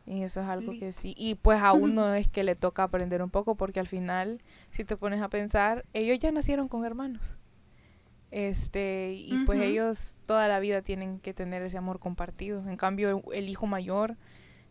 Y 0.06 0.24
eso 0.24 0.39
es 0.39 0.48
algo 0.48 0.72
que 0.80 0.93
sí. 0.93 1.14
Y 1.18 1.36
pues 1.36 1.62
a 1.62 1.74
uno 1.74 2.14
es 2.16 2.30
que 2.30 2.43
le 2.43 2.56
toca 2.56 2.84
aprender 2.84 3.22
un 3.22 3.30
poco 3.30 3.56
porque 3.56 3.82
al 3.82 3.88
final, 3.88 4.41
si 4.72 4.86
te 4.86 4.95
pones 4.95 5.22
a 5.22 5.28
pensar, 5.28 5.84
ellos 5.93 6.18
ya 6.20 6.32
nacieron 6.32 6.70
con 6.70 6.86
hermanos. 6.86 7.36
Este, 8.30 9.13
y 9.13 9.45
pues 9.45 9.61
ellos 9.61 10.19
toda 10.25 10.47
la 10.47 10.59
vida 10.59 10.82
tienen 10.82 11.19
que 11.19 11.34
tener 11.34 11.61
ese 11.63 11.78
amor 11.78 11.99
compartido. 11.99 12.67
En 12.67 12.78
cambio, 12.78 13.23
el 13.32 13.49
hijo 13.49 13.67
mayor 13.67 14.17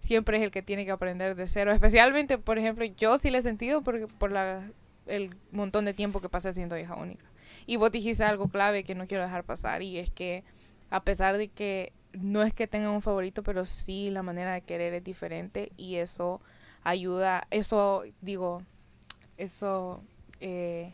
siempre 0.00 0.36
es 0.36 0.42
el 0.42 0.50
que 0.50 0.62
tiene 0.62 0.84
que 0.84 0.90
aprender 0.90 1.34
de 1.34 1.46
cero. 1.46 1.72
Especialmente, 1.72 2.38
por 2.38 2.58
ejemplo, 2.58 2.84
yo 2.84 3.18
sí 3.18 3.30
le 3.30 3.38
he 3.38 3.42
sentido 3.42 3.82
porque 3.82 4.06
por 4.06 4.30
la, 4.30 4.70
el 5.06 5.34
montón 5.52 5.84
de 5.84 5.94
tiempo 5.94 6.20
que 6.20 6.28
pasé 6.28 6.52
siendo 6.52 6.78
hija 6.78 6.94
única. 6.94 7.26
Y 7.66 7.76
vos 7.76 7.92
dijiste 7.92 8.24
algo 8.24 8.48
clave 8.48 8.84
que 8.84 8.94
no 8.94 9.06
quiero 9.06 9.24
dejar 9.24 9.44
pasar 9.44 9.82
y 9.82 9.98
es 9.98 10.10
que 10.10 10.44
a 10.90 11.02
pesar 11.02 11.36
de 11.38 11.48
que 11.48 11.92
no 12.12 12.42
es 12.42 12.52
que 12.52 12.66
tenga 12.66 12.90
un 12.90 13.02
favorito, 13.02 13.42
pero 13.42 13.64
sí 13.64 14.10
la 14.10 14.22
manera 14.22 14.54
de 14.54 14.62
querer 14.62 14.94
es 14.94 15.04
diferente 15.04 15.72
y 15.76 15.96
eso 15.96 16.40
ayuda, 16.82 17.46
eso 17.50 18.04
digo, 18.20 18.62
eso 19.36 20.02
eh, 20.40 20.92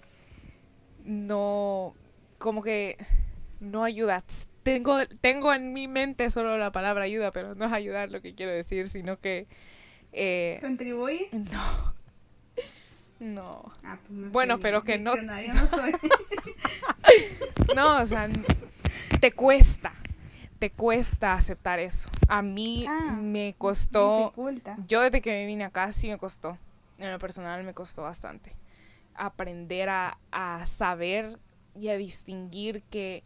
no, 1.05 1.95
como 2.43 2.63
que 2.63 2.97
no 3.61 3.85
ayuda. 3.85 4.23
Tengo, 4.63 4.99
tengo 5.21 5.53
en 5.55 5.73
mi 5.73 5.89
mente 5.89 6.31
solo 6.31 6.57
la 6.59 6.71
palabra 6.73 7.05
ayuda, 7.05 7.31
pero 7.33 7.55
no 7.55 7.65
es 7.65 7.73
ayudar 7.73 8.11
lo 8.11 8.21
que 8.21 8.35
quiero 8.35 8.53
decir, 8.53 8.89
sino 8.89 9.19
que 9.19 9.47
Eh, 10.13 10.59
¿Contribuye? 10.61 11.29
no. 11.33 11.95
No. 13.19 13.73
Ah, 13.85 13.97
pues 14.03 14.11
no 14.11 14.31
Bueno, 14.31 14.59
pero 14.59 14.83
que 14.83 14.99
no- 14.99 15.15
no 15.17 15.71
soy. 15.71 15.93
No, 17.75 18.03
o 18.03 18.07
sea, 18.07 18.29
te 19.21 19.33
cuesta. 19.33 19.93
Te 20.59 20.71
cuesta 20.71 21.35
aceptar 21.35 21.79
eso. 21.81 22.11
A 22.29 22.43
mí 22.43 22.85
Ah, 22.89 23.13
me 23.21 23.55
costó. 23.59 24.25
Dificulta. 24.27 24.77
Yo 24.87 25.01
desde 25.01 25.21
que 25.23 25.31
me 25.31 25.47
vine 25.47 25.65
acá 25.65 25.91
sí 25.93 26.09
me 26.09 26.19
costó. 26.19 26.59
En 26.99 27.11
lo 27.11 27.19
personal 27.19 27.65
me 27.65 27.75
costó 27.75 28.03
bastante. 28.03 28.53
Aprender 29.15 29.89
a, 29.89 30.19
a 30.31 30.67
saber 30.67 31.39
y 31.75 31.89
a 31.89 31.97
distinguir 31.97 32.83
que, 32.91 33.23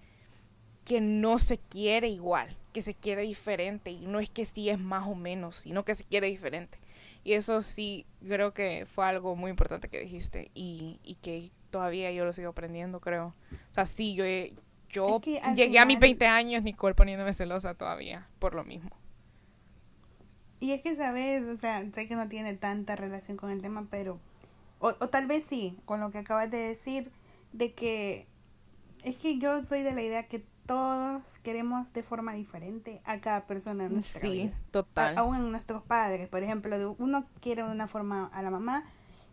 que 0.85 1.01
no 1.01 1.39
se 1.39 1.59
quiere 1.59 2.09
igual, 2.09 2.57
que 2.73 2.83
se 2.83 2.95
quiere 2.95 3.23
diferente. 3.23 3.91
Y 3.91 4.07
no 4.07 4.21
es 4.21 4.31
que 4.31 4.45
sí 4.45 4.69
es 4.71 4.79
más 4.79 5.07
o 5.09 5.15
menos, 5.15 5.57
sino 5.57 5.85
que 5.85 5.95
se 5.95 6.05
quiere 6.05 6.29
diferente. 6.29 6.79
Y 7.25 7.33
eso 7.33 7.61
sí, 7.63 8.07
creo 8.27 8.55
que 8.55 8.87
fue 8.87 9.05
algo 9.07 9.35
muy 9.35 9.51
importante 9.51 9.89
que 9.89 10.01
dijiste 10.01 10.51
y, 10.55 11.01
y 11.03 11.17
que 11.17 11.51
todavía 11.71 12.13
yo 12.13 12.25
lo 12.25 12.33
sigo 12.33 12.51
aprendiendo, 12.51 13.01
creo. 13.01 13.35
O 13.71 13.75
sea, 13.75 13.85
sí, 13.85 14.15
yo, 14.15 14.25
yo 14.89 15.17
Es 15.17 15.23
que 15.23 15.41
llegué 15.55 15.79
a 15.81 15.85
mis 15.85 15.97
final- 15.97 16.01
20 16.01 16.27
años, 16.27 16.63
Nicole, 16.63 16.95
poniéndome 16.95 17.33
celosa 17.33 17.75
todavía, 17.75 18.29
por 18.39 18.55
lo 18.55 18.63
mismo. 18.65 18.91
Y 20.61 20.73
es 20.73 20.83
que, 20.83 20.97
¿sabes? 20.97 21.45
O 21.49 21.57
sea, 21.57 21.85
sé 21.93 22.09
que 22.09 22.15
no 22.17 22.29
tiene 22.29 22.55
tanta 22.55 22.97
relación 22.97 23.37
con 23.37 23.51
el 23.51 23.61
tema, 23.61 23.87
pero... 23.91 24.19
O, 24.79 24.89
o 25.01 25.09
tal 25.09 25.27
vez 25.27 25.45
sí, 25.49 25.77
con 25.85 26.01
lo 26.01 26.11
que 26.11 26.19
acabas 26.19 26.51
de 26.51 26.59
decir, 26.59 27.11
de 27.53 27.73
que... 27.73 28.27
Es 29.07 29.15
que 29.17 29.39
yo 29.39 29.63
soy 29.63 29.83
de 29.85 29.93
la 29.93 30.03
idea 30.03 30.27
que 30.27 30.45
todos 30.67 31.23
queremos 31.45 31.93
de 31.93 32.03
forma 32.03 32.33
diferente 32.33 33.01
a 33.05 33.21
cada 33.21 33.47
persona 33.47 33.87
en 33.87 33.93
nuestra 33.93 34.21
Sí, 34.21 34.29
vida. 34.31 34.53
total. 34.73 35.17
Aún 35.17 35.37
en 35.37 35.53
nuestros 35.53 35.85
padres, 35.85 36.29
por 36.29 36.43
ejemplo, 36.43 36.97
uno 36.99 37.25
quiere 37.41 37.63
de 37.63 37.71
una 37.71 37.87
forma 37.87 38.27
a 38.33 38.43
la 38.43 38.51
mamá, 38.51 38.83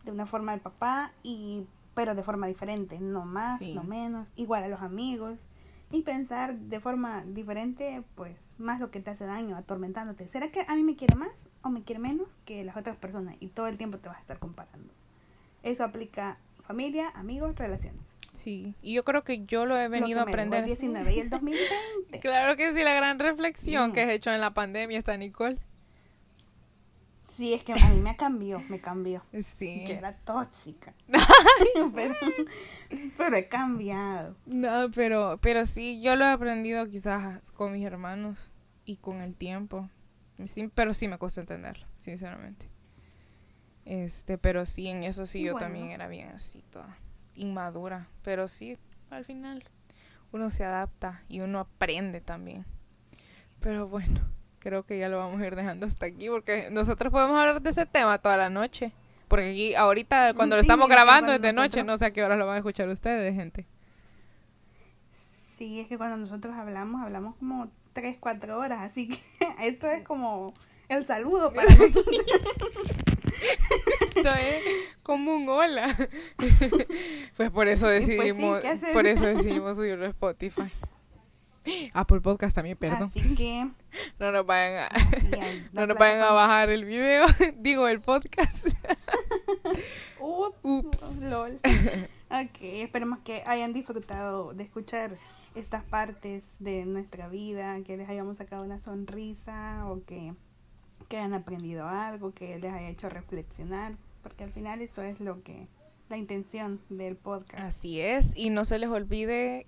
de 0.06 0.12
una 0.12 0.28
forma 0.28 0.52
al 0.52 0.60
papá, 0.60 1.12
y 1.24 1.66
pero 1.96 2.14
de 2.14 2.22
forma 2.22 2.46
diferente, 2.46 3.00
no 3.00 3.26
más, 3.26 3.58
Sí. 3.58 3.74
no 3.74 3.84
menos, 3.84 4.32
igual 4.36 4.64
a 4.64 4.68
los 4.68 4.82
amigos. 4.82 5.40
Y 5.90 6.04
pensar 6.04 6.56
de 6.56 6.80
forma 6.80 7.24
diferente, 7.26 8.04
pues 8.14 8.56
más 8.60 8.80
lo 8.80 8.92
que 8.92 9.00
te 9.00 9.10
hace 9.10 9.26
daño, 9.26 9.58
atormentándote. 9.58 10.28
¿Será 10.28 10.52
que 10.52 10.66
a 10.68 10.76
mí 10.76 10.84
me 10.84 10.96
quiere 10.96 11.16
más 11.16 11.50
o 11.64 11.70
me 11.70 11.82
quiere 11.82 12.00
menos 12.00 12.30
que 12.46 12.64
las 12.64 12.78
otras 12.78 12.96
personas? 12.98 13.38
Y 13.40 13.48
todo 13.48 13.66
el 13.68 13.80
tiempo 13.80 13.98
te 13.98 14.08
vas 14.08 14.18
a 14.20 14.22
estar 14.22 14.38
comparando. 14.38 14.94
Eso 15.64 15.84
aplica 15.84 16.38
familia, 16.62 17.10
amigos, 17.16 17.56
relaciones. 17.56 18.13
Sí, 18.44 18.76
y 18.82 18.94
yo 18.94 19.04
creo 19.06 19.24
que 19.24 19.46
yo 19.46 19.66
lo 19.66 19.78
he 19.78 19.84
Lo 19.86 19.90
venido 19.90 20.22
a 20.22 20.26
me 20.26 20.32
aprender. 20.32 20.60
El 20.62 20.66
19 20.68 21.14
y 21.16 21.20
el 21.20 21.30
2020. 21.32 22.20
Claro 22.20 22.56
que 22.58 22.74
sí, 22.74 22.84
la 22.84 22.94
gran 22.94 23.18
reflexión 23.20 23.92
Mm. 23.92 23.94
que 23.94 24.02
has 24.02 24.10
hecho 24.10 24.32
en 24.34 24.42
la 24.42 24.54
pandemia 24.54 24.98
está 24.98 25.16
Nicole. 25.18 25.58
Sí, 27.28 27.54
es 27.54 27.64
que 27.64 27.74
a 27.74 27.76
mí 27.76 28.00
me 28.00 28.16
cambió, 28.16 28.60
me 28.70 28.80
cambió. 28.80 29.24
Sí. 29.58 29.86
que 29.88 29.94
era 29.94 30.14
tóxica. 30.18 30.94
pero, 31.96 32.16
pero 33.18 33.36
he 33.38 33.48
cambiado. 33.48 34.36
No, 34.46 34.92
pero, 34.94 35.40
pero 35.42 35.66
sí, 35.66 36.00
yo 36.02 36.16
lo 36.16 36.26
he 36.26 36.30
aprendido 36.32 36.88
quizás 36.90 37.52
con 37.54 37.72
mis 37.72 37.86
hermanos 37.86 38.52
y 38.86 38.98
con 38.98 39.22
el 39.22 39.34
tiempo. 39.36 39.90
Sí, 40.46 40.70
pero 40.76 40.94
sí 40.94 41.08
me 41.08 41.18
costó 41.18 41.40
entenderlo, 41.40 41.88
sinceramente. 41.98 42.68
Este, 43.86 44.38
pero 44.38 44.66
sí, 44.66 44.88
en 44.88 45.04
eso 45.04 45.26
sí 45.26 45.42
yo 45.42 45.54
bueno. 45.54 45.66
también 45.66 45.90
era 45.92 46.08
bien 46.08 46.30
así, 46.30 46.62
toda 46.72 46.98
inmadura. 47.36 48.08
Pero 48.24 48.48
sí, 48.48 48.78
al 49.10 49.26
final 49.26 49.64
uno 50.32 50.50
se 50.50 50.64
adapta 50.64 51.24
y 51.30 51.42
uno 51.42 51.60
aprende 51.60 52.22
también. 52.22 52.66
Pero 53.60 53.88
bueno, 53.88 54.20
creo 54.60 54.84
que 54.84 54.98
ya 54.98 55.10
lo 55.10 55.18
vamos 55.18 55.42
a 55.42 55.48
ir 55.48 55.56
dejando 55.56 55.86
hasta 55.86 56.06
aquí 56.06 56.30
porque 56.30 56.70
nosotros 56.72 57.12
podemos 57.12 57.38
hablar 57.38 57.62
de 57.62 57.70
ese 57.70 57.86
tema 57.86 58.18
toda 58.18 58.38
la 58.38 58.50
noche. 58.50 58.92
Porque 59.28 59.52
aquí, 59.52 59.76
ahorita, 59.76 60.34
cuando 60.34 60.56
lo 60.56 60.62
estamos 60.62 60.88
grabando 60.88 61.32
es 61.32 61.42
de 61.42 61.54
noche, 61.54 61.84
no 61.84 61.98
sé 61.98 62.06
a 62.06 62.12
qué 62.12 62.24
hora 62.24 62.36
lo 62.36 62.46
van 62.46 62.56
a 62.56 62.58
escuchar 62.58 62.88
ustedes, 62.90 63.34
gente. 63.34 63.66
Sí, 65.58 65.80
es 65.80 65.88
que 65.88 65.98
cuando 65.98 66.18
nosotros 66.18 66.56
hablamos, 66.56 67.02
hablamos 67.02 67.36
como 67.38 67.72
3, 67.94 68.18
4 68.20 68.60
horas. 68.60 68.82
Así 68.82 69.08
que 69.08 69.18
esto 69.68 69.90
es 69.90 70.04
como 70.04 70.54
el 70.90 71.06
saludo 71.06 71.52
para 71.54 71.74
nosotros. 71.76 72.26
Esto 74.16 74.30
es 74.30 74.64
como 75.02 75.34
un 75.34 75.50
hola. 75.50 75.96
pues 77.36 77.52
por 77.52 77.68
eso 77.68 77.86
pues 77.86 78.06
sí, 78.06 78.16
decidimos, 78.16 78.62
por 78.94 79.08
eso 79.08 79.26
decidimos 79.26 79.78
subirlo 79.78 80.06
a 80.06 80.10
Spotify. 80.10 80.72
Apple 81.94 82.22
Podcast 82.22 82.56
también, 82.56 82.78
perdón. 82.78 83.12
Así 83.16 83.36
que. 83.36 83.70
No 84.20 84.32
nos 84.32 84.46
vayan 84.46 84.86
a, 84.86 84.90
no 85.72 85.86
nos 85.86 85.98
vayan 85.98 86.22
a 86.22 86.32
bajar 86.32 86.72
el 86.72 86.84
video, 86.84 87.28
digo 87.58 87.88
el 87.88 88.02
podcast. 88.02 88.68
Ups, 90.20 90.58
Ups. 90.64 91.18
lol. 91.22 91.60
Ok, 92.32 92.58
esperemos 92.60 93.20
que 93.20 93.44
hayan 93.46 93.72
disfrutado 93.72 94.54
de 94.54 94.64
escuchar 94.64 95.16
estas 95.54 95.84
partes 95.84 96.44
de 96.58 96.86
nuestra 96.86 97.28
vida, 97.28 97.80
que 97.86 97.98
les 97.98 98.10
hayamos 98.10 98.38
sacado 98.38 98.64
una 98.64 98.80
sonrisa 98.80 99.86
o 99.86 100.04
que, 100.04 100.34
que 101.08 101.18
hayan 101.18 101.36
aprendido 101.36 101.88
algo, 101.88 102.34
que 102.34 102.58
les 102.58 102.74
haya 102.74 102.90
hecho 102.90 103.10
reflexionar, 103.10 103.94
porque 104.24 104.44
al 104.44 104.52
final 104.52 104.82
eso 104.82 105.04
es 105.04 105.20
lo 105.20 105.44
que, 105.44 105.68
la 106.10 106.18
intención 106.18 106.82
del 106.90 107.16
podcast. 107.16 107.64
Así 107.64 108.00
es, 108.00 108.34
y 108.36 108.50
no 108.50 108.66
se 108.66 108.80
les 108.80 108.90
olvide 108.90 109.66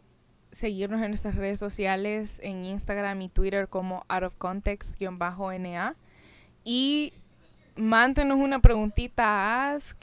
seguirnos 0.52 1.02
en 1.02 1.10
nuestras 1.10 1.36
redes 1.36 1.60
sociales, 1.60 2.40
en 2.44 2.64
Instagram 2.64 3.22
y 3.22 3.30
Twitter 3.30 3.68
como 3.68 4.06
out 4.08 4.24
of 4.24 4.36
context-na 4.38 5.96
y 6.64 7.14
mántenos 7.76 8.38
una 8.40 8.60
preguntita 8.60 9.72
Ask, 9.72 9.98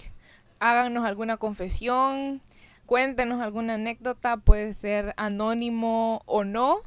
háganos 0.60 1.04
alguna 1.04 1.38
confesión, 1.38 2.42
cuéntenos 2.86 3.40
alguna 3.40 3.74
anécdota, 3.74 4.36
puede 4.36 4.74
ser 4.74 5.14
anónimo 5.16 6.22
o 6.26 6.44
no. 6.44 6.78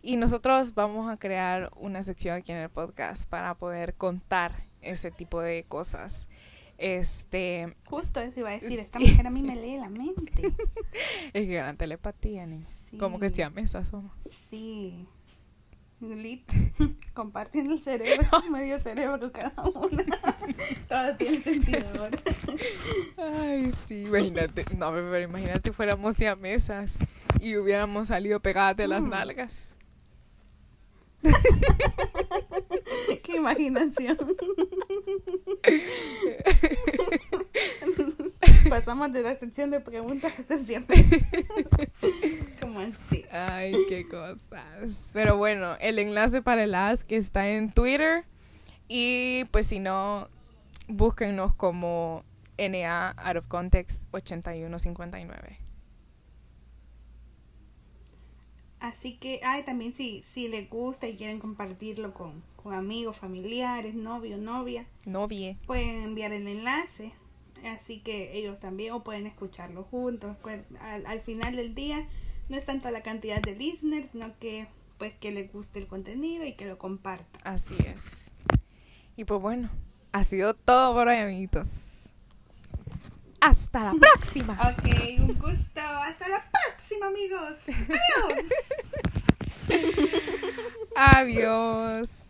Y 0.00 0.16
nosotros 0.16 0.74
vamos 0.74 1.10
a 1.10 1.16
crear 1.16 1.70
una 1.76 2.02
sección 2.02 2.36
aquí 2.36 2.52
en 2.52 2.58
el 2.58 2.70
podcast 2.70 3.28
para 3.28 3.54
poder 3.54 3.94
contar 3.94 4.64
ese 4.80 5.10
tipo 5.10 5.40
de 5.40 5.64
cosas. 5.68 6.26
Este, 6.84 7.76
Justo 7.86 8.20
eso 8.20 8.40
iba 8.40 8.48
a 8.48 8.52
decir, 8.54 8.80
esta 8.80 8.98
Sí. 8.98 9.06
mujer 9.06 9.26
a 9.28 9.30
mí 9.30 9.40
me 9.40 9.54
lee 9.54 9.76
la 9.78 9.88
mente. 9.88 10.42
es 11.32 11.46
que 11.46 11.54
gran 11.54 11.76
telepatía, 11.76 12.44
ni 12.44 12.60
como 12.98 13.20
que 13.20 13.30
sea 13.30 13.50
mesa 13.50 13.84
somos. 13.84 14.10
Sí. 14.50 15.06
Lit. 16.00 16.42
Comparten 17.14 17.70
el 17.70 17.78
cerebro, 17.80 18.26
medio 18.50 18.80
cerebro 18.80 19.30
cada 19.30 19.54
una. 19.62 20.04
Todo 20.88 21.16
tiene 21.16 21.36
sentido 21.36 21.86
ahora. 21.96 22.18
Ay, 23.16 23.72
sí, 23.86 24.02
imagínate. 24.06 24.64
No, 24.76 24.90
pero 24.90 25.20
imagínate 25.20 25.70
fuéramos 25.72 26.16
mesas 26.40 26.92
y 27.40 27.56
hubiéramos 27.56 28.08
salido 28.08 28.40
pegadas 28.40 28.76
de 28.76 28.88
las 28.88 29.00
Mm. 29.02 29.08
nalgas. 29.10 29.68
Qué 33.22 33.36
imaginación. 33.36 34.18
Pasamos 38.68 39.12
de 39.12 39.22
la 39.22 39.36
sección 39.36 39.70
de 39.70 39.80
preguntas 39.80 40.32
a 40.38 40.42
sección 40.44 40.86
de... 40.86 41.24
¿Cómo 42.60 42.80
así? 42.80 43.24
Ay, 43.30 43.74
qué 43.88 44.06
cosas. 44.08 45.10
Pero 45.12 45.36
bueno, 45.36 45.76
el 45.80 45.98
enlace 45.98 46.42
para 46.42 46.64
el 46.64 46.74
Ask 46.74 47.10
está 47.12 47.48
en 47.48 47.72
Twitter. 47.72 48.24
Y 48.88 49.44
pues 49.46 49.66
si 49.66 49.78
no, 49.78 50.28
búsquennos 50.88 51.54
como 51.54 52.24
NA 52.58 53.10
Out 53.10 53.36
of 53.36 53.46
Context 53.48 54.04
8159. 54.12 55.61
Así 58.82 59.16
que, 59.16 59.40
ay, 59.44 59.62
también 59.62 59.92
si, 59.94 60.24
si 60.34 60.48
les 60.48 60.68
gusta 60.68 61.06
y 61.06 61.16
quieren 61.16 61.38
compartirlo 61.38 62.12
con, 62.12 62.42
con 62.56 62.74
amigos, 62.74 63.16
familiares, 63.16 63.94
novio, 63.94 64.38
novia, 64.38 64.86
Novie. 65.06 65.56
pueden 65.66 66.02
enviar 66.02 66.32
el 66.32 66.48
enlace. 66.48 67.12
Así 67.64 68.00
que 68.00 68.36
ellos 68.36 68.58
también, 68.58 68.92
o 68.92 69.04
pueden 69.04 69.28
escucharlo 69.28 69.84
juntos. 69.84 70.36
Pues, 70.42 70.62
al, 70.80 71.06
al 71.06 71.20
final 71.20 71.54
del 71.54 71.76
día, 71.76 72.08
no 72.48 72.56
es 72.56 72.64
tanto 72.64 72.90
la 72.90 73.02
cantidad 73.02 73.40
de 73.40 73.54
listeners, 73.54 74.10
sino 74.10 74.36
que 74.40 74.66
pues 74.98 75.14
que 75.20 75.30
les 75.30 75.52
guste 75.52 75.78
el 75.78 75.86
contenido 75.86 76.44
y 76.44 76.54
que 76.54 76.66
lo 76.66 76.76
compartan. 76.78 77.40
Así 77.44 77.74
es. 77.86 78.02
Y 79.16 79.24
pues 79.24 79.40
bueno, 79.40 79.70
ha 80.10 80.24
sido 80.24 80.54
todo 80.54 80.92
por 80.94 81.06
hoy, 81.06 81.18
amiguitos. 81.18 81.68
Hasta 83.40 83.92
la 83.92 83.94
próxima. 84.00 84.54
Ok, 84.54 85.20
un 85.20 85.34
gusto. 85.38 85.80
Hasta 85.80 86.28
la 86.28 86.44
próxima, 86.82 87.06
amigos. 87.06 87.58
Adiós. 88.18 88.48
Adiós. 90.96 92.21